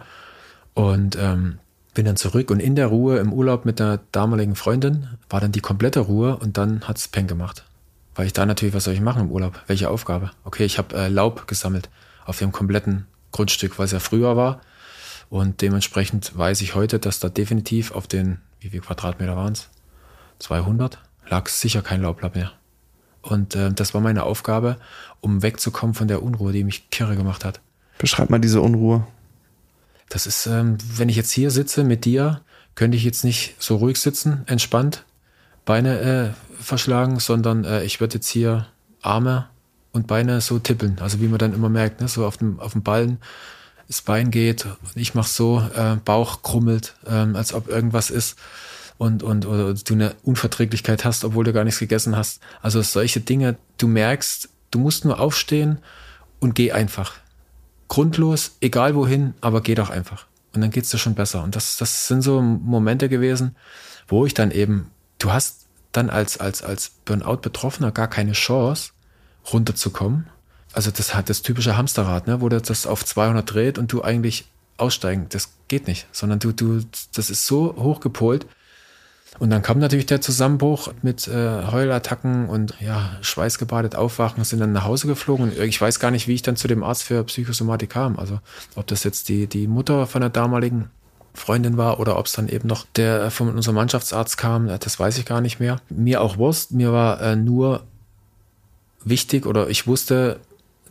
Und 0.75 1.17
ähm, 1.21 1.59
bin 1.93 2.05
dann 2.05 2.17
zurück 2.17 2.53
und 2.53 2.61
in 2.61 2.77
der 2.77 2.87
Ruhe 2.87 3.19
im 3.19 3.33
Urlaub 3.33 3.65
mit 3.65 3.81
der 3.81 4.01
damaligen 4.13 4.55
Freundin 4.55 5.09
war 5.29 5.41
dann 5.41 5.51
die 5.51 5.61
komplette 5.61 6.01
Ruhe 6.01 6.37
und 6.37 6.57
dann 6.57 6.87
hat's 6.87 7.09
Peng 7.09 7.27
gemacht. 7.27 7.65
Weil 8.15 8.27
ich 8.27 8.33
da 8.33 8.47
natürlich, 8.47 8.75
was 8.75 8.85
soll 8.85 8.95
ich 8.95 9.01
machen 9.01 9.23
im 9.23 9.31
Urlaub? 9.33 9.61
Welche 9.67 9.91
Aufgabe? 9.91 10.31
Okay, 10.45 10.65
ich 10.65 10.79
habe 10.79 10.97
äh, 10.97 11.09
Laub 11.09 11.49
gesammelt 11.49 11.91
auf 12.27 12.39
dem 12.39 12.53
kompletten 12.53 13.07
Grundstück, 13.33 13.81
was 13.81 13.91
ja 13.91 13.99
früher 13.99 14.37
war. 14.37 14.61
Und 15.35 15.63
dementsprechend 15.63 16.39
weiß 16.39 16.61
ich 16.61 16.77
heute, 16.77 17.01
dass 17.01 17.19
da 17.19 17.29
definitiv 17.29 17.91
auf 17.91 18.07
den, 18.07 18.39
wie 18.61 18.69
viele 18.69 18.83
Quadratmeter 18.83 19.35
waren 19.35 19.55
es? 19.55 19.69
200? 20.39 21.01
Lag 21.29 21.49
sicher 21.49 21.83
kein 21.83 22.03
Laubblatt 22.03 22.37
mehr. 22.37 22.53
Und 23.21 23.57
äh, 23.57 23.73
das 23.73 23.95
war 23.95 24.01
meine 24.01 24.23
Aufgabe, 24.23 24.77
um 25.21 25.43
wegzukommen 25.43 25.93
von 25.93 26.07
der 26.07 26.23
Unruhe, 26.23 26.53
die 26.53 26.63
mich 26.63 26.89
kirre 26.91 27.17
gemacht 27.17 27.45
hat. 27.45 27.61
Beschreib 27.99 28.31
mal 28.31 28.39
diese 28.39 28.61
Unruhe. 28.61 29.09
Das 30.09 30.29
ist, 30.29 30.47
ähm, 30.47 30.79
wenn 30.95 31.09
ich 31.09 31.17
jetzt 31.17 31.33
hier 31.33 31.51
sitze 31.51 31.83
mit 31.83 32.05
dir, 32.05 32.41
könnte 32.77 32.97
ich 32.97 33.03
jetzt 33.03 33.25
nicht 33.25 33.57
so 33.59 33.75
ruhig 33.75 33.99
sitzen, 33.99 34.45
entspannt, 34.47 35.05
Beine 35.65 35.99
äh, 35.99 36.63
verschlagen, 36.63 37.19
sondern 37.19 37.65
äh, 37.65 37.83
ich 37.83 37.99
würde 37.99 38.15
jetzt 38.15 38.29
hier 38.29 38.69
Arme 39.03 39.49
und 39.91 40.07
Beine 40.07 40.41
so 40.41 40.61
tippeln. 40.61 40.99
Also 41.01 41.21
wie 41.21 41.27
man 41.27 41.39
dann 41.39 41.55
immer 41.55 41.71
merkt, 41.71 42.01
ne? 42.01 42.07
so 42.07 42.25
auf 42.25 42.37
dem, 42.37 42.61
auf 42.61 42.71
dem 42.71 42.85
Ballen 42.85 43.19
das 43.89 44.03
Bein 44.03 44.31
geht 44.31 44.67
und 44.67 44.97
ich 44.97 45.15
mache 45.15 45.29
so, 45.29 45.61
äh, 45.75 45.97
Bauch 46.05 46.43
krummelt, 46.43 46.95
ähm, 47.07 47.37
als 47.37 47.53
ob 47.53 47.69
irgendwas 47.69 48.11
ist 48.11 48.37
und, 48.99 49.23
und 49.23 49.47
oder 49.47 49.75
du 49.75 49.95
eine 49.95 50.15
Unverträglichkeit 50.23 51.05
hast, 51.05 51.25
obwohl 51.25 51.45
du 51.45 51.53
gar 51.53 51.65
nichts 51.65 51.81
gegessen 51.81 52.17
hast. 52.17 52.41
Also 52.63 52.81
solche 52.83 53.21
Dinge, 53.21 53.57
du 53.79 53.89
merkst, 53.89 54.49
du 54.71 54.79
musst 54.79 55.05
nur 55.05 55.21
aufstehen 55.21 55.79
und 56.41 56.55
geh 56.55 56.73
einfach. 56.73 57.15
Grundlos, 57.89 58.57
egal 58.61 58.95
wohin, 58.95 59.35
aber 59.41 59.61
geh 59.61 59.75
doch 59.75 59.91
einfach. 59.91 60.27
Und 60.55 60.61
dann 60.61 60.71
geht's 60.71 60.91
dir 60.91 60.99
schon 60.99 61.15
besser. 61.15 61.43
Und 61.43 61.57
das, 61.57 61.77
das 61.77 62.07
sind 62.07 62.23
so 62.23 62.41
Momente 62.41 63.09
gewesen, 63.09 63.57
wo 64.09 64.25
ich 64.25 64.35
dann 64.35 64.51
eben, 64.51 64.91
du 65.19 65.33
hast 65.33 65.67
dann 65.93 66.11
als, 66.11 66.39
als, 66.39 66.63
als 66.63 66.91
Burnout-Betroffener 67.05 67.93
gar 67.93 68.09
keine 68.09 68.33
Chance, 68.33 68.93
runterzukommen, 69.53 70.27
also 70.75 70.91
das 70.91 71.15
hat 71.15 71.31
das 71.31 71.43
typische 71.43 71.77
Hamsterrad, 71.77 72.27
ne, 72.27 72.41
wo 72.41 72.49
das 72.49 72.87
auf 72.87 73.05
200 73.05 73.53
dreht 73.53 73.79
und 73.79 73.93
du 73.93 74.03
eigentlich 74.03 74.47
aussteigen, 74.77 75.27
das 75.31 75.55
geht 75.69 75.87
nicht, 75.87 76.07
sondern 76.13 76.41
du, 76.41 76.53
du, 76.53 76.81
das 77.15 77.31
ist 77.31 77.47
so 77.47 77.75
hochgepolt. 77.77 78.47
Und 79.41 79.51
dann 79.51 79.63
kam 79.63 79.81
natürlich 79.81 80.07
der 80.07 80.21
Zusammenbruch 80.21 80.93
mit 81.03 81.27
äh, 81.27 81.67
Heulattacken 81.67 82.49
und 82.49 82.75
ja, 82.81 83.17
schweißgebadet 83.21 83.97
aufwachen, 83.97 84.45
sind 84.45 84.61
dann 84.61 84.73
nach 84.73 84.85
Hause 84.85 85.09
geflogen. 85.09 85.47
Und 85.47 85.59
ich 85.59 85.81
weiß 85.81 85.99
gar 85.99 86.13
nicht, 86.13 86.29
wie 86.29 86.35
ich 86.35 86.43
dann 86.43 86.55
zu 86.55 86.69
dem 86.69 86.85
Arzt 86.85 87.03
für 87.03 87.25
Psychosomatik 87.25 87.91
kam. 87.91 88.17
Also 88.17 88.39
ob 88.77 88.87
das 88.87 89.03
jetzt 89.03 89.29
die, 89.29 89.49
die 89.49 89.67
Mutter 89.67 90.07
von 90.07 90.21
der 90.21 90.31
damaligen 90.31 90.89
Freundin 91.35 91.77
war 91.77 91.99
oder 91.99 92.17
ob 92.17 92.27
es 92.27 92.33
dann 92.33 92.49
eben 92.49 92.69
noch 92.69 92.87
der 92.95 93.33
von 93.33 93.49
unserem 93.49 93.75
Mannschaftsarzt 93.75 94.39
kam, 94.39 94.69
das 94.69 95.01
weiß 95.01 95.19
ich 95.19 95.27
gar 95.27 95.41
nicht 95.41 95.59
mehr. 95.59 95.81
Mir 95.89 96.21
auch 96.21 96.37
Wurst, 96.37 96.71
mir 96.71 96.93
war 96.93 97.21
äh, 97.21 97.35
nur 97.35 97.83
wichtig 99.05 99.47
oder 99.47 99.69
ich 99.69 99.89
wusste, 99.89 100.39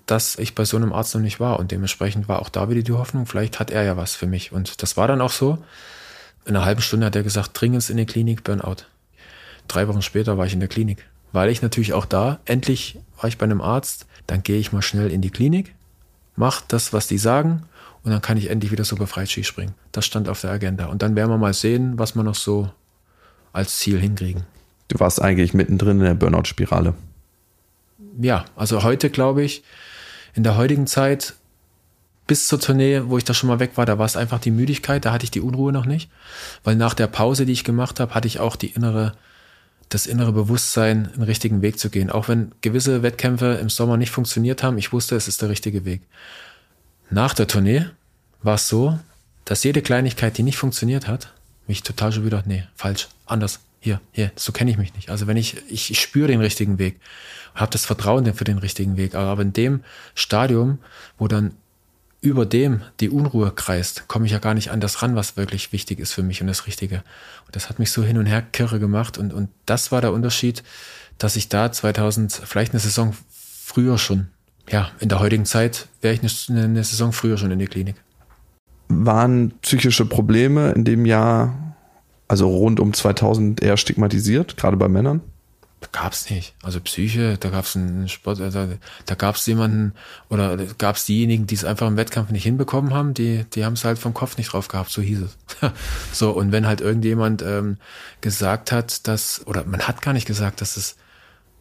dass 0.05 0.37
ich 0.37 0.55
bei 0.55 0.65
so 0.65 0.77
einem 0.77 0.93
Arzt 0.93 1.15
noch 1.15 1.21
nicht 1.21 1.39
war. 1.39 1.59
Und 1.59 1.71
dementsprechend 1.71 2.27
war 2.27 2.41
auch 2.41 2.49
da 2.49 2.69
wieder 2.69 2.81
die 2.81 2.91
Hoffnung, 2.91 3.25
vielleicht 3.25 3.59
hat 3.59 3.71
er 3.71 3.83
ja 3.83 3.97
was 3.97 4.15
für 4.15 4.27
mich. 4.27 4.51
Und 4.51 4.81
das 4.81 4.97
war 4.97 5.07
dann 5.07 5.21
auch 5.21 5.31
so. 5.31 5.57
In 6.45 6.55
einer 6.55 6.65
halben 6.65 6.81
Stunde 6.81 7.05
hat 7.05 7.15
er 7.15 7.23
gesagt, 7.23 7.51
dringend 7.53 7.89
in 7.89 7.97
die 7.97 8.05
Klinik, 8.05 8.43
Burnout. 8.43 8.85
Drei 9.67 9.87
Wochen 9.87 10.01
später 10.01 10.37
war 10.37 10.45
ich 10.45 10.53
in 10.53 10.59
der 10.59 10.69
Klinik. 10.69 11.05
Weil 11.31 11.49
ich 11.49 11.61
natürlich 11.61 11.93
auch 11.93 12.05
da, 12.05 12.39
endlich 12.45 12.99
war 13.19 13.27
ich 13.27 13.37
bei 13.37 13.45
einem 13.45 13.61
Arzt, 13.61 14.05
dann 14.27 14.43
gehe 14.43 14.59
ich 14.59 14.71
mal 14.71 14.81
schnell 14.81 15.11
in 15.11 15.21
die 15.21 15.31
Klinik, 15.31 15.73
mach 16.35 16.61
das, 16.61 16.93
was 16.93 17.07
die 17.07 17.17
sagen, 17.17 17.63
und 18.03 18.11
dann 18.11 18.21
kann 18.21 18.37
ich 18.37 18.49
endlich 18.49 18.71
wieder 18.71 18.83
so 18.83 18.97
befreit 18.97 19.29
Skispringen. 19.29 19.73
Das 19.93 20.05
stand 20.05 20.27
auf 20.27 20.41
der 20.41 20.51
Agenda. 20.51 20.87
Und 20.87 21.01
dann 21.01 21.15
werden 21.15 21.29
wir 21.29 21.37
mal 21.37 21.53
sehen, 21.53 21.97
was 21.97 22.15
wir 22.15 22.23
noch 22.23 22.35
so 22.35 22.69
als 23.53 23.77
Ziel 23.77 23.99
hinkriegen. 23.99 24.43
Du 24.89 24.99
warst 24.99 25.21
eigentlich 25.21 25.53
mittendrin 25.53 25.99
in 25.99 26.05
der 26.05 26.13
Burnout-Spirale. 26.13 26.95
Ja, 28.19 28.45
also 28.55 28.83
heute 28.83 29.09
glaube 29.09 29.43
ich, 29.43 29.63
in 30.33 30.43
der 30.43 30.57
heutigen 30.57 30.87
Zeit 30.87 31.33
bis 32.25 32.47
zur 32.47 32.59
Tournee, 32.59 33.03
wo 33.05 33.17
ich 33.17 33.23
da 33.25 33.33
schon 33.33 33.49
mal 33.49 33.59
weg 33.59 33.71
war, 33.75 33.85
da 33.85 33.99
war 33.99 34.05
es 34.05 34.15
einfach 34.15 34.39
die 34.39 34.51
Müdigkeit, 34.51 35.03
da 35.03 35.11
hatte 35.11 35.25
ich 35.25 35.31
die 35.31 35.41
Unruhe 35.41 35.73
noch 35.73 35.85
nicht, 35.85 36.09
weil 36.63 36.75
nach 36.75 36.93
der 36.93 37.07
Pause, 37.07 37.45
die 37.45 37.51
ich 37.51 37.63
gemacht 37.63 37.99
habe, 37.99 38.13
hatte 38.13 38.27
ich 38.27 38.39
auch 38.39 38.55
die 38.55 38.67
innere 38.67 39.13
das 39.93 40.07
innere 40.07 40.31
Bewusstsein, 40.31 41.11
einen 41.13 41.23
richtigen 41.23 41.61
Weg 41.61 41.79
zu 41.79 41.89
gehen. 41.89 42.09
Auch 42.09 42.27
wenn 42.27 42.51
gewisse 42.61 43.03
Wettkämpfe 43.03 43.59
im 43.61 43.69
Sommer 43.69 43.97
nicht 43.97 44.11
funktioniert 44.11 44.63
haben, 44.63 44.77
ich 44.77 44.91
wusste, 44.91 45.15
es 45.15 45.27
ist 45.27 45.41
der 45.41 45.49
richtige 45.49 45.85
Weg. 45.85 46.01
Nach 47.09 47.33
der 47.33 47.47
Tournee 47.47 47.85
war 48.41 48.55
es 48.55 48.67
so, 48.67 48.97
dass 49.45 49.63
jede 49.63 49.81
Kleinigkeit, 49.81 50.37
die 50.37 50.43
nicht 50.43 50.57
funktioniert 50.57 51.07
hat, 51.07 51.31
mich 51.67 51.83
total 51.83 52.11
schon 52.11 52.25
wieder, 52.25 52.43
nee, 52.45 52.63
falsch, 52.75 53.07
anders. 53.25 53.59
hier, 53.79 54.01
hier, 54.11 54.31
so 54.35 54.51
kenne 54.51 54.71
ich 54.71 54.77
mich 54.77 54.95
nicht. 54.95 55.09
Also 55.09 55.27
wenn 55.27 55.37
ich, 55.37 55.57
ich, 55.69 55.91
ich 55.91 56.01
spüre 56.01 56.27
den 56.27 56.39
richtigen 56.39 56.79
Weg, 56.79 56.99
habe 57.55 57.71
das 57.71 57.85
Vertrauen 57.85 58.31
für 58.33 58.43
den 58.43 58.57
richtigen 58.57 58.97
Weg. 58.97 59.15
Aber 59.15 59.41
in 59.41 59.53
dem 59.53 59.83
Stadium, 60.15 60.79
wo 61.17 61.27
dann 61.27 61.53
über 62.21 62.45
dem 62.45 62.81
die 63.01 63.09
Unruhe 63.09 63.51
kreist, 63.51 64.07
komme 64.07 64.25
ich 64.25 64.31
ja 64.31 64.39
gar 64.39 64.53
nicht 64.53 64.71
an 64.71 64.79
das 64.79 65.01
ran, 65.01 65.15
was 65.15 65.35
wirklich 65.35 65.73
wichtig 65.73 65.99
ist 65.99 66.13
für 66.13 66.23
mich 66.23 66.41
und 66.41 66.47
das 66.47 66.67
Richtige. 66.67 67.03
Und 67.45 67.55
das 67.55 67.69
hat 67.69 67.79
mich 67.79 67.91
so 67.91 68.01
hin 68.03 68.17
und 68.17 68.25
her 68.25 68.41
kirre 68.41 68.79
gemacht. 68.79 69.17
Und, 69.17 69.33
und 69.33 69.49
das 69.65 69.91
war 69.91 69.99
der 69.99 70.13
Unterschied, 70.13 70.63
dass 71.17 71.35
ich 71.35 71.49
da 71.49 71.71
2000, 71.71 72.31
vielleicht 72.45 72.71
eine 72.71 72.79
Saison 72.79 73.13
früher 73.29 73.97
schon, 73.97 74.27
ja, 74.69 74.89
in 74.99 75.09
der 75.09 75.19
heutigen 75.19 75.45
Zeit 75.45 75.89
wäre 76.01 76.13
ich 76.13 76.49
eine, 76.49 76.63
eine 76.63 76.83
Saison 76.83 77.11
früher 77.11 77.37
schon 77.37 77.51
in 77.51 77.59
die 77.59 77.67
Klinik. 77.67 77.95
Waren 78.87 79.53
psychische 79.61 80.05
Probleme 80.05 80.71
in 80.71 80.85
dem 80.85 81.05
Jahr, 81.05 81.75
also 82.27 82.47
rund 82.47 82.79
um 82.79 82.93
2000, 82.93 83.61
eher 83.61 83.75
stigmatisiert, 83.75 84.55
gerade 84.55 84.77
bei 84.77 84.87
Männern? 84.87 85.21
Gab's 85.91 86.29
nicht. 86.29 86.53
Also 86.63 86.79
Psyche, 86.79 87.37
da 87.37 87.49
gab's 87.49 87.75
einen 87.75 88.07
Sport, 88.07 88.39
also 88.41 88.67
da 89.05 89.15
gab's 89.15 89.45
jemanden 89.45 89.93
oder 90.29 90.57
gab's 90.77 91.05
diejenigen, 91.05 91.47
die 91.47 91.55
es 91.55 91.65
einfach 91.65 91.87
im 91.87 91.97
Wettkampf 91.97 92.31
nicht 92.31 92.43
hinbekommen 92.43 92.93
haben, 92.93 93.13
die, 93.13 93.45
die 93.53 93.65
haben 93.65 93.73
es 93.73 93.83
halt 93.83 93.99
vom 93.99 94.13
Kopf 94.13 94.37
nicht 94.37 94.53
drauf 94.53 94.67
gehabt, 94.67 94.91
so 94.91 95.01
hieß 95.01 95.21
es. 95.21 95.37
so, 96.13 96.31
und 96.31 96.51
wenn 96.51 96.67
halt 96.67 96.81
irgendjemand 96.81 97.41
ähm, 97.41 97.77
gesagt 98.21 98.71
hat, 98.71 99.07
dass, 99.07 99.45
oder 99.45 99.65
man 99.65 99.81
hat 99.87 100.01
gar 100.01 100.13
nicht 100.13 100.27
gesagt, 100.27 100.61
dass 100.61 100.77
es, 100.77 100.95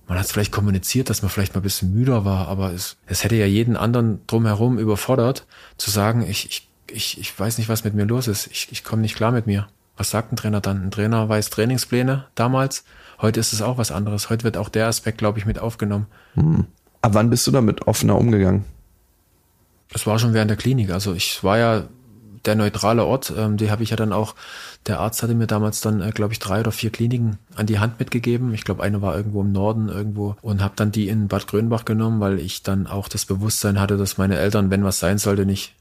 man 0.07 0.19
hat 0.19 0.27
es 0.27 0.33
vielleicht 0.33 0.53
kommuniziert, 0.53 1.11
dass 1.11 1.23
man 1.23 1.31
vielleicht 1.31 1.55
mal 1.55 1.61
ein 1.61 1.65
bisschen 1.65 1.93
müder 1.93 2.25
war, 2.25 2.49
aber 2.49 2.73
es, 2.73 2.97
es 3.07 3.25
hätte 3.25 3.37
ja 3.37 3.47
jeden 3.47 3.77
anderen 3.77 4.27
drumherum 4.27 4.79
überfordert, 4.79 5.47
zu 5.79 5.91
sagen, 5.91 6.27
ich, 6.29 6.47
ich, 6.47 6.69
ich, 6.87 7.21
ich 7.21 7.39
weiß 7.39 7.59
nicht, 7.59 7.69
was 7.69 7.85
mit 7.85 7.95
mir 7.95 8.05
los 8.05 8.29
ist, 8.29 8.47
ich, 8.49 8.69
ich 8.71 8.85
komme 8.85 9.03
nicht 9.03 9.17
klar 9.17 9.33
mit 9.33 9.47
mir. 9.47 9.69
Was 9.97 10.11
sagt 10.11 10.33
ein 10.33 10.37
Trainer 10.37 10.61
dann? 10.61 10.87
Ein 10.87 10.91
Trainer 10.91 11.29
weiß 11.29 11.51
Trainingspläne 11.51 12.27
damals 12.35 12.85
Heute 13.23 13.39
ist 13.39 13.53
es 13.53 13.63
auch 13.63 13.79
was 13.79 13.93
anderes. 13.93 14.29
Heute 14.29 14.43
wird 14.43 14.57
auch 14.57 14.69
der 14.69 14.89
Aspekt, 14.89 15.19
glaube 15.19 15.39
ich, 15.39 15.47
mit 15.47 15.61
aufgenommen. 15.61 16.07
Hm. 16.35 16.67
Ab 17.03 17.15
wann 17.15 17.31
bist 17.31 17.47
du 17.47 17.53
damit 17.53 17.87
offener 17.87 18.19
umgegangen? 18.19 18.65
Das 19.93 20.07
war 20.07 20.19
schon 20.19 20.35
während 20.35 20.51
der 20.51 20.57
Klinik. 20.57 20.91
Also 20.91 21.15
ich 21.15 21.45
war 21.45 21.57
ja 21.57 21.85
der 22.45 22.57
neutrale 22.57 23.05
Ort. 23.05 23.33
Ähm, 23.37 23.57
die 23.57 23.71
habe 23.71 23.85
ich 23.85 23.91
ja 23.91 23.97
dann 23.97 24.13
auch, 24.13 24.35
der 24.87 24.99
Arzt 24.99 25.23
hatte 25.23 25.35
mir 25.35 25.47
damals 25.47 25.81
dann, 25.81 26.01
äh, 26.01 26.11
glaube 26.11 26.33
ich, 26.33 26.41
drei 26.41 26.61
oder 26.61 26.73
vier 26.73 26.91
Kliniken 26.91 27.39
an 27.55 27.67
die 27.67 27.79
Hand 27.79 28.01
mitgegeben. 28.01 28.53
Ich 28.55 28.65
glaube, 28.65 28.83
eine 28.83 29.03
war 29.03 29.17
irgendwo 29.17 29.43
im 29.43 29.53
Norden 29.53 29.89
irgendwo 29.89 30.35
und 30.43 30.61
habe 30.61 30.75
dann 30.75 30.91
die 30.91 31.09
in 31.09 31.29
Bad 31.29 31.47
Grönbach 31.47 31.85
genommen, 31.85 32.19
weil 32.19 32.41
ich 32.41 32.65
dann 32.65 32.89
auch 32.89 33.07
das 33.07 33.27
Bewusstsein 33.27 33.79
hatte, 33.79 33.97
dass 33.97 34.19
meine 34.19 34.39
Eltern, 34.39 34.71
wenn 34.71 34.83
was 34.83 34.99
sein 34.99 35.19
sollte, 35.19 35.47
nicht 35.47 35.75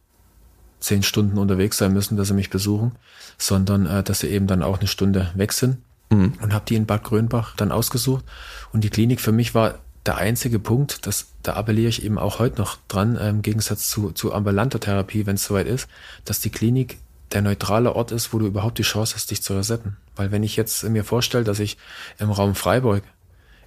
zehn 0.80 1.02
Stunden 1.02 1.40
unterwegs 1.40 1.78
sein 1.78 1.94
müssen, 1.94 2.18
dass 2.18 2.28
sie 2.28 2.34
mich 2.36 2.52
besuchen, 2.52 2.92
sondern 3.40 3.88
äh, 3.88 4.04
dass 4.04 4.20
sie 4.20 4.28
eben 4.28 4.46
dann 4.46 4.62
auch 4.62 4.78
eine 4.78 4.88
Stunde 4.88 5.32
weg 5.36 5.54
sind 5.54 5.78
mhm. 6.12 6.34
und 6.42 6.54
habe 6.54 6.66
die 6.68 6.76
in 6.76 6.86
Bad 6.86 7.04
Grönbach 7.04 7.56
dann 7.56 7.72
ausgesucht. 7.72 8.24
Und 8.72 8.84
die 8.84 8.90
Klinik 8.90 9.22
für 9.22 9.32
mich 9.32 9.56
war 9.56 9.80
der 10.06 10.18
einzige 10.18 10.60
Punkt, 10.60 11.06
das, 11.06 11.28
da 11.44 11.54
appelliere 11.54 11.90
ich 11.90 12.04
eben 12.04 12.18
auch 12.18 12.40
heute 12.40 12.60
noch 12.60 12.78
dran, 12.88 13.16
äh, 13.16 13.30
im 13.30 13.42
Gegensatz 13.42 13.90
zu, 13.90 14.12
zu 14.12 14.34
ambulanter 14.34 14.80
Therapie, 14.80 15.26
wenn 15.26 15.36
es 15.36 15.46
soweit 15.46 15.68
ist, 15.68 15.88
dass 16.26 16.40
die 16.40 16.50
Klinik 16.50 16.98
der 17.34 17.42
neutrale 17.42 17.96
Ort 17.96 18.12
ist, 18.12 18.34
wo 18.34 18.40
du 18.40 18.48
überhaupt 18.48 18.78
die 18.78 18.84
Chance 18.84 19.16
hast, 19.16 19.32
dich 19.32 19.42
zu 19.42 19.56
resetten. 19.56 19.98
Weil 20.16 20.32
wenn 20.32 20.44
ich 20.44 20.56
jetzt 20.56 20.84
mir 20.84 21.04
vorstelle, 21.04 21.44
dass 21.44 21.60
ich 21.60 21.78
im 22.20 22.32
Raum 22.32 22.56
Freiburg 22.56 23.04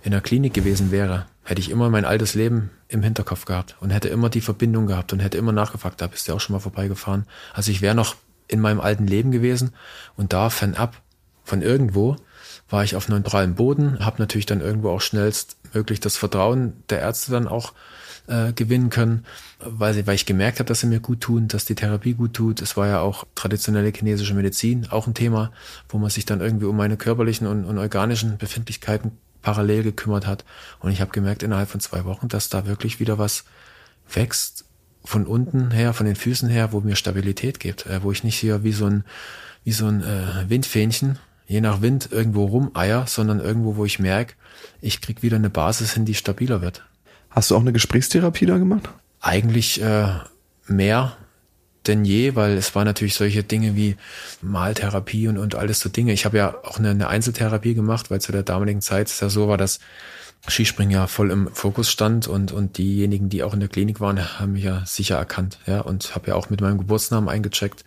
in 0.03 0.11
der 0.11 0.21
Klinik 0.21 0.53
gewesen 0.53 0.91
wäre, 0.91 1.27
hätte 1.45 1.61
ich 1.61 1.71
immer 1.71 1.89
mein 1.89 2.05
altes 2.05 2.35
Leben 2.35 2.71
im 2.89 3.03
Hinterkopf 3.03 3.47
gehabt 3.47 3.77
und 3.81 3.91
hätte 3.91 4.09
immer 4.09 4.29
die 4.29 4.43
Verbindung 4.43 4.87
gehabt 4.87 5.13
und 5.13 5.21
hätte 5.21 5.39
immer 5.39 5.53
nachgefragt, 5.53 6.01
da 6.01 6.07
bist 6.07 6.29
du 6.29 6.35
auch 6.35 6.41
schon 6.41 6.55
mal 6.55 6.61
vorbeigefahren. 6.61 7.27
Also 7.55 7.71
ich 7.71 7.81
wäre 7.81 7.95
noch 7.95 8.17
in 8.49 8.61
meinem 8.61 8.81
alten 8.81 9.07
Leben 9.07 9.31
gewesen 9.31 9.73
und 10.17 10.33
da 10.35 10.51
fernab 10.51 11.01
von 11.45 11.63
irgendwo 11.63 12.17
war 12.69 12.85
ich 12.85 12.97
auf 12.97 13.09
neutralem 13.09 13.55
Boden, 13.55 14.05
habe 14.05 14.21
natürlich 14.21 14.47
dann 14.47 14.61
irgendwo 14.61 14.91
auch 14.91 15.01
schnellstmöglich 15.01 16.01
das 16.01 16.17
Vertrauen 16.17 16.73
der 16.89 17.01
Ärzte 17.01 17.33
dann 17.33 17.47
auch 17.47 17.73
äh, 18.27 18.53
gewinnen 18.53 18.91
können, 18.91 19.25
weil, 19.59 19.95
sie, 19.95 20.07
weil 20.07 20.15
ich 20.15 20.27
gemerkt 20.27 20.59
habe, 20.59 20.69
dass 20.69 20.81
sie 20.81 20.87
mir 20.87 21.01
gut 21.01 21.21
tun, 21.21 21.49
dass 21.49 21.67
die 21.67 21.75
Therapie 21.75 22.15
gut 22.15 22.33
tut. 22.33 22.63
Es 22.63 22.77
war 22.77 22.87
ja 22.87 23.01
auch 23.01 23.25
traditionelle 23.35 23.93
chinesische 23.95 24.35
Medizin, 24.35 24.89
auch 24.91 25.07
ein 25.07 25.15
Thema, 25.15 25.53
wo 25.89 25.99
man 25.99 26.11
sich 26.11 26.25
dann 26.25 26.41
irgendwie 26.41 26.67
um 26.67 26.77
meine 26.77 26.97
körperlichen 26.97 27.47
und, 27.47 27.65
und 27.65 27.79
organischen 27.79 28.39
Befindlichkeiten 28.39 29.13
parallel 29.43 29.83
gekümmert 29.83 30.27
hat. 30.27 30.45
Und 30.81 30.91
ich 30.91 31.01
habe 31.01 31.11
gemerkt 31.11 31.43
innerhalb 31.43 31.69
von 31.69 31.81
zwei 31.81 32.05
Wochen, 32.05 32.29
dass 32.29 32.49
da 32.49 32.67
wirklich 32.67 32.99
wieder 32.99 33.19
was 33.19 33.45
wächst 34.11 34.65
von 35.05 35.27
unten 35.27 35.71
her, 35.71 35.93
von 35.93 36.07
den 36.07 36.17
Füßen 36.17 36.49
her, 36.49 36.73
wo 36.73 36.81
mir 36.81 36.97
Stabilität 36.97 37.61
gibt, 37.61 37.85
äh, 37.87 38.03
wo 38.03 38.11
ich 38.11 38.25
nicht 38.25 38.37
hier 38.37 38.65
wie 38.65 38.73
so 38.73 38.87
ein 38.87 39.05
wie 39.65 39.73
so 39.73 39.87
ein 39.87 40.03
äh, 40.03 40.49
Windfähnchen 40.49 41.19
je 41.47 41.61
nach 41.61 41.83
Wind 41.83 42.09
irgendwo 42.11 42.47
rumeier, 42.47 43.07
sondern 43.07 43.41
irgendwo, 43.41 43.77
wo 43.77 43.85
ich 43.85 43.99
merke, 43.99 44.35
ich 44.81 45.01
krieg 45.01 45.23
wieder 45.23 45.37
eine 45.37 45.51
Basis 45.51 45.93
hin, 45.93 46.05
die 46.05 46.15
stabiler 46.15 46.61
wird. 46.61 46.85
Hast 47.31 47.51
du 47.51 47.57
auch 47.57 47.61
eine 47.61 47.73
Gesprächstherapie 47.73 48.47
da 48.47 48.59
gemacht? 48.59 48.89
Eigentlich 49.21 49.81
äh, 49.83 50.09
mehr 50.67 51.17
denn 51.87 52.05
je, 52.05 52.35
weil 52.35 52.53
es 52.57 52.75
waren 52.75 52.87
natürlich 52.87 53.15
solche 53.15 53.43
Dinge 53.43 53.77
wie 53.77 53.97
Maltherapie 54.41 55.29
und, 55.29 55.39
und 55.39 55.55
alles 55.55 55.81
so 55.81 55.89
Dinge. 55.89 56.13
Ich 56.13 56.25
habe 56.25 56.39
ja 56.39 56.55
auch 56.65 56.79
eine, 56.79 56.91
eine 56.91 57.09
Einzeltherapie 57.09 57.75
gemacht, 57.75 58.11
weil 58.11 58.21
zu 58.21 58.33
der 58.33 58.43
damaligen 58.43 58.81
Zeit 58.81 59.09
es 59.09 59.21
ja 59.21 59.29
so 59.29 59.49
war, 59.49 59.59
dass 59.59 59.81
Skispringen 60.49 60.93
ja 60.93 61.07
voll 61.07 61.31
im 61.31 61.49
Fokus 61.53 61.91
stand 61.91 62.29
und, 62.29 62.53
und 62.53 62.79
diejenigen, 62.79 63.29
die 63.29 63.43
auch 63.43 63.55
in 63.55 63.61
der 63.61 63.69
Klinik 63.69 64.01
waren, 64.01 64.39
haben 64.39 64.53
mich 64.53 64.65
ja 64.65 64.85
sicher 64.85 65.17
erkannt. 65.17 65.59
Ja, 65.67 65.81
und 65.81 66.15
habe 66.15 66.29
ja 66.29 66.35
auch 66.35 66.51
mit 66.51 66.61
meinem 66.61 66.79
Geburtsnamen 66.79 67.29
eingecheckt. 67.29 67.85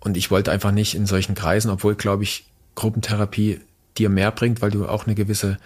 Und 0.00 0.16
ich 0.16 0.30
wollte 0.30 0.52
einfach 0.52 0.72
nicht 0.72 0.94
in 0.94 1.06
solchen 1.06 1.34
Kreisen, 1.34 1.70
obwohl, 1.70 1.94
glaube 1.94 2.24
ich, 2.24 2.46
Gruppentherapie 2.76 3.60
dir 3.98 4.08
mehr 4.08 4.30
bringt, 4.30 4.62
weil 4.62 4.70
du 4.70 4.86
auch 4.86 5.06
eine 5.06 5.16
gewisse 5.16 5.58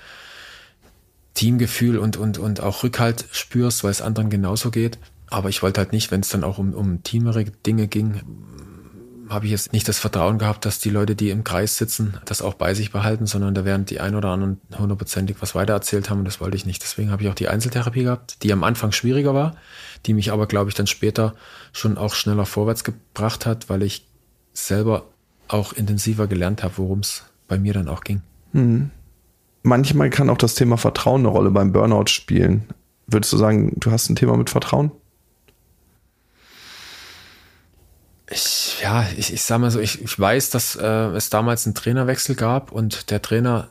Teamgefühl 1.34 1.98
und, 1.98 2.16
und, 2.16 2.38
und 2.38 2.61
auch 2.61 2.82
Rückhalt 2.82 3.26
spürst, 3.30 3.84
weil 3.84 3.90
es 3.90 4.02
anderen 4.02 4.30
genauso 4.30 4.70
geht. 4.70 4.98
Aber 5.28 5.48
ich 5.48 5.62
wollte 5.62 5.80
halt 5.80 5.92
nicht, 5.92 6.11
wenn 6.11 6.22
es 6.22 6.28
dann 6.30 6.44
auch 6.44 6.58
um, 6.58 6.74
um 6.74 7.02
teamere 7.02 7.44
Dinge 7.44 7.86
ging, 7.86 8.20
habe 9.30 9.46
ich 9.46 9.52
jetzt 9.52 9.72
nicht 9.72 9.86
das 9.86 10.00
Vertrauen 10.00 10.38
gehabt, 10.38 10.66
dass 10.66 10.80
die 10.80 10.90
Leute, 10.90 11.14
die 11.14 11.30
im 11.30 11.44
Kreis 11.44 11.76
sitzen, 11.76 12.18
das 12.24 12.42
auch 12.42 12.54
bei 12.54 12.74
sich 12.74 12.90
behalten, 12.90 13.26
sondern 13.26 13.54
da 13.54 13.64
werden 13.64 13.86
die 13.86 14.00
ein 14.00 14.16
oder 14.16 14.30
anderen 14.30 14.61
hundertprozentig 14.76 15.36
was 15.38 15.54
weitererzählt 15.54 16.11
haben 16.11 16.18
und 16.18 16.24
das 16.24 16.40
wollte 16.40 16.56
ich 16.56 16.66
nicht. 16.66 16.82
Deswegen 16.82 17.12
habe 17.12 17.22
ich 17.22 17.28
auch 17.28 17.34
die 17.34 17.48
Einzeltherapie 17.48 18.02
gehabt, 18.02 18.42
die 18.42 18.52
am 18.52 18.64
Anfang 18.64 18.90
schwieriger 18.90 19.32
war, 19.32 19.54
die 20.04 20.14
mich 20.14 20.32
aber, 20.32 20.46
glaube 20.46 20.68
ich, 20.68 20.74
dann 20.74 20.88
später 20.88 21.36
schon 21.72 21.96
auch 21.96 22.14
schneller 22.14 22.44
vorwärts 22.44 22.82
gebracht 22.82 23.46
hat, 23.46 23.68
weil 23.68 23.84
ich 23.84 24.04
selber 24.52 25.04
auch 25.53 25.72
intensiver 25.72 26.26
gelernt 26.26 26.62
habe, 26.62 26.78
worum 26.78 27.01
es 27.01 27.24
bei 27.48 27.59
mir 27.59 27.72
dann 27.72 27.88
auch 27.88 28.03
ging. 28.03 28.22
Hm. 28.53 28.90
Manchmal 29.62 30.11
kann 30.11 30.30
auch 30.30 30.38
das 30.38 30.55
Thema 30.55 30.76
Vertrauen 30.76 31.22
eine 31.22 31.28
Rolle 31.28 31.51
beim 31.51 31.72
Burnout 31.72 32.07
spielen. 32.07 32.64
Würdest 33.07 33.32
du 33.32 33.36
sagen, 33.36 33.72
du 33.76 33.90
hast 33.90 34.09
ein 34.09 34.16
Thema 34.16 34.36
mit 34.36 34.51
Vertrauen? 34.51 34.92
Ich, 38.30 38.78
ja, 38.80 39.05
ich, 39.16 39.32
ich 39.32 39.42
sag 39.42 39.59
mal 39.59 39.70
so, 39.70 39.80
ich, 39.80 40.03
ich 40.03 40.18
weiß, 40.18 40.51
dass 40.51 40.76
äh, 40.76 40.86
es 40.86 41.30
damals 41.30 41.66
einen 41.66 41.74
Trainerwechsel 41.74 42.36
gab 42.36 42.70
und 42.70 43.11
der 43.11 43.20
Trainer 43.20 43.68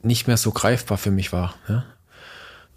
nicht 0.00 0.28
mehr 0.28 0.36
so 0.36 0.52
greifbar 0.52 0.96
für 0.96 1.10
mich 1.10 1.32
war. 1.32 1.54
Ja? 1.68 1.84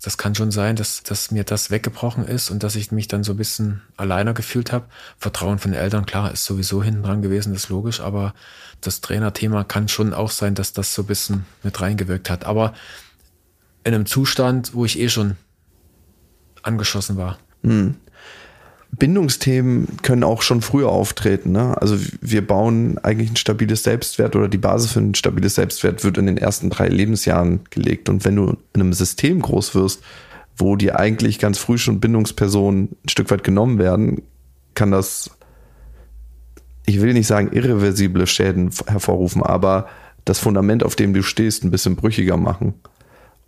Das 0.02 0.18
kann 0.18 0.36
schon 0.36 0.52
sein, 0.52 0.76
dass, 0.76 1.04
dass 1.04 1.32
mir 1.32 1.44
das 1.44 1.72
weggebrochen 1.72 2.26
ist 2.26 2.52
und 2.52 2.64
dass 2.64 2.76
ich 2.76 2.92
mich 2.92 3.08
dann 3.08 3.24
so 3.24 3.34
ein 3.34 3.38
bisschen 3.38 3.82
alleiner 3.98 4.34
gefühlt 4.34 4.72
habe. 4.72 4.86
Vertrauen 5.18 5.58
von 5.58 5.74
Eltern, 5.74 6.06
klar, 6.06 6.32
ist 6.32 6.46
sowieso 6.46 6.84
hinten 6.84 7.04
dran 7.04 7.22
gewesen, 7.22 7.56
ist 7.56 7.70
logisch, 7.70 8.00
aber 8.00 8.34
das 8.82 9.02
Trainerthema 9.02 9.64
kann 9.64 9.88
schon 9.88 10.14
auch 10.14 10.30
sein, 10.30 10.54
dass 10.54 10.74
das 10.74 10.94
so 10.94 11.04
ein 11.04 11.08
bisschen 11.08 11.46
mit 11.64 11.82
reingewirkt 11.82 12.30
hat. 12.30 12.46
Aber 12.46 12.74
in 13.84 13.96
einem 13.96 14.06
Zustand, 14.06 14.74
wo 14.74 14.86
ich 14.86 15.00
eh 15.00 15.10
schon 15.10 15.36
angeschossen 16.62 17.18
war. 17.18 17.40
Hm. 17.64 17.96
Bindungsthemen 19.00 19.88
können 20.02 20.24
auch 20.24 20.42
schon 20.42 20.62
früher 20.62 20.90
auftreten. 20.90 21.52
Ne? 21.52 21.80
Also 21.80 21.98
wir 22.22 22.46
bauen 22.46 22.98
eigentlich 23.00 23.32
ein 23.32 23.36
stabiles 23.36 23.84
Selbstwert 23.84 24.36
oder 24.36 24.48
die 24.48 24.58
Basis 24.58 24.94
für 24.94 25.00
ein 25.00 25.16
stabiles 25.16 25.56
Selbstwert 25.56 26.04
wird 26.04 26.18
in 26.18 26.26
den 26.26 26.38
ersten 26.38 26.70
drei 26.70 26.88
Lebensjahren 26.88 27.62
gelegt. 27.70 28.10
Und 28.10 28.26
wenn 28.26 28.36
du 28.36 28.58
in 28.74 28.82
einem 28.82 28.94
System 28.94 29.42
groß 29.42 29.76
wirst, 29.76 30.02
wo 30.56 30.76
dir 30.76 31.00
eigentlich 31.00 31.38
ganz 31.38 31.60
früh 31.60 31.78
schon 31.78 32.00
Bindungspersonen 32.00 32.96
ein 33.04 33.10
Stück 33.10 33.30
weit 33.30 33.44
genommen 33.44 33.78
werden, 33.78 34.24
kann 34.74 34.92
das, 34.92 35.30
ich 36.86 37.00
will 37.02 37.14
nicht 37.14 37.28
sagen 37.28 37.52
irreversible 37.52 38.26
Schäden 38.26 38.72
hervorrufen, 38.88 39.44
aber 39.44 39.88
das 40.26 40.40
Fundament, 40.40 40.84
auf 40.84 40.96
dem 40.96 41.14
du 41.14 41.22
stehst, 41.22 41.64
ein 41.64 41.72
bisschen 41.72 41.96
brüchiger 41.96 42.38
machen. 42.38 42.74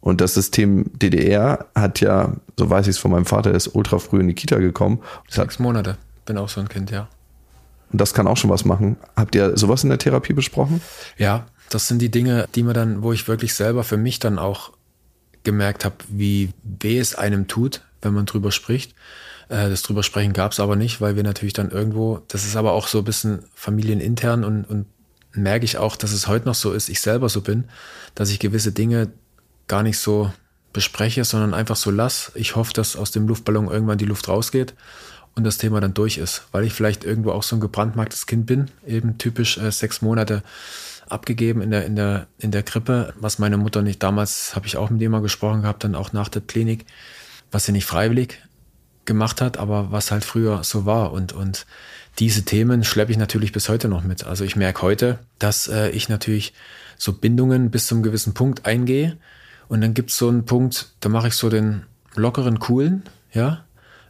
Und 0.02 0.22
das 0.22 0.34
System 0.34 0.86
DDR 0.94 1.68
hat 1.76 2.00
ja, 2.00 2.34
so 2.58 2.70
weiß 2.70 2.88
ich 2.88 2.92
es 2.92 2.98
von 2.98 3.12
meinem 3.12 3.26
Vater, 3.26 3.52
ist 3.52 3.76
ultra 3.76 4.00
früh 4.00 4.22
in 4.22 4.28
die 4.28 4.34
Kita 4.34 4.58
gekommen. 4.58 5.00
Sechs 5.28 5.60
Monate. 5.60 5.98
Bin 6.26 6.38
auch 6.38 6.50
so 6.50 6.62
ein 6.62 6.70
Kind, 6.70 6.92
ja. 6.92 7.10
Und 7.92 8.00
das 8.00 8.14
kann 8.14 8.28
auch 8.28 8.38
schon 8.38 8.50
was 8.50 8.66
machen. 8.66 8.98
Habt 9.16 9.36
ihr 9.36 9.58
sowas 9.58 9.84
in 9.84 9.90
der 9.90 9.98
Therapie 9.98 10.34
besprochen? 10.34 10.82
Ja, 11.18 11.48
das 11.70 11.88
sind 11.88 12.02
die 12.02 12.12
Dinge, 12.12 12.48
die 12.56 12.64
mir 12.64 12.74
dann, 12.74 13.04
wo 13.04 13.14
ich 13.14 13.28
wirklich 13.28 13.54
selber 13.54 13.84
für 13.84 13.98
mich 13.98 14.20
dann 14.20 14.40
auch 14.40 14.72
gemerkt 15.44 15.86
habe, 15.86 15.96
wie 16.08 16.52
weh 16.64 17.00
es 17.00 17.16
einem 17.16 17.48
tut, 17.48 17.82
wenn 18.02 18.14
man 18.14 18.26
drüber 18.26 18.52
spricht. 18.52 18.94
Äh, 19.50 19.70
das 19.70 19.82
drüber 19.82 20.04
sprechen 20.04 20.34
gab 20.34 20.52
es 20.52 20.60
aber 20.60 20.76
nicht, 20.76 21.02
weil 21.02 21.16
wir 21.16 21.24
natürlich 21.24 21.54
dann 21.54 21.72
irgendwo, 21.72 22.22
das 22.28 22.46
ist 22.46 22.56
aber 22.56 22.74
auch 22.74 22.88
so 22.88 23.00
ein 23.00 23.04
bisschen 23.04 23.46
familienintern 23.56 24.44
und, 24.44 24.66
und 24.66 24.86
merke 25.34 25.66
ich 25.66 25.78
auch, 25.78 25.96
dass 25.96 26.12
es 26.12 26.28
heute 26.28 26.46
noch 26.46 26.56
so 26.56 26.72
ist, 26.72 26.90
ich 26.90 27.02
selber 27.02 27.30
so 27.30 27.42
bin, 27.42 27.66
dass 28.16 28.30
ich 28.30 28.40
gewisse 28.40 28.72
Dinge 28.72 29.10
gar 29.70 29.84
nicht 29.84 30.00
so 30.00 30.34
bespreche, 30.74 31.24
sondern 31.24 31.54
einfach 31.54 31.78
so 31.78 31.92
lass. 31.92 32.34
Ich 32.36 32.58
hoffe, 32.58 32.74
dass 32.74 32.98
aus 32.98 33.12
dem 33.12 33.28
Luftballon 33.28 33.72
irgendwann 33.72 33.98
die 33.98 34.06
Luft 34.06 34.28
rausgeht 34.28 34.74
und 35.36 35.46
das 35.46 35.58
Thema 35.58 35.80
dann 35.80 35.94
durch 35.94 36.18
ist, 36.18 36.44
weil 36.52 36.66
ich 36.66 36.74
vielleicht 36.74 37.06
irgendwo 37.06 37.32
auch 37.32 37.44
so 37.44 37.56
ein 37.56 37.62
gebrandmarktes 37.62 38.26
Kind 38.26 38.46
bin, 38.46 38.70
eben 38.86 39.18
typisch 39.18 39.58
äh, 39.58 39.72
sechs 39.72 40.02
Monate 40.02 40.44
abgegeben 41.08 41.62
in 41.62 41.72
der, 41.72 41.86
in 41.86 41.96
der, 41.96 42.28
in 42.38 42.52
der 42.52 42.64
Krippe, 42.64 43.14
was 43.20 43.40
meine 43.40 43.58
Mutter 43.58 43.82
nicht, 43.82 44.04
damals 44.04 44.56
habe 44.56 44.68
ich 44.68 44.78
auch 44.78 44.90
mit 44.90 45.02
ihr 45.02 45.10
mal 45.10 45.22
gesprochen 45.22 45.62
gehabt, 45.62 45.84
dann 45.84 45.96
auch 45.96 46.14
nach 46.14 46.30
der 46.30 46.42
Klinik, 46.42 46.86
was 47.52 47.66
sie 47.66 47.72
nicht 47.72 47.86
freiwillig 47.86 48.38
gemacht 49.06 49.42
hat, 49.42 49.58
aber 49.58 49.92
was 49.92 50.12
halt 50.12 50.24
früher 50.24 50.64
so 50.64 50.86
war 50.86 51.12
und, 51.14 51.34
und 51.34 51.66
diese 52.20 52.44
Themen 52.44 52.84
schleppe 52.84 53.12
ich 53.12 53.18
natürlich 53.18 53.52
bis 53.52 53.70
heute 53.70 53.88
noch 53.88 54.04
mit. 54.04 54.26
Also 54.26 54.44
ich 54.44 54.56
merke 54.56 54.84
heute, 54.84 55.20
dass 55.40 55.68
äh, 55.68 55.90
ich 55.90 56.10
natürlich 56.10 56.54
so 56.98 57.14
Bindungen 57.14 57.72
bis 57.72 57.88
zum 57.88 58.04
gewissen 58.04 58.34
Punkt 58.34 58.66
eingehe 58.66 59.18
und 59.70 59.82
dann 59.82 59.94
gibt 59.94 60.10
es 60.10 60.18
so 60.18 60.28
einen 60.28 60.46
Punkt, 60.46 60.92
da 61.00 61.08
mache 61.10 61.30
ich 61.30 61.36
so 61.36 61.50
den 61.50 61.84
lockeren, 62.16 62.60
coolen, 62.60 63.04
ja, 63.32 63.64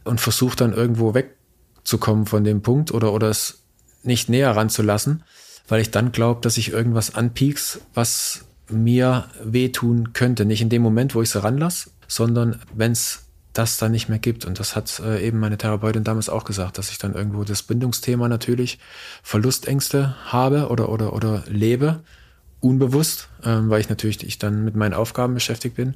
und 0.04 0.20
versuche 0.20 0.56
dann 0.56 0.72
irgendwo 0.72 1.14
wegzukommen 1.14 2.26
von 2.26 2.42
dem 2.42 2.62
Punkt 2.62 2.92
oder, 2.92 3.12
oder 3.12 3.28
es 3.28 3.62
nicht 4.02 4.28
näher 4.28 4.56
ranzulassen, 4.56 5.22
weil 5.68 5.82
ich 5.82 5.90
dann 5.90 6.12
glaube, 6.12 6.40
dass 6.40 6.56
ich 6.56 6.72
irgendwas 6.72 7.14
anpieks, 7.14 7.80
was 7.94 8.46
mir 8.70 9.26
wehtun 9.44 10.12
könnte. 10.14 10.46
Nicht 10.46 10.62
in 10.62 10.70
dem 10.70 10.82
Moment, 10.82 11.14
wo 11.14 11.22
ich 11.22 11.28
es 11.28 11.42
ranlasse, 11.42 11.90
sondern 12.08 12.60
wenn 12.74 12.92
es 12.92 13.26
das 13.52 13.76
dann 13.76 13.92
nicht 13.92 14.08
mehr 14.08 14.18
gibt. 14.18 14.46
Und 14.46 14.58
das 14.58 14.74
hat 14.74 15.00
äh, 15.00 15.26
eben 15.26 15.38
meine 15.38 15.58
Therapeutin 15.58 16.04
damals 16.04 16.28
auch 16.28 16.44
gesagt, 16.44 16.78
dass 16.78 16.90
ich 16.90 16.98
dann 16.98 17.14
irgendwo 17.14 17.44
das 17.44 17.62
Bindungsthema 17.62 18.28
natürlich 18.28 18.78
Verlustängste 19.22 20.14
habe 20.24 20.68
oder, 20.68 20.88
oder, 20.88 21.12
oder 21.12 21.44
lebe, 21.48 22.00
unbewusst, 22.60 23.28
ähm, 23.44 23.70
weil 23.70 23.80
ich 23.80 23.88
natürlich 23.88 24.24
ich 24.24 24.38
dann 24.38 24.64
mit 24.64 24.76
meinen 24.76 24.94
Aufgaben 24.94 25.34
beschäftigt 25.34 25.76
bin 25.76 25.94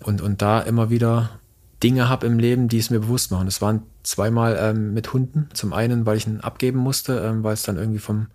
und, 0.00 0.20
und 0.20 0.42
da 0.42 0.60
immer 0.60 0.90
wieder 0.90 1.38
Dinge 1.82 2.08
habe 2.08 2.26
im 2.26 2.38
Leben, 2.38 2.68
die 2.68 2.78
es 2.78 2.90
mir 2.90 3.00
bewusst 3.00 3.30
machen. 3.30 3.46
Es 3.46 3.62
waren 3.62 3.82
zweimal 4.02 4.58
ähm, 4.60 4.94
mit 4.94 5.12
Hunden. 5.12 5.48
Zum 5.52 5.72
einen, 5.72 6.06
weil 6.06 6.16
ich 6.16 6.26
ihn 6.26 6.40
abgeben 6.40 6.78
musste, 6.78 7.20
ähm, 7.20 7.44
weil 7.44 7.54
es 7.54 7.62
dann 7.62 7.76
irgendwie 7.76 8.00
vom 8.00 8.28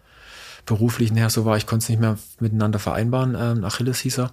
beruflichen 0.66 1.18
her 1.18 1.30
so 1.30 1.44
war, 1.44 1.58
ich 1.58 1.68
konnte 1.68 1.84
es 1.84 1.90
nicht 1.90 2.00
mehr 2.00 2.18
miteinander 2.40 2.80
vereinbaren. 2.80 3.36
Ähm, 3.38 3.66
Achilles 3.66 4.00
hieß 4.00 4.20
er. 4.20 4.32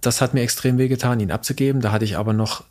Das 0.00 0.20
hat 0.20 0.34
mir 0.34 0.42
extrem 0.42 0.78
wehgetan, 0.78 1.20
ihn 1.20 1.30
abzugeben. 1.30 1.80
Da 1.80 1.92
hatte 1.92 2.04
ich 2.04 2.16
aber 2.16 2.32
noch 2.32 2.64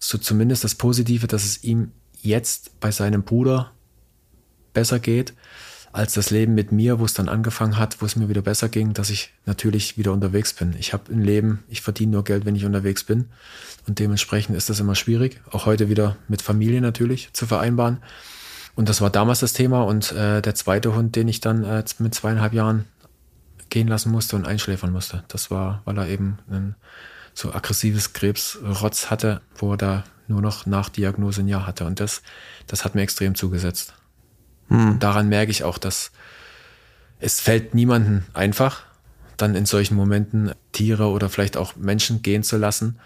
so 0.00 0.18
zumindest 0.18 0.64
das 0.64 0.74
Positive, 0.74 1.28
dass 1.28 1.44
es 1.44 1.62
ihm 1.62 1.92
jetzt 2.20 2.80
bei 2.80 2.90
seinem 2.90 3.22
Bruder 3.22 3.70
besser 4.72 4.98
geht 4.98 5.34
als 5.92 6.14
das 6.14 6.30
Leben 6.30 6.54
mit 6.54 6.72
mir, 6.72 6.98
wo 6.98 7.04
es 7.04 7.14
dann 7.14 7.28
angefangen 7.28 7.78
hat, 7.78 8.00
wo 8.00 8.06
es 8.06 8.16
mir 8.16 8.28
wieder 8.28 8.42
besser 8.42 8.68
ging, 8.68 8.92
dass 8.92 9.10
ich 9.10 9.32
natürlich 9.46 9.96
wieder 9.96 10.12
unterwegs 10.12 10.52
bin. 10.52 10.74
Ich 10.78 10.92
habe 10.92 11.12
ein 11.12 11.22
Leben, 11.22 11.64
ich 11.68 11.80
verdiene 11.80 12.12
nur 12.12 12.24
Geld, 12.24 12.44
wenn 12.44 12.56
ich 12.56 12.64
unterwegs 12.64 13.04
bin. 13.04 13.26
Und 13.86 13.98
dementsprechend 13.98 14.56
ist 14.56 14.68
das 14.68 14.80
immer 14.80 14.94
schwierig, 14.94 15.40
auch 15.50 15.66
heute 15.66 15.88
wieder 15.88 16.16
mit 16.28 16.42
Familie 16.42 16.80
natürlich 16.80 17.30
zu 17.32 17.46
vereinbaren. 17.46 17.98
Und 18.74 18.88
das 18.88 19.00
war 19.00 19.10
damals 19.10 19.40
das 19.40 19.54
Thema. 19.54 19.82
Und 19.82 20.12
äh, 20.12 20.42
der 20.42 20.54
zweite 20.54 20.94
Hund, 20.94 21.16
den 21.16 21.26
ich 21.26 21.40
dann 21.40 21.64
äh, 21.64 21.82
mit 21.98 22.14
zweieinhalb 22.14 22.52
Jahren 22.52 22.84
gehen 23.70 23.88
lassen 23.88 24.12
musste 24.12 24.36
und 24.36 24.46
einschläfern 24.46 24.92
musste, 24.92 25.24
das 25.28 25.50
war, 25.50 25.82
weil 25.84 25.98
er 25.98 26.08
eben 26.08 26.38
ein 26.50 26.76
so 27.34 27.52
aggressives 27.52 28.12
Krebsrotz 28.12 29.10
hatte, 29.10 29.40
wo 29.56 29.72
er 29.72 29.76
da 29.76 30.04
nur 30.26 30.42
noch 30.42 30.66
nach 30.66 30.90
Diagnose 30.90 31.40
ein 31.40 31.48
Jahr 31.48 31.66
hatte. 31.66 31.86
Und 31.86 32.00
das, 32.00 32.22
das 32.66 32.84
hat 32.84 32.94
mir 32.94 33.02
extrem 33.02 33.34
zugesetzt. 33.34 33.94
Hm. 34.68 34.98
Daran 34.98 35.28
merke 35.28 35.50
ich 35.50 35.64
auch, 35.64 35.78
dass 35.78 36.10
es 37.20 37.40
fällt 37.40 37.74
niemandem 37.74 38.22
einfach, 38.34 38.84
dann 39.36 39.54
in 39.54 39.66
solchen 39.66 39.94
Momenten 39.96 40.52
Tiere 40.72 41.06
oder 41.06 41.28
vielleicht 41.28 41.56
auch 41.56 41.76
Menschen 41.76 42.22
gehen 42.22 42.42
zu 42.42 42.56
lassen. 42.56 42.98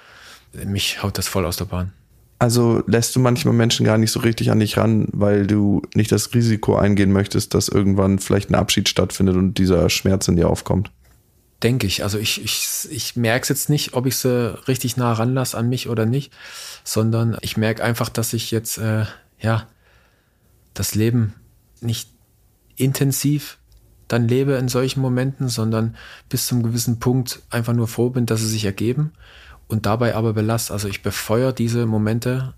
Mich 0.64 1.02
haut 1.02 1.18
das 1.18 1.28
voll 1.28 1.46
aus 1.46 1.56
der 1.56 1.64
Bahn. 1.66 1.92
Also 2.38 2.82
lässt 2.86 3.14
du 3.14 3.20
manchmal 3.20 3.54
Menschen 3.54 3.86
gar 3.86 3.98
nicht 3.98 4.10
so 4.10 4.20
richtig 4.20 4.50
an 4.50 4.58
dich 4.58 4.76
ran, 4.76 5.06
weil 5.12 5.46
du 5.46 5.82
nicht 5.94 6.10
das 6.10 6.34
Risiko 6.34 6.76
eingehen 6.76 7.12
möchtest, 7.12 7.54
dass 7.54 7.68
irgendwann 7.68 8.18
vielleicht 8.18 8.50
ein 8.50 8.56
Abschied 8.56 8.88
stattfindet 8.88 9.36
und 9.36 9.58
dieser 9.58 9.88
Schmerz 9.88 10.26
in 10.28 10.36
dir 10.36 10.50
aufkommt? 10.50 10.90
denke 11.62 11.86
ich. 11.86 12.02
Also 12.02 12.18
ich, 12.18 12.42
ich, 12.42 12.88
ich 12.90 13.16
merke 13.16 13.42
es 13.42 13.48
jetzt 13.48 13.70
nicht, 13.70 13.94
ob 13.94 14.06
ich 14.06 14.16
sie 14.16 14.58
richtig 14.66 14.96
nah 14.96 15.12
ranlasse 15.12 15.56
an 15.56 15.68
mich 15.68 15.88
oder 15.88 16.06
nicht, 16.06 16.32
sondern 16.84 17.36
ich 17.40 17.56
merke 17.56 17.84
einfach, 17.84 18.08
dass 18.08 18.32
ich 18.32 18.50
jetzt 18.50 18.78
äh, 18.78 19.04
ja 19.40 19.66
das 20.74 20.94
Leben 20.94 21.34
nicht 21.82 22.10
intensiv 22.76 23.58
dann 24.12 24.28
lebe 24.28 24.54
in 24.54 24.68
solchen 24.68 25.00
Momenten, 25.00 25.48
sondern 25.48 25.96
bis 26.28 26.46
zum 26.46 26.62
gewissen 26.62 26.98
Punkt 26.98 27.40
einfach 27.48 27.72
nur 27.72 27.88
froh 27.88 28.10
bin, 28.10 28.26
dass 28.26 28.40
sie 28.40 28.48
sich 28.48 28.64
ergeben 28.66 29.12
und 29.68 29.86
dabei 29.86 30.14
aber 30.14 30.34
belasse. 30.34 30.72
Also 30.72 30.86
ich 30.88 31.02
befeuere 31.02 31.52
diese 31.52 31.86
Momente, 31.86 32.52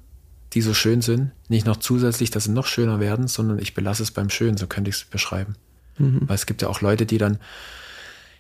die 0.52 0.62
so 0.62 0.74
schön 0.74 1.00
sind, 1.00 1.30
nicht 1.48 1.64
noch 1.64 1.76
zusätzlich, 1.76 2.30
dass 2.30 2.44
sie 2.44 2.50
noch 2.50 2.66
schöner 2.66 2.98
werden, 2.98 3.28
sondern 3.28 3.60
ich 3.60 3.74
belasse 3.74 4.02
es 4.02 4.10
beim 4.10 4.30
Schönen, 4.30 4.56
so 4.56 4.66
könnte 4.66 4.90
ich 4.90 4.96
es 4.96 5.04
beschreiben. 5.04 5.54
Mhm. 5.98 6.22
Weil 6.28 6.34
es 6.34 6.46
gibt 6.46 6.60
ja 6.62 6.68
auch 6.68 6.80
Leute, 6.80 7.06
die 7.06 7.18
dann 7.18 7.38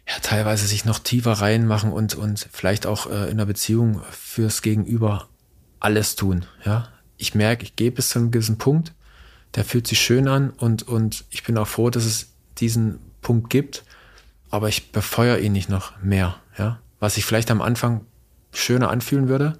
ja, 0.08 0.14
teilweise 0.20 0.66
sich 0.66 0.84
noch 0.84 0.98
tiefer 0.98 1.32
reinmachen 1.32 1.92
und, 1.92 2.16
und 2.16 2.48
vielleicht 2.52 2.86
auch 2.86 3.08
äh, 3.08 3.30
in 3.30 3.38
der 3.38 3.46
Beziehung 3.46 4.02
fürs 4.10 4.60
Gegenüber 4.60 5.28
alles 5.78 6.16
tun. 6.16 6.46
Ja, 6.64 6.88
ich 7.16 7.34
merke, 7.34 7.62
ich 7.62 7.76
gehe 7.76 7.92
bis 7.92 8.08
zu 8.08 8.18
einem 8.18 8.32
gewissen 8.32 8.58
Punkt, 8.58 8.92
der 9.54 9.64
fühlt 9.64 9.86
sich 9.86 10.00
schön 10.00 10.28
an 10.28 10.50
und, 10.50 10.82
und 10.82 11.24
ich 11.30 11.44
bin 11.44 11.56
auch 11.58 11.68
froh, 11.68 11.90
dass 11.90 12.04
es 12.04 12.32
diesen 12.58 12.98
Punkt 13.20 13.50
gibt, 13.50 13.84
aber 14.50 14.68
ich 14.68 14.92
befeuere 14.92 15.38
ihn 15.38 15.52
nicht 15.52 15.68
noch 15.68 16.00
mehr. 16.02 16.36
Ja, 16.58 16.80
was 17.00 17.14
sich 17.14 17.24
vielleicht 17.24 17.50
am 17.50 17.60
Anfang 17.60 18.06
schöner 18.52 18.90
anfühlen 18.90 19.28
würde, 19.28 19.58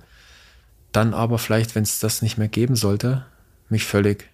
dann 0.93 1.15
aber 1.15 1.39
vielleicht, 1.39 1.75
wenn 1.75 1.83
es 1.83 1.99
das 1.99 2.23
nicht 2.23 2.39
mehr 2.39 2.49
geben 2.49 2.77
sollte, 2.77 3.27
mich 3.69 3.85
völlig 3.85 4.31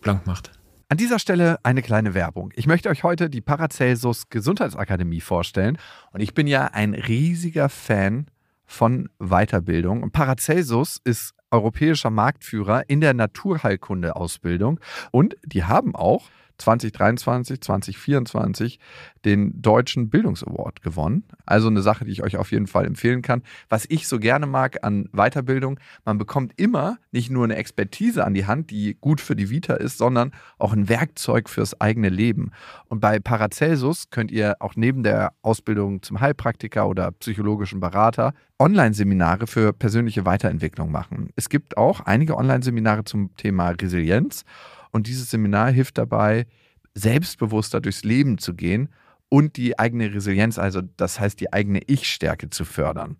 blank 0.00 0.26
macht. 0.26 0.50
An 0.88 0.98
dieser 0.98 1.18
Stelle 1.18 1.58
eine 1.64 1.82
kleine 1.82 2.14
Werbung. 2.14 2.52
Ich 2.54 2.66
möchte 2.66 2.88
euch 2.88 3.02
heute 3.02 3.28
die 3.28 3.40
Paracelsus 3.40 4.28
Gesundheitsakademie 4.30 5.20
vorstellen. 5.20 5.78
Und 6.12 6.20
ich 6.20 6.32
bin 6.32 6.46
ja 6.46 6.66
ein 6.66 6.94
riesiger 6.94 7.68
Fan 7.68 8.26
von 8.64 9.08
Weiterbildung. 9.18 10.08
Paracelsus 10.12 11.00
ist 11.02 11.34
europäischer 11.56 12.10
Marktführer 12.10 12.88
in 12.88 13.00
der 13.00 13.14
Naturheilkunde-Ausbildung. 13.14 14.78
Und 15.10 15.36
die 15.44 15.64
haben 15.64 15.96
auch 15.96 16.28
2023, 16.58 17.60
2024 17.60 18.78
den 19.24 19.60
Deutschen 19.60 20.08
Bildungsaward 20.08 20.82
gewonnen. 20.82 21.24
Also 21.44 21.68
eine 21.68 21.82
Sache, 21.82 22.04
die 22.04 22.12
ich 22.12 22.22
euch 22.22 22.36
auf 22.36 22.52
jeden 22.52 22.66
Fall 22.66 22.86
empfehlen 22.86 23.22
kann. 23.22 23.42
Was 23.68 23.84
ich 23.88 24.06
so 24.06 24.18
gerne 24.18 24.46
mag 24.46 24.84
an 24.84 25.08
Weiterbildung, 25.12 25.80
man 26.04 26.18
bekommt 26.18 26.52
immer 26.56 26.98
nicht 27.10 27.30
nur 27.30 27.44
eine 27.44 27.56
Expertise 27.56 28.24
an 28.24 28.34
die 28.34 28.46
Hand, 28.46 28.70
die 28.70 28.96
gut 29.00 29.20
für 29.20 29.36
die 29.36 29.50
Vita 29.50 29.74
ist, 29.74 29.98
sondern 29.98 30.32
auch 30.58 30.72
ein 30.72 30.88
Werkzeug 30.88 31.48
fürs 31.48 31.80
eigene 31.80 32.08
Leben. 32.08 32.52
Und 32.88 33.00
bei 33.00 33.18
Paracelsus 33.18 34.10
könnt 34.10 34.30
ihr 34.30 34.56
auch 34.60 34.76
neben 34.76 35.02
der 35.02 35.32
Ausbildung 35.42 36.02
zum 36.02 36.20
Heilpraktiker 36.20 36.88
oder 36.88 37.10
psychologischen 37.12 37.80
Berater 37.80 38.32
Online-Seminare 38.58 39.46
für 39.46 39.72
persönliche 39.72 40.24
Weiterentwicklung 40.24 40.90
machen. 40.90 41.30
Es 41.36 41.48
gibt 41.48 41.76
auch 41.76 42.00
einige 42.00 42.36
Online-Seminare 42.36 43.04
zum 43.04 43.34
Thema 43.36 43.70
Resilienz 43.70 44.44
und 44.96 45.06
dieses 45.06 45.30
Seminar 45.30 45.70
hilft 45.70 45.98
dabei, 45.98 46.46
selbstbewusster 46.94 47.80
durchs 47.80 48.02
Leben 48.02 48.38
zu 48.38 48.54
gehen 48.54 48.88
und 49.28 49.56
die 49.56 49.78
eigene 49.78 50.12
Resilienz, 50.12 50.58
also 50.58 50.80
das 50.96 51.20
heißt 51.20 51.38
die 51.38 51.52
eigene 51.52 51.80
Ich-Stärke 51.86 52.50
zu 52.50 52.64
fördern. 52.64 53.16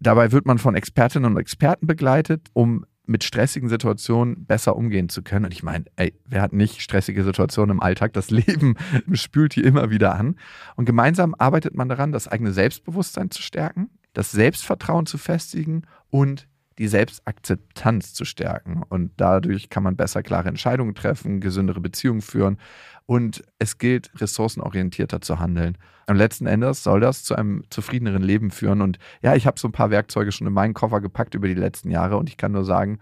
Dabei 0.00 0.32
wird 0.32 0.46
man 0.46 0.58
von 0.58 0.74
Expertinnen 0.74 1.30
und 1.30 1.38
Experten 1.38 1.86
begleitet, 1.86 2.48
um 2.54 2.86
mit 3.04 3.24
stressigen 3.24 3.68
Situationen 3.68 4.46
besser 4.46 4.76
umgehen 4.76 5.08
zu 5.08 5.22
können. 5.22 5.44
Und 5.44 5.52
ich 5.52 5.62
meine, 5.62 5.84
ey, 5.96 6.14
wer 6.26 6.40
hat 6.40 6.52
nicht 6.52 6.80
stressige 6.80 7.24
Situationen 7.24 7.76
im 7.76 7.82
Alltag? 7.82 8.12
Das 8.12 8.30
Leben 8.30 8.76
spült 9.12 9.56
die 9.56 9.62
immer 9.62 9.90
wieder 9.90 10.14
an. 10.14 10.36
Und 10.76 10.86
gemeinsam 10.86 11.34
arbeitet 11.36 11.74
man 11.74 11.88
daran, 11.88 12.12
das 12.12 12.28
eigene 12.28 12.52
Selbstbewusstsein 12.52 13.30
zu 13.30 13.42
stärken, 13.42 13.90
das 14.14 14.30
Selbstvertrauen 14.30 15.06
zu 15.06 15.18
festigen 15.18 15.82
und 16.08 16.48
die 16.80 16.88
Selbstakzeptanz 16.88 18.14
zu 18.14 18.24
stärken. 18.24 18.82
Und 18.88 19.12
dadurch 19.18 19.68
kann 19.68 19.82
man 19.82 19.96
besser 19.96 20.22
klare 20.22 20.48
Entscheidungen 20.48 20.94
treffen, 20.94 21.40
gesündere 21.40 21.80
Beziehungen 21.80 22.22
führen. 22.22 22.56
Und 23.04 23.44
es 23.58 23.76
gilt, 23.76 24.10
ressourcenorientierter 24.18 25.20
zu 25.20 25.38
handeln. 25.38 25.76
Und 26.06 26.16
letzten 26.16 26.46
Endes 26.46 26.82
soll 26.82 27.00
das 27.00 27.22
zu 27.22 27.36
einem 27.36 27.64
zufriedeneren 27.68 28.22
Leben 28.22 28.50
führen. 28.50 28.80
Und 28.80 28.98
ja, 29.20 29.36
ich 29.36 29.46
habe 29.46 29.60
so 29.60 29.68
ein 29.68 29.72
paar 29.72 29.90
Werkzeuge 29.90 30.32
schon 30.32 30.46
in 30.46 30.54
meinen 30.54 30.72
Koffer 30.72 31.02
gepackt 31.02 31.34
über 31.34 31.48
die 31.48 31.54
letzten 31.54 31.90
Jahre. 31.90 32.16
Und 32.16 32.30
ich 32.30 32.38
kann 32.38 32.52
nur 32.52 32.64
sagen, 32.64 32.98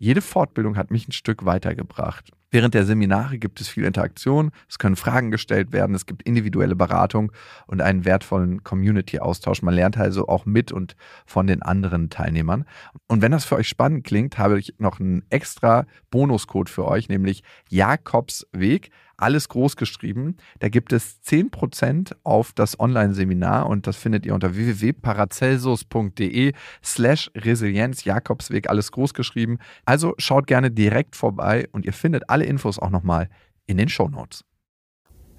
jede 0.00 0.22
Fortbildung 0.22 0.78
hat 0.78 0.90
mich 0.90 1.06
ein 1.06 1.12
Stück 1.12 1.44
weitergebracht. 1.44 2.30
Während 2.50 2.72
der 2.72 2.86
Seminare 2.86 3.36
gibt 3.36 3.60
es 3.60 3.68
viel 3.68 3.84
Interaktion, 3.84 4.50
es 4.66 4.78
können 4.78 4.96
Fragen 4.96 5.30
gestellt 5.30 5.72
werden, 5.72 5.94
es 5.94 6.06
gibt 6.06 6.22
individuelle 6.22 6.74
Beratung 6.74 7.30
und 7.66 7.82
einen 7.82 8.06
wertvollen 8.06 8.64
Community-Austausch. 8.64 9.60
Man 9.60 9.74
lernt 9.74 9.98
also 9.98 10.26
auch 10.26 10.46
mit 10.46 10.72
und 10.72 10.96
von 11.26 11.46
den 11.46 11.60
anderen 11.60 12.08
Teilnehmern. 12.08 12.64
Und 13.08 13.20
wenn 13.20 13.30
das 13.30 13.44
für 13.44 13.56
euch 13.56 13.68
spannend 13.68 14.04
klingt, 14.04 14.38
habe 14.38 14.58
ich 14.58 14.74
noch 14.78 15.00
einen 15.00 15.22
extra 15.28 15.86
Bonuscode 16.10 16.70
für 16.70 16.88
euch, 16.88 17.10
nämlich 17.10 17.42
Jakobsweg 17.68 18.90
alles 19.20 19.48
groß 19.48 19.76
geschrieben. 19.76 20.36
Da 20.58 20.68
gibt 20.68 20.92
es 20.92 21.18
10% 21.26 22.12
auf 22.22 22.52
das 22.52 22.78
Online-Seminar 22.78 23.66
und 23.68 23.86
das 23.86 23.96
findet 23.96 24.26
ihr 24.26 24.34
unter 24.34 24.54
www.paracelsus.de 24.54 26.52
slash 26.82 27.30
Resilienz 27.34 28.04
Jakobsweg, 28.04 28.68
alles 28.68 28.92
groß 28.92 29.14
geschrieben. 29.14 29.58
Also 29.84 30.14
schaut 30.18 30.46
gerne 30.46 30.70
direkt 30.70 31.16
vorbei 31.16 31.68
und 31.72 31.84
ihr 31.84 31.92
findet 31.92 32.28
alle 32.28 32.44
Infos 32.44 32.78
auch 32.78 32.90
nochmal 32.90 33.28
in 33.66 33.76
den 33.76 33.88
Show 33.88 34.08
Notes. 34.08 34.44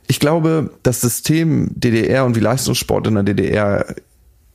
Ich 0.07 0.19
glaube, 0.19 0.71
das 0.83 1.01
System 1.01 1.69
DDR 1.73 2.25
und 2.25 2.35
wie 2.35 2.41
Leistungssport 2.41 3.07
in 3.07 3.15
der 3.15 3.23
DDR 3.23 3.95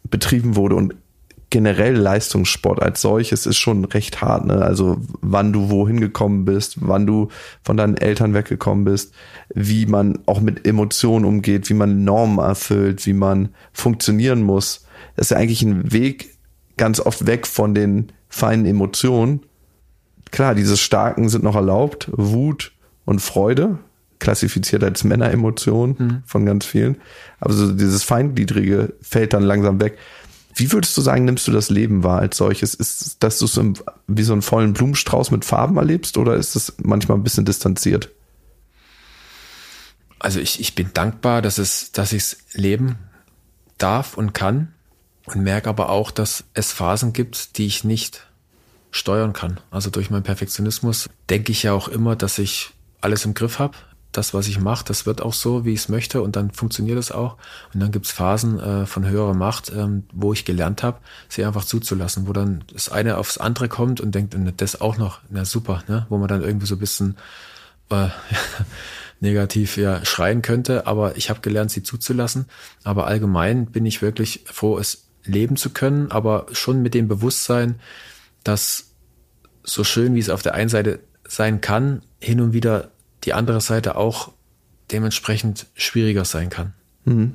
betrieben 0.05 0.57
wurde 0.57 0.77
und 0.77 0.95
generell 1.51 1.95
Leistungssport 1.95 2.83
als 2.83 3.01
solches 3.01 3.47
ist 3.47 3.57
schon 3.57 3.85
recht 3.85 4.21
hart. 4.21 4.47
Ne? 4.47 4.63
Also 4.63 4.99
wann 5.21 5.53
du 5.53 5.71
wohin 5.71 6.01
gekommen 6.01 6.45
bist, 6.45 6.77
wann 6.81 7.07
du 7.07 7.29
von 7.63 7.77
deinen 7.77 7.97
Eltern 7.97 8.35
weggekommen 8.35 8.85
bist, 8.85 9.15
wie 9.55 9.87
man 9.87 10.19
auch 10.27 10.41
mit 10.41 10.67
Emotionen 10.67 11.25
umgeht, 11.25 11.71
wie 11.71 11.75
man 11.75 12.05
Normen 12.05 12.39
erfüllt, 12.39 13.07
wie 13.07 13.13
man 13.13 13.51
funktionieren 13.73 14.43
muss. 14.43 14.87
Das 15.15 15.27
ist 15.27 15.31
ja 15.31 15.37
eigentlich 15.37 15.63
ein 15.63 15.93
Weg 15.93 16.37
ganz 16.77 17.01
oft 17.01 17.27
weg 17.27 17.47
von 17.47 17.75
den 17.75 18.13
feinen 18.29 18.67
Emotionen. 18.67 19.41
Klar, 20.31 20.55
diese 20.55 20.77
starken 20.77 21.29
sind 21.29 21.45
noch 21.45 21.55
erlaubt, 21.55 22.11
Wut 22.13 22.73
und 23.05 23.21
Freude, 23.21 23.79
klassifiziert 24.19 24.83
als 24.83 25.05
Männeremotion 25.05 25.97
mhm. 25.99 26.23
von 26.27 26.45
ganz 26.45 26.67
vielen. 26.67 26.97
Aber 27.39 27.53
so 27.53 27.73
dieses 27.73 28.03
Feingliedrige 28.03 28.95
fällt 29.01 29.33
dann 29.33 29.43
langsam 29.43 29.81
weg. 29.81 29.97
Wie 30.59 30.73
würdest 30.73 30.97
du 30.97 31.03
sagen, 31.03 31.27
nimmst 31.27 31.47
du 31.47 31.53
das 31.53 31.69
Leben 31.69 32.03
wahr 32.03 32.21
als 32.21 32.39
solches? 32.39 32.73
Ist 32.73 33.23
dass 33.23 33.39
du 33.39 33.45
es 33.45 33.61
wie 34.07 34.23
so 34.23 34.33
einen 34.33 34.41
vollen 34.41 34.73
Blumenstrauß 34.73 35.31
mit 35.31 35.45
Farben 35.45 35.77
erlebst 35.77 36.17
oder 36.17 36.35
ist 36.35 36.57
es 36.57 36.73
manchmal 36.83 37.19
ein 37.19 37.23
bisschen 37.23 37.45
distanziert? 37.45 38.11
Also 40.19 40.41
ich, 40.41 40.59
ich 40.59 40.75
bin 40.75 40.91
dankbar, 40.95 41.43
dass 41.43 41.59
es, 41.59 41.93
dass 41.93 42.15
ich 42.15 42.23
es 42.23 42.39
leben 42.55 42.97
darf 43.77 44.17
und 44.17 44.33
kann 44.33 44.73
und 45.27 45.43
merke 45.43 45.69
aber 45.69 45.91
auch, 45.91 46.11
dass 46.11 46.45
es 46.55 46.73
Phasen 46.73 47.13
gibt, 47.13 47.59
die 47.59 47.67
ich 47.67 47.85
nicht 47.85 48.27
steuern 48.91 49.35
kann. 49.35 49.61
Also 49.71 49.91
durch 49.91 50.09
meinen 50.09 50.23
Perfektionismus 50.23 51.11
denke 51.29 51.53
ich 51.53 51.65
ja 51.65 51.75
auch 51.75 51.89
immer, 51.89 52.17
dass 52.17 52.39
ich 52.39 52.71
alles 53.03 53.27
im 53.27 53.35
Griff 53.35 53.59
habe 53.59 53.77
das, 54.17 54.35
was 54.35 54.49
ich 54.49 54.59
mache, 54.61 54.85
das 54.85 55.07
wird 55.07 55.21
auch 55.21 55.35
so, 55.35 55.64
wie 55.64 55.73
ich 55.73 55.81
es 55.81 55.89
möchte 55.89 56.23
und 56.23 56.37
dann 56.37 56.51
funktioniert 56.51 56.99
es 56.99 57.12
auch. 57.12 57.37
Und 57.75 57.81
dann 57.81 57.91
gibt 57.91 58.07
es 58.07 58.12
Phasen 58.12 58.59
äh, 58.59 58.87
von 58.87 59.07
höherer 59.07 59.35
Macht, 59.35 59.71
ähm, 59.71 60.05
wo 60.12 60.33
ich 60.33 60.45
gelernt 60.45 60.83
habe, 60.83 60.99
sie 61.29 61.45
einfach 61.45 61.64
zuzulassen, 61.64 62.27
wo 62.27 62.33
dann 62.33 62.64
das 62.73 62.89
eine 62.89 63.19
aufs 63.19 63.39
andere 63.39 63.69
kommt 63.69 64.01
und 64.01 64.14
denkt, 64.14 64.37
das 64.57 64.81
auch 64.81 64.97
noch, 64.97 65.21
na 65.29 65.45
super, 65.45 65.83
ne? 65.89 66.07
wo 66.09 66.19
man 66.19 66.29
dann 66.29 66.43
irgendwie 66.43 66.67
so 66.67 66.77
ein 66.77 66.81
bisschen 66.81 67.17
äh, 67.91 68.09
negativ 69.21 69.77
ja 69.77 70.05
schreien 70.05 70.43
könnte, 70.43 70.87
aber 70.87 71.17
ich 71.17 71.31
habe 71.31 71.41
gelernt, 71.41 71.71
sie 71.71 71.83
zuzulassen. 71.83 72.47
Aber 72.85 73.07
allgemein 73.07 73.67
bin 73.67 73.87
ich 73.87 74.03
wirklich 74.03 74.45
froh, 74.47 74.79
es 74.79 75.09
leben 75.25 75.57
zu 75.57 75.71
können, 75.71 76.11
aber 76.11 76.47
schon 76.53 76.83
mit 76.83 76.95
dem 76.95 77.09
Bewusstsein, 77.09 77.81
dass 78.45 78.93
so 79.62 79.85
schön 79.85 80.14
wie 80.14 80.21
es 80.21 80.31
auf 80.31 80.43
der 80.43 80.55
einen 80.55 80.69
Seite 80.69 81.01
sein 81.27 81.61
kann, 81.61 82.03
hin 82.21 82.41
und 82.41 82.53
wieder 82.53 82.91
die 83.27 83.35
andere 83.35 83.61
Seite 83.61 83.97
auch 83.97 84.33
dementsprechend 84.91 85.66
schwieriger 85.74 86.24
sein 86.24 86.49
kann. 86.49 86.72
Mhm. 87.05 87.35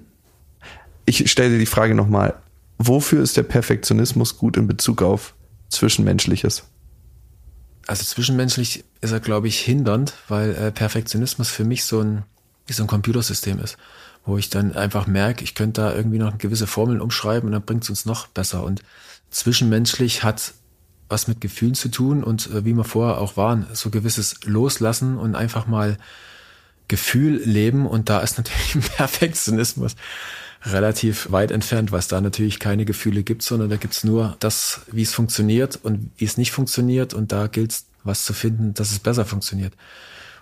Ich 1.06 1.30
stelle 1.30 1.52
dir 1.52 1.60
die 1.60 1.66
Frage 1.66 1.96
nochmal, 1.96 2.36
wofür 2.78 3.22
ist 3.22 3.38
der 3.38 3.44
Perfektionismus 3.44 4.38
gut 4.38 4.58
in 4.58 4.68
Bezug 4.68 5.02
auf 5.02 5.34
Zwischenmenschliches? 5.70 6.64
Also 7.88 8.04
zwischenmenschlich 8.06 8.86
ist 9.02 9.12
er, 9.12 9.20
glaube 9.20 9.48
ich, 9.48 9.60
hindernd, 9.60 10.14
weil 10.28 10.56
äh, 10.56 10.72
Perfektionismus 10.72 11.50
für 11.50 11.64
mich 11.64 11.84
so 11.84 12.02
ein, 12.02 12.24
wie 12.68 12.74
so 12.74 12.84
ein 12.84 12.88
Computersystem 12.88 13.60
ist, 13.60 13.78
wo 14.26 14.38
ich 14.38 14.50
dann 14.50 14.76
einfach 14.76 15.08
merke, 15.08 15.44
ich 15.44 15.56
könnte 15.56 15.82
da 15.82 15.94
irgendwie 15.94 16.20
noch 16.20 16.38
gewisse 16.38 16.68
Formeln 16.68 17.02
umschreiben 17.02 17.48
und 17.48 17.54
dann 17.54 17.64
bringt 17.64 17.84
es 17.84 17.90
uns 17.90 18.06
noch 18.06 18.28
besser. 18.28 18.64
Und 18.64 18.84
zwischenmenschlich 19.32 20.24
hat 20.24 20.54
was 21.12 21.28
mit 21.28 21.42
Gefühlen 21.42 21.76
zu 21.76 21.90
tun 21.90 22.24
und 22.24 22.50
äh, 22.52 22.66
wie 22.66 22.74
wir 22.74 22.84
vorher 22.84 23.20
auch 23.20 23.38
waren, 23.38 23.68
so 23.74 23.90
gewisses 23.90 24.36
Loslassen 24.46 25.18
und 25.18 25.36
einfach 25.36 25.68
mal 25.68 25.98
Gefühl 26.88 27.42
leben 27.46 27.88
und 27.88 28.10
da 28.10 28.20
ist 28.20 28.38
natürlich 28.38 28.90
Perfektionismus 28.96 29.96
relativ 30.64 31.32
weit 31.32 31.52
entfernt, 31.52 31.92
was 31.92 32.08
da 32.08 32.22
natürlich 32.22 32.60
keine 32.60 32.86
Gefühle 32.86 33.24
gibt, 33.24 33.42
sondern 33.42 33.70
da 33.70 33.78
gibt's 33.78 34.04
nur 34.04 34.36
das, 34.40 34.82
wie 34.92 35.02
es 35.02 35.14
funktioniert 35.14 35.80
und 35.82 36.12
wie 36.18 36.26
es 36.26 36.38
nicht 36.38 36.52
funktioniert 36.52 37.14
und 37.14 37.32
da 37.32 37.48
gilt 37.48 37.72
es, 37.72 37.86
was 38.04 38.26
zu 38.26 38.34
finden, 38.34 38.74
dass 38.74 38.92
es 38.92 39.00
besser 39.00 39.26
funktioniert. 39.26 39.74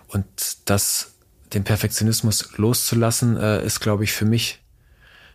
Und 0.08 0.24
das, 0.64 1.12
den 1.52 1.64
Perfektionismus 1.64 2.56
loszulassen, 2.56 3.36
äh, 3.36 3.64
ist, 3.64 3.80
glaube 3.80 4.04
ich, 4.04 4.12
für 4.12 4.24
mich 4.24 4.60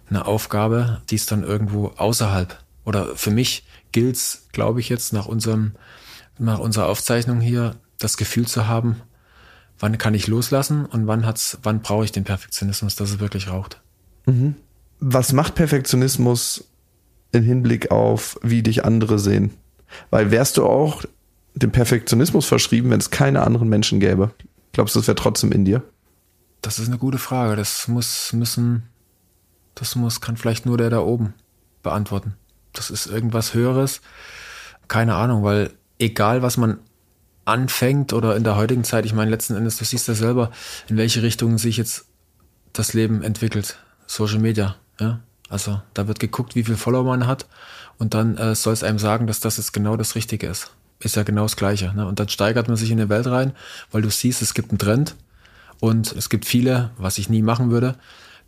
eine 0.10 0.26
Aufgabe, 0.26 1.02
die 1.10 1.16
ist 1.16 1.32
dann 1.32 1.44
irgendwo 1.44 1.94
außerhalb 1.98 2.60
oder 2.84 3.16
für 3.16 3.32
mich 3.32 3.66
gilt 3.96 4.18
es, 4.18 4.50
glaube 4.52 4.82
ich, 4.82 4.89
jetzt 4.89 5.14
nach 5.14 5.26
unserem, 5.26 5.72
nach 6.38 6.60
unserer 6.60 6.88
Aufzeichnung 6.88 7.39
hier, 7.39 7.78
das 7.98 8.18
Gefühl 8.18 8.46
zu 8.46 8.68
haben, 8.68 8.98
wann 9.80 9.98
kann 9.98 10.14
ich 10.14 10.28
loslassen 10.28 10.86
und 10.86 11.08
wann 11.08 11.26
hat's, 11.26 11.60
wann 11.64 11.82
brauche 11.82 12.04
ich 12.04 12.12
den 12.12 12.26
Perfektionismus, 12.26 12.98
dass 12.98 13.12
es 13.12 13.20
wirklich 13.20 13.48
raucht. 13.50 13.82
Mhm. 14.26 14.56
Was 15.00 15.32
macht 15.32 15.56
Perfektionismus 15.56 16.66
im 17.32 17.43
Hinblick 17.43 17.89
auf, 17.89 18.38
wie 18.43 18.64
dich 18.64 18.84
andere 18.84 19.18
sehen? 19.18 19.52
Weil 20.10 20.30
wärst 20.30 20.58
du 20.58 20.66
auch 20.66 21.06
dem 21.54 21.72
Perfektionismus 21.72 22.46
verschrieben, 22.46 22.89
wenn 22.89 23.00
es 23.00 23.12
keine 23.12 23.43
anderen 23.43 23.70
Menschen 23.70 24.02
gäbe? 24.02 24.32
Glaubst 24.74 24.96
du, 24.96 25.00
das 25.00 25.08
wäre 25.08 25.16
trotzdem 25.16 25.54
in 25.54 25.64
dir? 25.64 25.82
Das 26.62 26.80
ist 26.80 26.89
eine 26.89 26.98
gute 26.98 27.18
Frage. 27.18 27.56
Das 27.56 27.88
muss, 27.88 28.34
müssen, 28.34 28.84
das 29.74 29.96
muss, 29.96 30.20
kann 30.20 30.36
vielleicht 30.36 30.66
nur 30.66 30.78
der 30.78 30.89
da 30.89 31.00
oben 31.00 31.34
beantworten 31.82 32.34
das 32.78 32.89
ist 32.89 33.07
irgendwas 33.07 33.53
Höheres. 33.53 34.01
Keine 34.88 35.15
Ahnung, 35.15 35.43
weil 35.43 35.71
egal 35.99 36.41
was 36.41 36.57
man 36.57 36.80
anfängt 37.45 38.13
oder 38.13 38.36
in 38.36 38.43
der 38.43 38.55
heutigen 38.55 38.84
Zeit, 38.84 39.05
ich 39.05 39.13
meine 39.13 39.32
letzten 39.32 39.55
Endes, 39.55 39.78
du 39.78 39.86
siehst 39.86 40.07
ja 40.07 40.13
selber, 40.13 40.51
in 40.88 40.97
welche 40.97 41.21
Richtung 41.21 41.57
sich 41.57 41.78
jetzt 41.78 42.05
das 42.73 42.93
Leben 42.93 43.21
entwickelt. 43.21 43.78
Social 44.07 44.39
Media, 44.39 44.76
ja. 44.99 45.21
Also 45.47 45.80
da 45.93 46.07
wird 46.07 46.19
geguckt, 46.19 46.55
wie 46.55 46.63
viel 46.63 46.76
Follower 46.76 47.03
man 47.03 47.28
hat 47.28 47.45
und 47.99 48.15
dann 48.15 48.36
äh, 48.38 48.55
soll 48.55 48.73
es 48.73 48.84
einem 48.84 48.97
sagen, 48.97 49.28
dass 49.28 49.39
das 49.39 49.57
jetzt 49.57 49.73
genau 49.73 49.95
das 49.95 50.15
Richtige 50.15 50.47
ist. 50.47 50.71
Ist 50.99 51.15
ja 51.15 51.23
genau 51.23 51.43
das 51.43 51.55
Gleiche. 51.55 51.93
Ne? 51.93 52.07
Und 52.07 52.19
dann 52.19 52.30
steigert 52.30 52.67
man 52.67 52.78
sich 52.78 52.89
in 52.89 52.97
die 52.97 53.09
Welt 53.09 53.28
rein, 53.28 53.53
weil 53.91 54.01
du 54.01 54.09
siehst, 54.09 54.41
es 54.41 54.55
gibt 54.55 54.71
einen 54.71 54.80
Trend 54.80 55.15
und 55.80 56.13
es 56.13 56.30
gibt 56.30 56.45
viele, 56.45 56.91
was 56.97 57.19
ich 57.19 57.30
nie 57.30 57.43
machen 57.43 57.69
würde, 57.69 57.95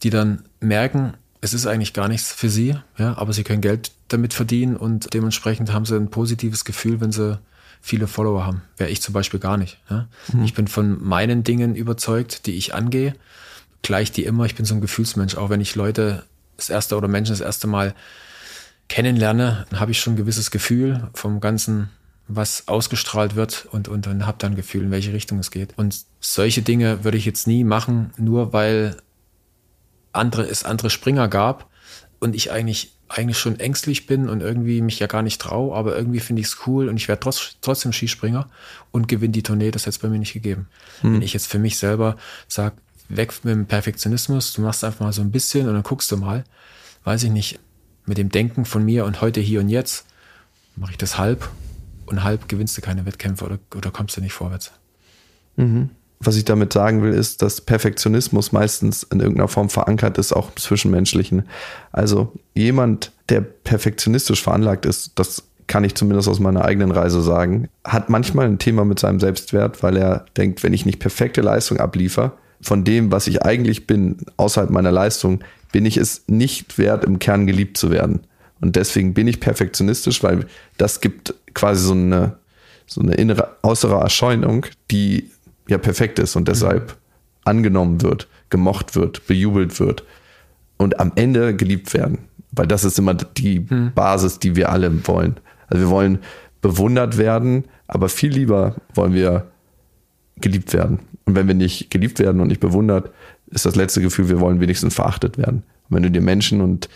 die 0.01 0.09
dann 0.09 0.43
merken, 0.59 1.13
es 1.41 1.53
ist 1.53 1.67
eigentlich 1.67 1.93
gar 1.93 2.07
nichts 2.07 2.31
für 2.31 2.49
sie, 2.49 2.75
ja, 2.97 3.17
aber 3.17 3.33
sie 3.33 3.43
können 3.43 3.61
Geld 3.61 3.91
damit 4.07 4.33
verdienen 4.33 4.75
und 4.75 5.13
dementsprechend 5.13 5.71
haben 5.71 5.85
sie 5.85 5.95
ein 5.95 6.09
positives 6.09 6.65
Gefühl, 6.65 6.99
wenn 7.01 7.11
sie 7.11 7.39
viele 7.81 8.07
Follower 8.07 8.45
haben. 8.45 8.61
Wäre 8.77 8.89
ich 8.89 9.01
zum 9.01 9.13
Beispiel 9.13 9.39
gar 9.39 9.57
nicht. 9.57 9.79
Ja. 9.89 10.07
Mhm. 10.33 10.43
Ich 10.43 10.53
bin 10.53 10.67
von 10.67 11.03
meinen 11.03 11.43
Dingen 11.43 11.75
überzeugt, 11.75 12.45
die 12.45 12.55
ich 12.55 12.73
angehe, 12.73 13.15
gleich 13.81 14.11
die 14.11 14.25
immer. 14.25 14.45
Ich 14.45 14.55
bin 14.55 14.65
so 14.65 14.73
ein 14.73 14.81
Gefühlsmensch. 14.81 15.35
Auch 15.37 15.49
wenn 15.49 15.61
ich 15.61 15.75
Leute 15.75 16.23
das 16.57 16.69
erste 16.69 16.97
oder 16.97 17.07
Menschen 17.07 17.33
das 17.33 17.41
erste 17.41 17.67
Mal 17.67 17.93
kennenlerne, 18.89 19.65
dann 19.69 19.79
habe 19.79 19.91
ich 19.91 19.99
schon 19.99 20.13
ein 20.13 20.17
gewisses 20.17 20.51
Gefühl 20.51 21.09
vom 21.13 21.39
Ganzen, 21.39 21.89
was 22.27 22.67
ausgestrahlt 22.67 23.35
wird 23.35 23.67
und, 23.71 23.87
und, 23.87 24.07
und 24.07 24.25
habe 24.25 24.37
dann 24.39 24.53
ein 24.53 24.57
Gefühl, 24.57 24.83
in 24.83 24.91
welche 24.91 25.13
Richtung 25.13 25.39
es 25.39 25.51
geht. 25.51 25.77
Und 25.77 25.97
solche 26.19 26.61
Dinge 26.61 27.03
würde 27.03 27.17
ich 27.17 27.25
jetzt 27.25 27.47
nie 27.47 27.63
machen, 27.63 28.11
nur 28.17 28.53
weil 28.53 28.97
andere, 30.17 30.43
es 30.43 30.63
andere 30.63 30.89
Springer 30.89 31.27
gab 31.27 31.69
und 32.19 32.35
ich 32.35 32.51
eigentlich, 32.51 32.93
eigentlich 33.07 33.37
schon 33.37 33.59
ängstlich 33.59 34.07
bin 34.07 34.27
und 34.29 34.41
irgendwie 34.41 34.81
mich 34.81 34.99
ja 34.99 35.07
gar 35.07 35.21
nicht 35.21 35.39
traue, 35.39 35.75
aber 35.75 35.95
irgendwie 35.95 36.19
finde 36.19 36.41
ich 36.41 36.47
es 36.47 36.57
cool 36.67 36.89
und 36.89 36.97
ich 36.97 37.07
werde 37.07 37.21
trotz, 37.21 37.57
trotzdem 37.61 37.93
Skispringer 37.93 38.49
und 38.91 39.07
gewinne 39.07 39.31
die 39.31 39.43
Tournee, 39.43 39.71
das 39.71 39.83
hätte 39.83 39.91
es 39.91 39.99
bei 39.99 40.09
mir 40.09 40.19
nicht 40.19 40.33
gegeben. 40.33 40.67
Hm. 41.01 41.15
Wenn 41.15 41.21
ich 41.21 41.33
jetzt 41.33 41.47
für 41.47 41.59
mich 41.59 41.77
selber 41.77 42.17
sage, 42.47 42.75
weg 43.09 43.33
mit 43.43 43.53
dem 43.53 43.65
Perfektionismus, 43.65 44.53
du 44.53 44.61
machst 44.61 44.83
einfach 44.83 45.01
mal 45.01 45.13
so 45.13 45.21
ein 45.21 45.31
bisschen 45.31 45.67
und 45.67 45.73
dann 45.73 45.83
guckst 45.83 46.11
du 46.11 46.17
mal, 46.17 46.43
weiß 47.03 47.23
ich 47.23 47.31
nicht, 47.31 47.59
mit 48.05 48.17
dem 48.17 48.29
Denken 48.29 48.65
von 48.65 48.83
mir 48.83 49.05
und 49.05 49.21
heute, 49.21 49.39
hier 49.39 49.59
und 49.59 49.69
jetzt, 49.69 50.05
mache 50.75 50.91
ich 50.91 50.97
das 50.97 51.17
halb 51.17 51.49
und 52.05 52.23
halb 52.23 52.49
gewinnst 52.49 52.77
du 52.77 52.81
keine 52.81 53.05
Wettkämpfe 53.05 53.45
oder, 53.45 53.59
oder 53.75 53.91
kommst 53.91 54.17
du 54.17 54.21
nicht 54.21 54.33
vorwärts. 54.33 54.71
Mhm 55.55 55.91
was 56.19 56.35
ich 56.35 56.45
damit 56.45 56.73
sagen 56.73 57.03
will, 57.03 57.13
ist, 57.13 57.41
dass 57.41 57.61
Perfektionismus 57.61 58.51
meistens 58.51 59.03
in 59.03 59.19
irgendeiner 59.19 59.47
Form 59.47 59.69
verankert 59.69 60.17
ist, 60.17 60.33
auch 60.33 60.49
im 60.49 60.57
Zwischenmenschlichen. 60.57 61.43
Also 61.91 62.33
jemand, 62.55 63.11
der 63.29 63.41
perfektionistisch 63.41 64.41
veranlagt 64.41 64.85
ist, 64.85 65.11
das 65.15 65.43
kann 65.67 65.83
ich 65.83 65.95
zumindest 65.95 66.29
aus 66.29 66.39
meiner 66.39 66.65
eigenen 66.65 66.91
Reise 66.91 67.21
sagen, 67.21 67.67
hat 67.83 68.09
manchmal 68.09 68.45
ein 68.47 68.57
Thema 68.57 68.85
mit 68.85 68.99
seinem 68.99 69.19
Selbstwert, 69.19 69.83
weil 69.83 69.97
er 69.97 70.25
denkt, 70.37 70.63
wenn 70.63 70.73
ich 70.73 70.85
nicht 70.85 70.99
perfekte 70.99 71.41
Leistung 71.41 71.79
abliefer, 71.79 72.33
von 72.61 72.83
dem, 72.83 73.11
was 73.11 73.27
ich 73.27 73.43
eigentlich 73.43 73.85
bin, 73.85 74.17
außerhalb 74.37 74.71
meiner 74.71 74.91
Leistung, 74.91 75.43
bin 75.71 75.85
ich 75.85 75.97
es 75.97 76.23
nicht 76.27 76.77
wert, 76.77 77.05
im 77.05 77.19
Kern 77.19 77.45
geliebt 77.45 77.77
zu 77.77 77.91
werden. 77.91 78.21
Und 78.61 78.75
deswegen 78.75 79.13
bin 79.13 79.27
ich 79.27 79.39
perfektionistisch, 79.39 80.23
weil 80.23 80.47
das 80.77 81.01
gibt 81.01 81.35
quasi 81.53 81.85
so 81.85 81.93
eine, 81.93 82.37
so 82.87 83.01
eine 83.01 83.13
innere, 83.13 83.57
äußere 83.61 83.99
Erscheinung, 83.99 84.65
die 84.89 85.29
ja 85.67 85.77
perfekt 85.77 86.19
ist 86.19 86.35
und 86.35 86.47
deshalb 86.47 86.89
mhm. 86.89 86.95
angenommen 87.45 88.01
wird, 88.01 88.27
gemocht 88.49 88.95
wird, 88.95 89.27
bejubelt 89.27 89.79
wird 89.79 90.03
und 90.77 90.99
am 90.99 91.11
Ende 91.15 91.55
geliebt 91.55 91.93
werden. 91.93 92.19
Weil 92.51 92.67
das 92.67 92.83
ist 92.83 92.97
immer 92.97 93.13
die 93.13 93.65
hm. 93.67 93.91
Basis, 93.93 94.39
die 94.39 94.55
wir 94.55 94.71
alle 94.71 95.07
wollen. 95.07 95.37
Also 95.67 95.83
wir 95.83 95.89
wollen 95.89 96.19
bewundert 96.61 97.17
werden, 97.17 97.65
aber 97.87 98.09
viel 98.09 98.31
lieber 98.31 98.75
wollen 98.93 99.13
wir 99.13 99.47
geliebt 100.37 100.73
werden. 100.73 100.99
Und 101.25 101.35
wenn 101.35 101.47
wir 101.47 101.55
nicht 101.55 101.91
geliebt 101.91 102.19
werden 102.19 102.41
und 102.41 102.47
nicht 102.47 102.61
bewundert, 102.61 103.11
ist 103.47 103.65
das 103.65 103.75
letzte 103.75 104.01
Gefühl, 104.01 104.29
wir 104.29 104.39
wollen 104.39 104.59
wenigstens 104.59 104.95
verachtet 104.95 105.37
werden. 105.37 105.63
Und 105.89 105.95
wenn 105.95 106.03
du 106.03 106.11
dir 106.11 106.21
Menschen 106.21 106.61
und 106.61 106.89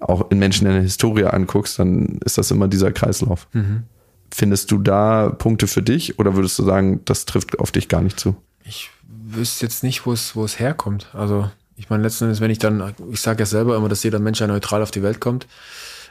auch 0.00 0.30
in 0.30 0.38
Menschen 0.38 0.66
in 0.66 0.74
der 0.74 0.82
Historie 0.82 1.24
anguckst, 1.24 1.78
dann 1.78 2.20
ist 2.24 2.38
das 2.38 2.50
immer 2.50 2.68
dieser 2.68 2.92
Kreislauf. 2.92 3.48
Mhm. 3.52 3.84
Findest 4.32 4.70
du 4.70 4.78
da 4.78 5.30
Punkte 5.30 5.66
für 5.66 5.82
dich 5.82 6.18
oder 6.18 6.36
würdest 6.36 6.58
du 6.58 6.64
sagen, 6.64 7.00
das 7.04 7.24
trifft 7.24 7.58
auf 7.58 7.72
dich 7.72 7.88
gar 7.88 8.00
nicht 8.00 8.20
zu? 8.20 8.36
Ich 8.64 8.90
wüsste 9.02 9.66
jetzt 9.66 9.82
nicht, 9.82 10.06
wo 10.06 10.12
es, 10.12 10.36
wo 10.36 10.44
es 10.44 10.58
herkommt. 10.58 11.08
Also, 11.12 11.50
ich 11.76 11.90
meine, 11.90 12.02
letzten 12.02 12.24
Endes, 12.24 12.40
wenn 12.40 12.50
ich 12.50 12.58
dann, 12.58 12.94
ich 13.10 13.20
sage 13.20 13.40
ja 13.40 13.46
selber 13.46 13.76
immer, 13.76 13.88
dass 13.88 14.02
jeder 14.02 14.18
Mensch 14.18 14.40
ja 14.40 14.46
neutral 14.46 14.82
auf 14.82 14.90
die 14.90 15.02
Welt 15.02 15.20
kommt, 15.20 15.46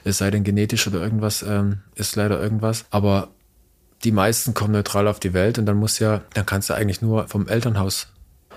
es 0.04 0.18
sei 0.18 0.32
denn 0.32 0.44
genetisch 0.44 0.88
oder 0.88 1.02
irgendwas, 1.02 1.44
ähm, 1.44 1.80
ist 1.96 2.16
leider 2.16 2.42
irgendwas. 2.42 2.86
Aber 2.90 3.30
die 4.04 4.12
meisten 4.12 4.54
kommen 4.54 4.74
neutral 4.74 5.08
auf 5.08 5.20
die 5.20 5.34
Welt 5.34 5.58
und 5.58 5.66
dann 5.66 5.78
muss 5.78 6.00
ja, 6.00 6.22
dann 6.34 6.46
kannst 6.46 6.70
du 6.70 6.74
eigentlich 6.74 7.02
nur 7.02 7.28
vom 7.28 7.48
Elternhaus 7.48 8.08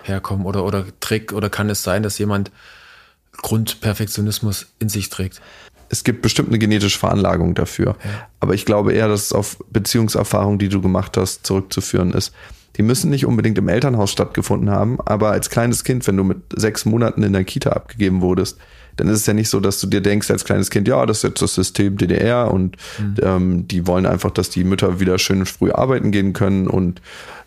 herkommen 0.02 0.46
oder, 0.46 0.64
oder 0.64 0.84
Trick 1.00 1.32
oder 1.32 1.50
kann 1.50 1.70
es 1.70 1.82
sein, 1.82 2.02
dass 2.02 2.18
jemand 2.18 2.50
Grundperfektionismus 3.36 4.66
in 4.78 4.88
sich 4.88 5.08
trägt? 5.08 5.40
Es 5.92 6.04
gibt 6.04 6.22
bestimmt 6.22 6.48
eine 6.48 6.58
genetische 6.58 6.98
Veranlagung 6.98 7.54
dafür. 7.54 7.96
Ja. 8.02 8.28
Aber 8.40 8.54
ich 8.54 8.64
glaube 8.64 8.94
eher, 8.94 9.08
dass 9.08 9.26
es 9.26 9.32
auf 9.34 9.58
Beziehungserfahrungen, 9.70 10.58
die 10.58 10.70
du 10.70 10.80
gemacht 10.80 11.18
hast, 11.18 11.46
zurückzuführen 11.46 12.12
ist. 12.14 12.32
Die 12.76 12.82
müssen 12.82 13.10
nicht 13.10 13.26
unbedingt 13.26 13.58
im 13.58 13.68
Elternhaus 13.68 14.10
stattgefunden 14.10 14.70
haben, 14.70 14.98
aber 15.04 15.32
als 15.32 15.50
kleines 15.50 15.84
Kind, 15.84 16.06
wenn 16.06 16.16
du 16.16 16.24
mit 16.24 16.38
sechs 16.56 16.86
Monaten 16.86 17.22
in 17.22 17.34
der 17.34 17.44
Kita 17.44 17.70
abgegeben 17.72 18.22
wurdest, 18.22 18.56
dann 18.96 19.08
ist 19.08 19.20
es 19.20 19.26
ja 19.26 19.34
nicht 19.34 19.50
so, 19.50 19.60
dass 19.60 19.80
du 19.80 19.86
dir 19.86 20.00
denkst 20.00 20.30
als 20.30 20.46
kleines 20.46 20.70
Kind, 20.70 20.88
ja, 20.88 21.04
das 21.04 21.18
ist 21.18 21.24
jetzt 21.24 21.42
das 21.42 21.54
System 21.54 21.98
DDR 21.98 22.50
und 22.50 22.76
mhm. 22.98 23.16
ähm, 23.22 23.68
die 23.68 23.86
wollen 23.86 24.06
einfach, 24.06 24.30
dass 24.30 24.48
die 24.48 24.64
Mütter 24.64 25.00
wieder 25.00 25.18
schön 25.18 25.44
früh 25.44 25.70
arbeiten 25.70 26.10
gehen 26.10 26.32
können 26.32 26.68
und 26.68 27.02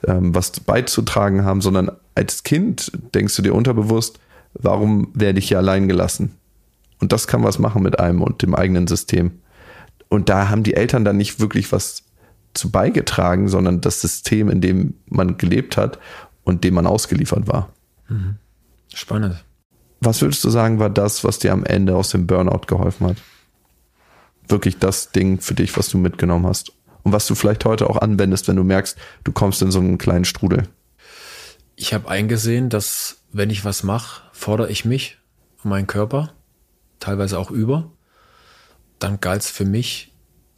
ähm, 0.07 0.35
was 0.35 0.59
beizutragen 0.59 1.43
haben, 1.43 1.61
sondern 1.61 1.91
als 2.13 2.43
Kind 2.43 2.91
denkst 3.15 3.35
du 3.35 3.41
dir 3.41 3.55
unterbewusst, 3.55 4.19
warum 4.53 5.09
werde 5.15 5.39
ich 5.39 5.47
hier 5.47 5.57
allein 5.57 5.87
gelassen? 5.87 6.35
Und 6.99 7.11
das 7.11 7.27
kann 7.27 7.43
was 7.43 7.59
machen 7.59 7.83
mit 7.83 7.99
einem 7.99 8.21
und 8.21 8.41
dem 8.41 8.55
eigenen 8.55 8.87
System. 8.87 9.39
Und 10.09 10.29
da 10.29 10.49
haben 10.49 10.63
die 10.63 10.75
Eltern 10.75 11.03
dann 11.03 11.17
nicht 11.17 11.39
wirklich 11.39 11.71
was 11.71 12.03
zu 12.53 12.71
beigetragen, 12.71 13.49
sondern 13.49 13.81
das 13.81 14.01
System, 14.01 14.49
in 14.49 14.61
dem 14.61 14.95
man 15.07 15.37
gelebt 15.37 15.77
hat 15.77 15.99
und 16.43 16.63
dem 16.63 16.75
man 16.75 16.87
ausgeliefert 16.87 17.47
war. 17.47 17.69
Mhm. 18.07 18.35
Spannend. 18.93 19.43
Was 19.99 20.21
würdest 20.21 20.43
du 20.43 20.49
sagen, 20.49 20.79
war 20.79 20.89
das, 20.89 21.23
was 21.23 21.39
dir 21.39 21.51
am 21.51 21.65
Ende 21.65 21.95
aus 21.95 22.09
dem 22.09 22.27
Burnout 22.27 22.67
geholfen 22.67 23.07
hat? 23.07 23.17
Wirklich 24.47 24.77
das 24.77 25.11
Ding 25.11 25.41
für 25.41 25.55
dich, 25.55 25.75
was 25.77 25.89
du 25.89 25.97
mitgenommen 25.97 26.45
hast. 26.45 26.71
Und 27.03 27.11
was 27.11 27.27
du 27.27 27.35
vielleicht 27.35 27.65
heute 27.65 27.89
auch 27.89 27.97
anwendest, 27.97 28.47
wenn 28.47 28.55
du 28.55 28.63
merkst, 28.63 28.97
du 29.23 29.31
kommst 29.31 29.61
in 29.61 29.71
so 29.71 29.79
einen 29.79 29.97
kleinen 29.97 30.25
Strudel. 30.25 30.67
Ich 31.75 31.93
habe 31.93 32.09
eingesehen, 32.09 32.69
dass 32.69 33.17
wenn 33.31 33.49
ich 33.49 33.65
was 33.65 33.83
mache, 33.83 34.23
fordere 34.31 34.69
ich 34.69 34.85
mich 34.85 35.17
und 35.63 35.71
meinen 35.71 35.87
Körper, 35.87 36.34
teilweise 37.05 37.37
auch 37.39 37.51
über. 37.51 37.91
Dann 38.99 39.19
galt 39.19 39.43
es 39.43 39.49
für 39.49 39.65
mich 39.65 40.11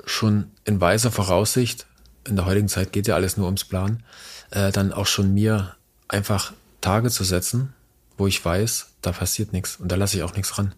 schon 0.06 0.52
in 0.64 0.80
weiser 0.80 1.12
Voraussicht, 1.12 1.86
in 2.26 2.36
der 2.36 2.46
heutigen 2.46 2.70
Zeit 2.70 2.92
geht 2.92 3.08
ja 3.08 3.16
alles 3.16 3.38
nur 3.38 3.46
ums 3.46 3.66
Plan, 3.66 4.04
äh, 4.52 4.72
dann 4.72 4.94
auch 4.94 5.08
schon 5.08 5.34
mir 5.34 5.76
einfach 6.08 6.54
Tage 6.82 7.10
zu 7.10 7.24
setzen, 7.24 7.74
wo 8.18 8.28
ich 8.28 8.44
weiß, 8.44 8.94
da 9.02 9.12
passiert 9.12 9.54
nichts 9.54 9.78
und 9.78 9.92
da 9.92 9.96
lasse 9.96 10.18
ich 10.18 10.24
auch 10.24 10.36
nichts 10.36 10.58
ran. 10.58 10.74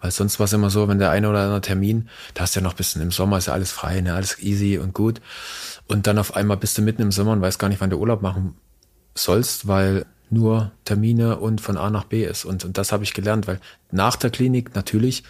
Weil 0.00 0.10
sonst 0.10 0.38
war 0.38 0.44
es 0.44 0.52
immer 0.54 0.70
so, 0.70 0.88
wenn 0.88 0.98
der 0.98 1.10
eine 1.10 1.28
oder 1.28 1.40
andere 1.40 1.60
Termin, 1.60 2.08
da 2.32 2.42
hast 2.42 2.56
du 2.56 2.60
ja 2.60 2.64
noch 2.64 2.72
ein 2.72 2.76
bisschen 2.76 3.02
im 3.02 3.10
Sommer, 3.10 3.36
ist 3.36 3.46
ja 3.46 3.52
alles 3.52 3.70
frei, 3.70 4.00
ne, 4.00 4.14
alles 4.14 4.38
easy 4.38 4.78
und 4.78 4.94
gut. 4.94 5.20
Und 5.86 6.06
dann 6.06 6.18
auf 6.18 6.34
einmal 6.34 6.56
bist 6.56 6.78
du 6.78 6.82
mitten 6.82 7.02
im 7.02 7.12
Sommer 7.12 7.32
und 7.32 7.42
weißt 7.42 7.58
gar 7.58 7.68
nicht, 7.68 7.82
wann 7.82 7.90
du 7.90 7.98
Urlaub 7.98 8.22
machen 8.22 8.56
sollst, 9.14 9.68
weil 9.68 10.06
nur 10.30 10.72
Termine 10.84 11.38
und 11.38 11.60
von 11.60 11.76
A 11.76 11.90
nach 11.90 12.04
B 12.04 12.24
ist. 12.24 12.44
Und, 12.44 12.64
und 12.64 12.78
das 12.78 12.92
habe 12.92 13.04
ich 13.04 13.14
gelernt, 13.14 13.46
weil 13.46 13.60
nach 13.90 14.16
der 14.16 14.30
Klinik 14.30 14.74
natürlich, 14.74 15.24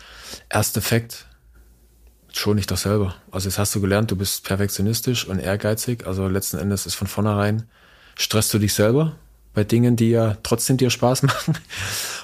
erst 0.49 0.77
Effekt, 0.77 1.27
schon 2.33 2.59
ich 2.59 2.67
doch 2.67 2.77
selber. 2.77 3.15
Also 3.31 3.49
jetzt 3.49 3.59
hast 3.59 3.75
du 3.75 3.81
gelernt, 3.81 4.11
du 4.11 4.17
bist 4.17 4.45
perfektionistisch 4.45 5.27
und 5.27 5.39
ehrgeizig. 5.39 6.07
Also 6.07 6.29
letzten 6.29 6.59
Endes 6.59 6.87
ist 6.87 6.95
von 6.95 7.07
vornherein, 7.07 7.65
stresst 8.17 8.53
du 8.55 8.59
dich 8.59 8.75
selber, 8.75 9.17
bei 9.55 9.65
Dingen, 9.65 9.97
die 9.97 10.11
ja 10.11 10.37
trotzdem 10.43 10.77
dir 10.77 10.91
Spaß 10.91 11.23
machen. 11.25 11.59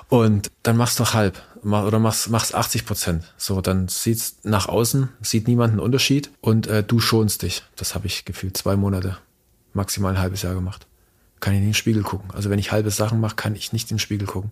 Und 0.09 0.51
dann 0.63 0.77
machst 0.77 1.01
du 1.01 1.05
halb 1.05 1.43
oder 1.63 1.99
machst, 1.99 2.31
machst 2.31 2.55
80 2.55 2.87
Prozent. 2.87 3.35
So, 3.37 3.61
dann 3.61 3.89
sieht's 3.89 4.37
nach 4.45 4.69
außen, 4.69 5.09
sieht 5.21 5.49
niemand 5.49 5.73
einen 5.73 5.81
Unterschied 5.81 6.31
und 6.41 6.69
äh, 6.69 6.85
du 6.85 7.01
schonst 7.01 7.43
dich. 7.43 7.65
Das 7.75 7.95
habe 7.95 8.07
ich 8.07 8.25
gefühlt 8.25 8.57
zwei 8.57 8.77
Monate, 8.77 9.19
maximal 9.73 10.13
ein 10.13 10.21
halbes 10.21 10.43
Jahr 10.43 10.55
gemacht. 10.55 10.87
Kann 11.41 11.55
ich 11.55 11.61
nicht 11.61 11.67
in 11.67 11.71
den 11.71 11.75
Spiegel 11.75 12.03
gucken. 12.03 12.31
Also 12.33 12.51
wenn 12.51 12.59
ich 12.59 12.73
halbe 12.73 12.91
Sachen 12.91 13.21
mache, 13.21 13.37
kann 13.37 13.55
ich 13.55 13.73
nicht 13.73 13.91
in 13.91 13.97
den 13.97 14.01
Spiegel 14.01 14.27
gucken. 14.27 14.51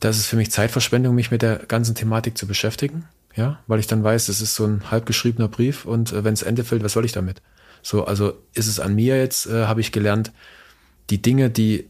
Das 0.00 0.18
ist 0.18 0.26
für 0.26 0.36
mich 0.36 0.50
Zeitverschwendung, 0.50 1.14
mich 1.14 1.30
mit 1.30 1.42
der 1.42 1.58
ganzen 1.58 1.94
Thematik 1.94 2.36
zu 2.36 2.46
beschäftigen. 2.46 3.04
Ja, 3.34 3.60
weil 3.66 3.80
ich 3.80 3.86
dann 3.86 4.04
weiß, 4.04 4.28
es 4.28 4.40
ist 4.40 4.54
so 4.54 4.66
ein 4.66 4.90
halb 4.90 5.06
geschriebener 5.06 5.48
Brief 5.48 5.86
und 5.86 6.12
äh, 6.12 6.22
wenn 6.22 6.34
es 6.34 6.42
Ende 6.42 6.64
fällt, 6.64 6.82
was 6.82 6.92
soll 6.92 7.04
ich 7.04 7.12
damit? 7.12 7.40
So, 7.82 8.04
also 8.04 8.34
ist 8.52 8.66
es 8.66 8.78
an 8.78 8.94
mir 8.94 9.16
jetzt, 9.16 9.46
äh, 9.46 9.64
habe 9.64 9.80
ich 9.80 9.90
gelernt, 9.90 10.32
die 11.08 11.22
Dinge, 11.22 11.48
die 11.48 11.88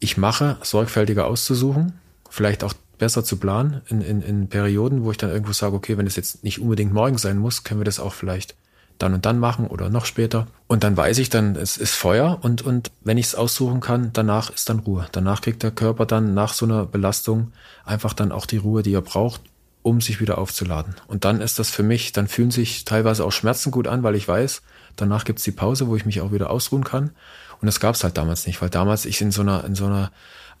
ich 0.00 0.16
mache, 0.16 0.58
sorgfältiger 0.62 1.26
auszusuchen, 1.26 1.94
vielleicht 2.28 2.62
auch 2.62 2.74
besser 2.98 3.24
zu 3.24 3.36
planen 3.36 3.80
in, 3.88 4.00
in, 4.02 4.22
in 4.22 4.48
Perioden, 4.48 5.04
wo 5.04 5.10
ich 5.10 5.16
dann 5.16 5.30
irgendwo 5.30 5.52
sage, 5.52 5.74
okay, 5.74 5.96
wenn 5.96 6.06
es 6.06 6.16
jetzt 6.16 6.44
nicht 6.44 6.60
unbedingt 6.60 6.92
morgen 6.92 7.18
sein 7.18 7.38
muss, 7.38 7.64
können 7.64 7.80
wir 7.80 7.84
das 7.84 8.00
auch 8.00 8.12
vielleicht 8.12 8.54
dann 9.02 9.14
und 9.14 9.26
dann 9.26 9.38
machen 9.38 9.66
oder 9.66 9.90
noch 9.90 10.06
später. 10.06 10.46
Und 10.68 10.84
dann 10.84 10.96
weiß 10.96 11.18
ich 11.18 11.28
dann, 11.28 11.56
es 11.56 11.76
ist 11.76 11.94
Feuer 11.94 12.38
und, 12.42 12.62
und 12.62 12.90
wenn 13.02 13.18
ich 13.18 13.26
es 13.26 13.34
aussuchen 13.34 13.80
kann, 13.80 14.10
danach 14.12 14.50
ist 14.50 14.68
dann 14.68 14.80
Ruhe. 14.80 15.06
Danach 15.12 15.40
kriegt 15.40 15.62
der 15.62 15.70
Körper 15.70 16.06
dann 16.06 16.34
nach 16.34 16.54
so 16.54 16.64
einer 16.64 16.86
Belastung 16.86 17.52
einfach 17.84 18.12
dann 18.12 18.32
auch 18.32 18.46
die 18.46 18.58
Ruhe, 18.58 18.82
die 18.82 18.94
er 18.94 19.02
braucht, 19.02 19.42
um 19.82 20.00
sich 20.00 20.20
wieder 20.20 20.38
aufzuladen. 20.38 20.94
Und 21.08 21.24
dann 21.24 21.40
ist 21.40 21.58
das 21.58 21.70
für 21.70 21.82
mich, 21.82 22.12
dann 22.12 22.28
fühlen 22.28 22.50
sich 22.50 22.84
teilweise 22.84 23.24
auch 23.24 23.32
Schmerzen 23.32 23.70
gut 23.70 23.88
an, 23.88 24.02
weil 24.02 24.14
ich 24.14 24.28
weiß, 24.28 24.62
danach 24.96 25.24
gibt's 25.24 25.42
die 25.42 25.50
Pause, 25.50 25.88
wo 25.88 25.96
ich 25.96 26.06
mich 26.06 26.20
auch 26.20 26.32
wieder 26.32 26.50
ausruhen 26.50 26.84
kann. 26.84 27.10
Und 27.60 27.66
das 27.66 27.80
gab 27.80 27.94
es 27.94 28.04
halt 28.04 28.16
damals 28.16 28.46
nicht, 28.46 28.62
weil 28.62 28.70
damals 28.70 29.04
ich 29.04 29.20
in 29.20 29.30
so 29.30 29.42
einer, 29.42 29.64
in 29.64 29.74
so 29.74 29.86
einer 29.86 30.10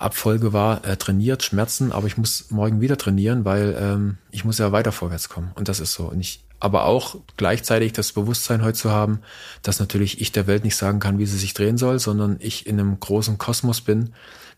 Abfolge 0.02 0.52
war, 0.52 0.84
äh, 0.84 0.96
trainiert, 0.96 1.42
Schmerzen, 1.42 1.92
aber 1.92 2.06
ich 2.06 2.16
muss 2.16 2.50
morgen 2.50 2.80
wieder 2.80 2.96
trainieren, 2.96 3.44
weil 3.44 3.76
ähm, 3.78 4.18
ich 4.30 4.44
muss 4.44 4.58
ja 4.58 4.72
weiter 4.72 4.92
vorwärts 4.92 5.28
kommen. 5.28 5.52
Und 5.54 5.68
das 5.68 5.80
ist 5.80 5.94
so. 5.94 6.04
Und 6.04 6.20
ich, 6.20 6.44
aber 6.60 6.84
auch 6.84 7.16
gleichzeitig 7.36 7.92
das 7.92 8.12
Bewusstsein 8.12 8.62
heute 8.62 8.78
zu 8.78 8.90
haben, 8.90 9.20
dass 9.62 9.80
natürlich 9.80 10.20
ich 10.20 10.32
der 10.32 10.46
Welt 10.46 10.64
nicht 10.64 10.76
sagen 10.76 11.00
kann, 11.00 11.18
wie 11.18 11.26
sie 11.26 11.38
sich 11.38 11.54
drehen 11.54 11.78
soll, 11.78 11.98
sondern 11.98 12.36
ich 12.40 12.66
in 12.66 12.78
einem 12.78 12.98
großen 12.98 13.38
Kosmos 13.38 13.80
bin, 13.80 14.12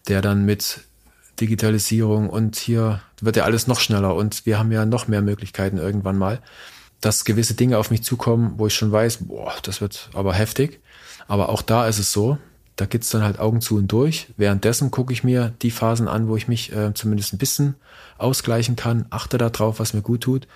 der 0.09 0.23
dann 0.23 0.45
mit 0.45 0.81
Digitalisierung 1.41 2.31
und 2.31 2.57
hier 2.57 3.01
wird 3.21 3.37
ja 3.37 3.45
alles 3.45 3.67
noch 3.67 3.81
schneller 3.81 4.15
und 4.15 4.47
wir 4.47 4.59
haben 4.59 4.71
ja 4.71 4.87
noch 4.87 5.09
mehr 5.09 5.23
Möglichkeiten 5.23 5.79
irgendwann 5.79 6.17
mal, 6.17 6.41
dass 7.01 7.25
gewisse 7.25 7.55
Dinge 7.55 7.79
auf 7.79 7.91
mich 7.91 8.03
zukommen, 8.03 8.55
wo 8.57 8.67
ich 8.67 8.75
schon 8.75 8.93
weiß, 8.93 9.27
boah, 9.27 9.53
das 9.63 9.81
wird 9.81 10.11
aber 10.15 10.33
heftig. 10.33 10.81
Aber 11.27 11.49
auch 11.49 11.63
da 11.63 11.89
ist 11.89 11.99
es 11.99 12.13
so, 12.13 12.39
da 12.77 12.87
geht's 12.87 13.11
dann 13.11 13.23
halt 13.23 13.39
Augen 13.39 13.61
zu 13.61 13.77
und 13.77 13.89
durch. 13.89 14.33
Währenddessen 14.37 14.91
gucke 14.91 15.13
ich 15.13 15.23
mir 15.23 15.55
die 15.63 15.71
Phasen 15.71 16.09
an, 16.09 16.29
wo 16.29 16.37
ich 16.37 16.49
mich 16.49 16.73
äh, 16.73 16.93
zumindest 16.95 17.33
ein 17.33 17.39
bisschen 17.39 17.77
ausgleichen 18.19 18.77
kann, 18.77 19.07
achte 19.11 19.39
darauf, 19.39 19.79
was 19.79 19.95
mir 19.95 20.03
gut 20.03 20.23
tut. 20.23 20.49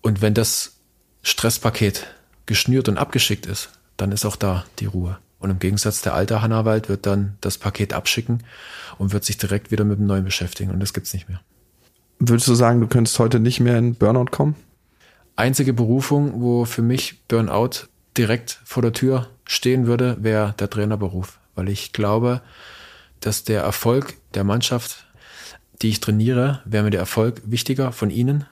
Und 0.00 0.22
wenn 0.22 0.34
das 0.34 0.76
Stresspaket 1.22 2.06
geschnürt 2.46 2.88
und 2.88 2.96
abgeschickt 2.96 3.46
ist, 3.46 3.70
dann 3.96 4.12
ist 4.12 4.24
auch 4.24 4.36
da 4.36 4.64
die 4.78 4.86
Ruhe. 4.86 5.18
Und 5.40 5.50
im 5.50 5.58
Gegensatz 5.58 6.02
der 6.02 6.14
alte 6.14 6.42
Hannawald 6.42 6.88
wird 6.88 7.06
dann 7.06 7.36
das 7.40 7.58
Paket 7.58 7.92
abschicken 7.92 8.42
und 8.98 9.12
wird 9.12 9.24
sich 9.24 9.38
direkt 9.38 9.70
wieder 9.70 9.84
mit 9.84 9.98
dem 9.98 10.06
neuen 10.06 10.24
beschäftigen. 10.24 10.70
Und 10.70 10.80
das 10.80 10.92
gibt's 10.92 11.12
nicht 11.12 11.28
mehr. 11.28 11.40
Würdest 12.18 12.48
du 12.48 12.54
sagen, 12.54 12.80
du 12.80 12.88
könntest 12.88 13.18
heute 13.18 13.38
nicht 13.38 13.60
mehr 13.60 13.78
in 13.78 13.94
Burnout 13.94 14.30
kommen? 14.30 14.56
Einzige 15.36 15.72
Berufung, 15.72 16.40
wo 16.40 16.64
für 16.64 16.82
mich 16.82 17.22
Burnout 17.28 17.86
direkt 18.16 18.60
vor 18.64 18.82
der 18.82 18.92
Tür 18.92 19.28
stehen 19.44 19.86
würde, 19.86 20.16
wäre 20.20 20.54
der 20.58 20.68
Trainerberuf. 20.68 21.37
Weil 21.58 21.70
ich 21.70 21.92
glaube, 21.92 22.40
dass 23.18 23.42
der 23.42 23.62
Erfolg 23.62 24.14
der 24.34 24.44
Mannschaft, 24.44 25.04
die 25.82 25.88
ich 25.88 25.98
trainiere, 25.98 26.62
wäre 26.64 26.84
mir 26.84 26.90
der 26.90 27.00
Erfolg 27.00 27.42
wichtiger 27.46 27.90
von 27.90 28.10
ihnen 28.10 28.44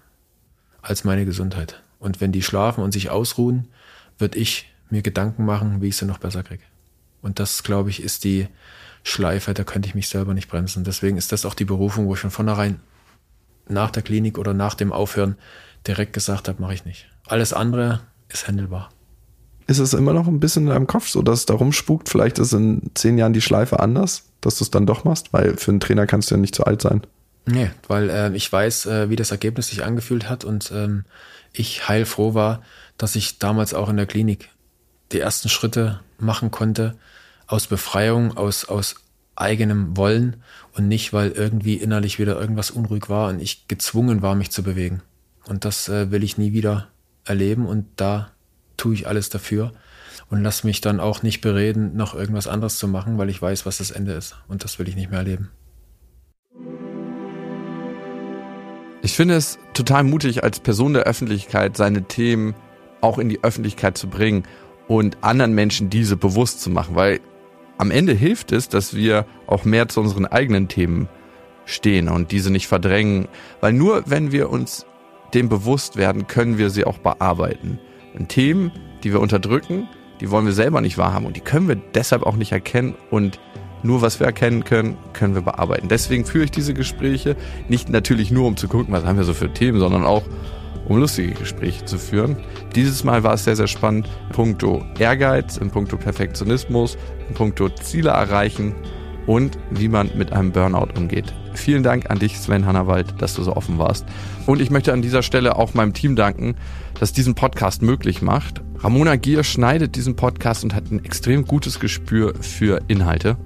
als 0.82 1.04
meine 1.04 1.24
Gesundheit. 1.24 1.84
Und 2.00 2.20
wenn 2.20 2.32
die 2.32 2.42
schlafen 2.42 2.82
und 2.82 2.90
sich 2.90 3.08
ausruhen, 3.08 3.68
würde 4.18 4.38
ich 4.38 4.72
mir 4.90 5.02
Gedanken 5.02 5.44
machen, 5.44 5.80
wie 5.80 5.86
ich 5.86 5.96
sie 5.96 6.04
noch 6.04 6.18
besser 6.18 6.42
kriege. 6.42 6.64
Und 7.22 7.38
das, 7.38 7.62
glaube 7.62 7.90
ich, 7.90 8.02
ist 8.02 8.24
die 8.24 8.48
Schleife, 9.04 9.54
da 9.54 9.62
könnte 9.62 9.88
ich 9.88 9.94
mich 9.94 10.08
selber 10.08 10.34
nicht 10.34 10.48
bremsen. 10.48 10.82
Deswegen 10.82 11.16
ist 11.16 11.30
das 11.30 11.46
auch 11.46 11.54
die 11.54 11.64
Berufung, 11.64 12.08
wo 12.08 12.14
ich 12.14 12.20
von 12.20 12.32
vornherein 12.32 12.80
nach 13.68 13.92
der 13.92 14.02
Klinik 14.02 14.36
oder 14.36 14.52
nach 14.52 14.74
dem 14.74 14.92
Aufhören 14.92 15.36
direkt 15.86 16.12
gesagt 16.12 16.48
habe, 16.48 16.60
mache 16.60 16.74
ich 16.74 16.84
nicht. 16.84 17.06
Alles 17.28 17.52
andere 17.52 18.00
ist 18.28 18.48
handelbar. 18.48 18.90
Ist 19.66 19.78
es 19.78 19.94
immer 19.94 20.12
noch 20.12 20.28
ein 20.28 20.40
bisschen 20.40 20.64
in 20.64 20.70
deinem 20.70 20.86
Kopf 20.86 21.08
so, 21.08 21.22
dass 21.22 21.40
es 21.40 21.46
da 21.46 21.54
rumspukt? 21.54 22.08
Vielleicht 22.08 22.38
ist 22.38 22.52
in 22.52 22.90
zehn 22.94 23.18
Jahren 23.18 23.32
die 23.32 23.40
Schleife 23.40 23.80
anders, 23.80 24.24
dass 24.40 24.58
du 24.58 24.64
es 24.64 24.70
dann 24.70 24.86
doch 24.86 25.04
machst, 25.04 25.32
weil 25.32 25.56
für 25.56 25.72
einen 25.72 25.80
Trainer 25.80 26.06
kannst 26.06 26.30
du 26.30 26.36
ja 26.36 26.40
nicht 26.40 26.54
zu 26.54 26.64
alt 26.64 26.82
sein. 26.82 27.02
Nee, 27.46 27.70
weil 27.88 28.10
äh, 28.10 28.34
ich 28.34 28.50
weiß, 28.50 28.86
äh, 28.86 29.10
wie 29.10 29.16
das 29.16 29.30
Ergebnis 29.30 29.68
sich 29.68 29.84
angefühlt 29.84 30.28
hat 30.28 30.44
und 30.44 30.72
ähm, 30.74 31.04
ich 31.52 31.88
heilfroh 31.88 32.34
war, 32.34 32.62
dass 32.98 33.16
ich 33.16 33.38
damals 33.38 33.74
auch 33.74 33.88
in 33.88 33.96
der 33.96 34.06
Klinik 34.06 34.50
die 35.12 35.20
ersten 35.20 35.48
Schritte 35.48 36.00
machen 36.18 36.50
konnte 36.50 36.96
aus 37.46 37.68
Befreiung, 37.68 38.36
aus, 38.36 38.64
aus 38.64 38.96
eigenem 39.36 39.96
Wollen 39.96 40.42
und 40.72 40.88
nicht, 40.88 41.12
weil 41.12 41.30
irgendwie 41.30 41.74
innerlich 41.74 42.18
wieder 42.18 42.40
irgendwas 42.40 42.70
unruhig 42.70 43.08
war 43.08 43.28
und 43.28 43.40
ich 43.40 43.68
gezwungen 43.68 44.22
war, 44.22 44.34
mich 44.34 44.50
zu 44.50 44.62
bewegen. 44.62 45.02
Und 45.46 45.64
das 45.64 45.88
äh, 45.88 46.10
will 46.10 46.24
ich 46.24 46.38
nie 46.38 46.52
wieder 46.52 46.88
erleben 47.24 47.66
und 47.66 47.86
da 47.96 48.32
tue 48.76 48.94
ich 48.94 49.06
alles 49.06 49.28
dafür 49.28 49.72
und 50.30 50.42
lass 50.42 50.64
mich 50.64 50.80
dann 50.80 51.00
auch 51.00 51.22
nicht 51.22 51.40
bereden, 51.40 51.96
noch 51.96 52.14
irgendwas 52.14 52.48
anderes 52.48 52.78
zu 52.78 52.88
machen, 52.88 53.18
weil 53.18 53.30
ich 53.30 53.40
weiß, 53.40 53.66
was 53.66 53.78
das 53.78 53.90
Ende 53.90 54.12
ist. 54.12 54.36
Und 54.48 54.64
das 54.64 54.78
will 54.78 54.88
ich 54.88 54.96
nicht 54.96 55.10
mehr 55.10 55.20
erleben. 55.20 55.50
Ich 59.02 59.12
finde 59.12 59.36
es 59.36 59.58
total 59.72 60.02
mutig, 60.02 60.42
als 60.42 60.58
Person 60.58 60.92
der 60.92 61.04
Öffentlichkeit 61.04 61.76
seine 61.76 62.02
Themen 62.02 62.54
auch 63.00 63.18
in 63.18 63.28
die 63.28 63.44
Öffentlichkeit 63.44 63.96
zu 63.96 64.08
bringen 64.08 64.44
und 64.88 65.18
anderen 65.20 65.54
Menschen 65.54 65.90
diese 65.90 66.16
bewusst 66.16 66.60
zu 66.60 66.70
machen, 66.70 66.96
weil 66.96 67.20
am 67.78 67.90
Ende 67.90 68.14
hilft 68.14 68.52
es, 68.52 68.68
dass 68.68 68.94
wir 68.94 69.26
auch 69.46 69.64
mehr 69.64 69.88
zu 69.88 70.00
unseren 70.00 70.26
eigenen 70.26 70.66
Themen 70.66 71.08
stehen 71.66 72.08
und 72.08 72.32
diese 72.32 72.50
nicht 72.50 72.66
verdrängen, 72.66 73.28
weil 73.60 73.72
nur 73.72 74.04
wenn 74.06 74.32
wir 74.32 74.50
uns 74.50 74.86
dem 75.34 75.48
bewusst 75.48 75.96
werden, 75.96 76.26
können 76.26 76.58
wir 76.58 76.70
sie 76.70 76.84
auch 76.84 76.98
bearbeiten. 76.98 77.78
Und 78.18 78.28
Themen, 78.28 78.72
die 79.04 79.12
wir 79.12 79.20
unterdrücken, 79.20 79.88
die 80.20 80.30
wollen 80.30 80.46
wir 80.46 80.52
selber 80.52 80.80
nicht 80.80 80.98
wahrhaben 80.98 81.26
und 81.26 81.36
die 81.36 81.40
können 81.40 81.68
wir 81.68 81.76
deshalb 81.76 82.22
auch 82.22 82.36
nicht 82.36 82.52
erkennen 82.52 82.94
und 83.10 83.38
nur 83.82 84.02
was 84.02 84.18
wir 84.18 84.26
erkennen 84.26 84.64
können, 84.64 84.96
können 85.12 85.34
wir 85.34 85.42
bearbeiten. 85.42 85.88
Deswegen 85.88 86.24
führe 86.24 86.44
ich 86.44 86.50
diese 86.50 86.74
Gespräche 86.74 87.36
nicht 87.68 87.88
natürlich 87.88 88.30
nur, 88.30 88.46
um 88.46 88.56
zu 88.56 88.68
gucken, 88.68 88.92
was 88.92 89.04
haben 89.04 89.18
wir 89.18 89.24
so 89.24 89.34
für 89.34 89.52
Themen, 89.52 89.78
sondern 89.78 90.04
auch, 90.04 90.24
um 90.88 90.98
lustige 90.98 91.32
Gespräche 91.32 91.84
zu 91.84 91.98
führen. 91.98 92.36
Dieses 92.74 93.04
Mal 93.04 93.22
war 93.22 93.34
es 93.34 93.44
sehr, 93.44 93.56
sehr 93.56 93.66
spannend. 93.66 94.08
In 94.28 94.34
puncto 94.34 94.84
Ehrgeiz, 94.98 95.56
in 95.58 95.70
puncto 95.70 95.96
Perfektionismus, 95.96 96.96
in 97.28 97.34
puncto 97.34 97.68
Ziele 97.68 98.10
erreichen 98.10 98.74
und 99.26 99.58
wie 99.70 99.88
man 99.88 100.10
mit 100.16 100.32
einem 100.32 100.52
Burnout 100.52 100.88
umgeht. 100.96 101.34
Vielen 101.54 101.82
Dank 101.82 102.10
an 102.10 102.18
dich, 102.18 102.38
Sven 102.38 102.66
Hannawald, 102.66 103.20
dass 103.20 103.34
du 103.34 103.42
so 103.42 103.56
offen 103.56 103.78
warst. 103.78 104.04
Und 104.46 104.60
ich 104.60 104.70
möchte 104.70 104.92
an 104.92 105.02
dieser 105.02 105.22
Stelle 105.22 105.56
auch 105.56 105.74
meinem 105.74 105.94
Team 105.94 106.16
danken, 106.16 106.56
das 107.00 107.12
diesen 107.12 107.34
Podcast 107.34 107.82
möglich 107.82 108.22
macht. 108.22 108.62
Ramona 108.78 109.16
Gier 109.16 109.42
schneidet 109.42 109.96
diesen 109.96 110.16
Podcast 110.16 110.64
und 110.64 110.74
hat 110.74 110.90
ein 110.90 111.04
extrem 111.04 111.46
gutes 111.46 111.80
Gespür 111.80 112.34
für 112.40 112.82
Inhalte. 112.88 113.36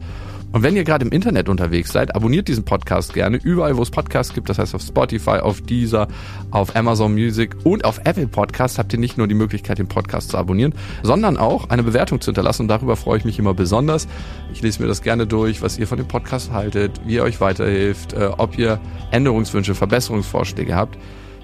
Und 0.53 0.65
wenn 0.65 0.75
ihr 0.75 0.83
gerade 0.83 1.05
im 1.05 1.13
Internet 1.13 1.49
unterwegs 1.49 1.93
seid, 1.93 2.15
abonniert 2.15 2.49
diesen 2.49 2.65
Podcast 2.65 3.15
gerne 3.15 3.37
überall, 3.37 3.77
wo 3.77 3.83
es 3.83 3.91
Podcasts 3.91 4.35
gibt. 4.35 4.49
Das 4.49 4.59
heißt 4.59 4.75
auf 4.75 4.83
Spotify, 4.83 5.39
auf 5.39 5.61
Deezer, 5.61 6.09
auf 6.51 6.75
Amazon 6.75 7.13
Music 7.13 7.55
und 7.63 7.85
auf 7.85 8.01
Apple 8.05 8.27
Podcasts 8.27 8.79
habt 8.79 8.93
ihr 8.93 8.99
nicht 8.99 9.17
nur 9.17 9.29
die 9.29 9.35
Möglichkeit, 9.35 9.79
den 9.79 9.87
Podcast 9.87 10.31
zu 10.31 10.39
abonnieren, 10.39 10.75
sondern 11.03 11.37
auch 11.37 11.71
eine 11.71 11.85
Bewertung 11.85 12.21
zu 12.21 12.31
hinterlassen. 12.31 12.63
Und 12.63 12.69
darüber 12.69 12.97
freue 12.97 13.19
ich 13.19 13.25
mich 13.25 13.39
immer 13.39 13.55
besonders. 13.55 14.09
Ich 14.53 14.61
lese 14.61 14.83
mir 14.83 14.89
das 14.89 15.03
gerne 15.03 15.27
durch, 15.27 15.63
was 15.63 15.79
ihr 15.79 15.87
von 15.87 15.99
dem 15.99 16.09
Podcast 16.09 16.51
haltet, 16.51 17.01
wie 17.07 17.15
ihr 17.15 17.23
euch 17.23 17.41
weiterhilft, 17.41 18.13
äh, 18.15 18.31
ob 18.37 18.59
ihr 18.59 18.81
Änderungswünsche, 19.13 19.77
Verbesserungsvorschläge 19.77 20.75
habt. 20.75 20.99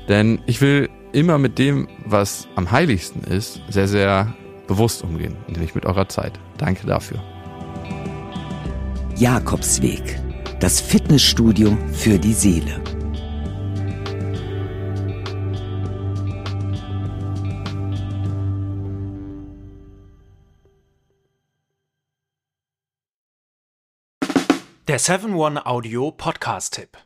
Denn 0.09 0.41
ich 0.47 0.61
will 0.61 0.89
immer 1.13 1.39
mit 1.39 1.59
dem, 1.59 1.87
was 2.05 2.49
am 2.57 2.73
heiligsten 2.73 3.23
ist, 3.23 3.61
sehr, 3.69 3.87
sehr 3.87 4.35
bewusst 4.67 5.05
umgehen, 5.05 5.37
nämlich 5.47 5.75
mit 5.75 5.87
eurer 5.87 6.09
Zeit. 6.09 6.39
Danke 6.59 6.87
dafür. 6.87 7.36
Jakobsweg. 9.19 10.21
Das 10.61 10.79
Fitnessstudio 10.79 11.75
für 11.91 12.19
die 12.19 12.35
Seele. 12.35 12.83
Der 24.87 25.01
7-One-Audio-Podcast-Tipp. 25.01 27.06